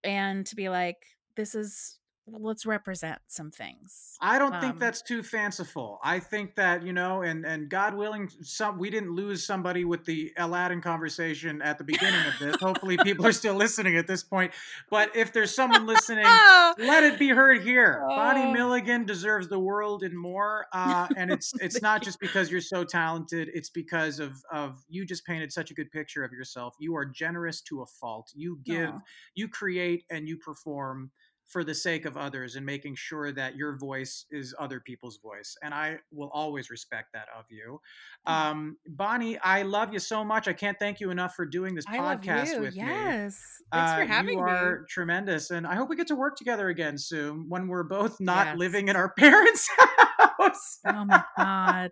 and 0.04 0.46
to 0.48 0.56
be 0.56 0.70
like, 0.70 0.98
this 1.36 1.56
is 1.56 2.00
let's 2.28 2.66
represent 2.66 3.20
some 3.28 3.52
things. 3.52 4.16
I 4.22 4.40
don't 4.40 4.54
um, 4.54 4.62
think 4.62 4.80
that's 4.80 5.02
too 5.02 5.24
fanciful. 5.24 6.00
I 6.04 6.20
think 6.20 6.56
that 6.56 6.84
you 6.84 6.94
know, 6.94 7.22
and 7.22 7.46
and 7.46 7.70
God 7.70 7.96
willing, 7.96 8.30
some 8.42 8.78
we 8.78 8.90
didn't 8.90 9.12
lose 9.12 9.46
somebody 9.46 9.84
with 9.84 10.06
the 10.06 10.32
Aladdin 10.38 10.82
conversation 10.82 11.62
at 11.62 11.78
the 11.78 11.84
beginning 11.84 12.22
of 12.28 12.40
this. 12.40 12.56
Hopefully, 12.62 12.98
people 13.04 13.26
are 13.26 13.34
still 13.34 13.56
listening 13.56 13.98
at 13.98 14.08
this 14.08 14.24
point. 14.24 14.54
But 14.90 15.16
if 15.16 15.34
there's 15.34 15.54
someone 15.54 15.86
listening, 15.86 16.26
let 16.78 17.04
it 17.04 17.20
be 17.20 17.30
heard 17.30 17.62
here. 17.62 18.06
Oh. 18.10 18.16
Bonnie 18.16 18.52
Milligan 18.52 19.06
deserves 19.06 19.48
the 19.48 19.60
world 19.60 20.04
and 20.04 20.18
more. 20.18 20.68
Uh, 20.72 21.08
and 21.18 21.32
it's 21.32 21.54
it's 21.62 21.82
not 21.82 22.04
just 22.04 22.20
because 22.20 22.50
you're 22.50 22.62
so 22.62 22.84
talented. 22.84 23.50
It's 23.54 23.70
because 23.70 24.20
of 24.20 24.34
of 24.52 24.84
you 24.88 25.06
just 25.06 25.26
painted 25.26 25.52
such 25.52 25.72
a 25.72 25.74
good 25.74 25.92
picture 25.92 26.24
of 26.24 26.32
yourself. 26.32 26.76
You 26.80 26.96
are 26.96 27.06
generous 27.06 27.62
to 27.64 27.82
a 27.82 27.86
fault. 27.86 28.32
You 28.34 28.60
give, 28.64 28.90
oh. 28.90 29.02
you 29.36 29.50
create, 29.50 30.06
and 30.10 30.28
you 30.28 30.38
perform 30.38 31.12
for 31.54 31.64
the 31.64 31.76
sake 31.76 32.06
of 32.06 32.18
others 32.18 32.56
and 32.56 32.66
making 32.66 32.96
sure 32.96 33.32
that 33.32 33.56
your 33.56 33.78
voice 33.78 34.26
is 34.32 34.56
other 34.58 34.80
people's 34.80 35.18
voice. 35.18 35.56
And 35.62 35.72
I 35.72 36.00
will 36.12 36.32
always 36.34 36.72
respect 36.72 37.14
that 37.14 37.28
of 37.38 37.46
you. 37.50 37.80
Mm. 38.28 38.32
Um, 38.32 38.78
Bonnie, 38.88 39.38
I 39.38 39.62
love 39.62 39.94
you 39.94 40.00
so 40.00 40.24
much. 40.24 40.48
I 40.48 40.54
can't 40.54 40.78
thank 40.80 41.00
you 41.00 41.12
enough 41.12 41.36
for 41.36 41.46
doing 41.46 41.76
this 41.76 41.86
I 41.88 42.00
podcast 42.00 42.60
with 42.60 42.76
yes. 42.76 42.86
me. 42.88 42.92
Yes. 42.92 43.42
Thanks 43.72 43.92
uh, 43.92 43.96
for 43.98 44.06
having 44.06 44.40
you 44.40 44.44
me. 44.44 44.52
You 44.52 44.58
are 44.58 44.86
tremendous. 44.90 45.52
And 45.52 45.68
I 45.68 45.76
hope 45.76 45.90
we 45.90 45.96
get 45.96 46.08
to 46.08 46.16
work 46.16 46.36
together 46.36 46.70
again 46.70 46.98
soon 46.98 47.46
when 47.48 47.68
we're 47.68 47.84
both 47.84 48.20
not 48.20 48.48
yes. 48.48 48.58
living 48.58 48.88
in 48.88 48.96
our 48.96 49.14
parents' 49.18 49.70
house. 49.78 50.80
oh 50.88 51.06
my 51.06 51.24
God. 51.38 51.92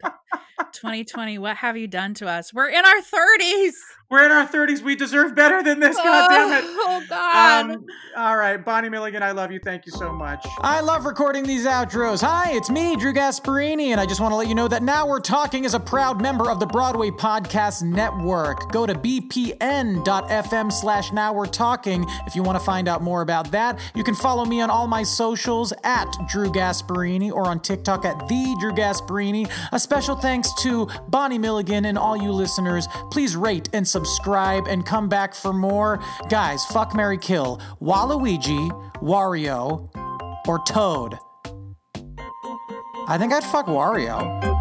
2020, 0.74 1.38
what 1.38 1.58
have 1.58 1.78
you 1.78 1.88
done 1.88 2.14
to 2.16 2.28
us? 2.28 2.54
We're 2.54 2.70
in 2.70 2.84
our 2.86 3.02
30s. 3.02 3.74
We're 4.12 4.26
in 4.26 4.32
our 4.34 4.46
30s. 4.46 4.82
We 4.82 4.98
deserve 4.98 5.36
better 5.36 5.64
than 5.64 5.80
this. 5.80 5.96
God 5.96 6.28
damn 6.28 6.52
it. 6.52 6.66
Oh, 6.68 7.02
God. 7.08 7.72
Um, 7.72 7.86
all 8.18 8.36
right. 8.36 8.58
Bonnie 8.58 8.90
Milligan, 8.90 9.24
I 9.24 9.32
love 9.32 9.54
you. 9.54 9.60
Thank 9.64 9.86
you 9.86 9.94
so 9.94 10.12
much. 10.12 10.46
I 10.60 10.82
love 10.82 11.06
recording 11.06 11.46
these 11.46 11.66
outros. 11.66 12.22
Hi, 12.22 12.52
it's 12.52 12.70
me, 12.70 12.98
Drew 12.98 13.14
Gasparini, 13.14 13.88
and 13.88 14.02
I 14.02 14.06
just 14.06 14.20
want 14.20 14.34
to 14.34 14.36
let 14.36 14.50
you 14.50 14.56
know 14.56 14.68
that 14.68 14.84
Now 14.84 15.08
We're 15.08 15.22
Talking 15.22 15.64
is 15.64 15.74
a 15.76 15.80
proud 15.80 16.22
member 16.22 16.52
of 16.52 16.60
the 16.60 16.66
Broadway 16.66 17.10
Podcast 17.10 17.84
Network. 17.84 18.70
Go 18.74 18.86
to 18.86 18.94
bpn.fm 18.96 20.72
slash 20.74 21.14
Now 21.14 21.34
We're 21.34 21.46
Talking 21.46 22.06
if 22.28 22.36
you 22.36 22.44
want 22.44 22.60
to 22.60 22.66
find 22.66 22.90
out 22.90 23.02
more 23.02 23.22
about 23.22 23.50
that. 23.52 23.80
You 23.96 24.04
can 24.04 24.16
follow 24.16 24.44
me 24.44 24.60
on 24.60 24.70
all 24.70 24.88
my 24.88 25.04
socials 25.04 25.72
at 25.86 26.12
Drew 26.28 26.52
Gasparini 26.52 27.32
or 27.32 27.48
on 27.48 27.62
TikTok 27.62 28.04
at 28.04 28.28
The 28.28 28.58
Drew 28.60 28.74
Gasparini. 28.74 29.50
A 29.72 29.80
special 29.80 30.18
thanks 30.18 30.52
to 30.62 30.88
Bonnie 31.08 31.38
Milligan 31.38 31.86
and 31.86 31.98
all 31.98 32.16
you 32.16 32.32
listeners. 32.32 32.88
Please 33.12 33.36
rate 33.36 33.70
and 33.74 33.88
subscribe 33.88 34.68
and 34.68 34.86
come 34.86 35.10
back 35.10 35.34
for 35.34 35.54
more. 35.54 36.00
Guys, 36.30 36.66
fuck 36.66 36.96
Mary 36.96 37.18
Kill, 37.18 37.60
Waluigi, 37.82 38.70
Wario, 39.02 39.90
or 40.48 40.60
Toad. 40.66 41.18
I 43.08 43.18
think 43.18 43.34
I'd 43.34 43.44
fuck 43.44 43.66
Wario. 43.66 44.61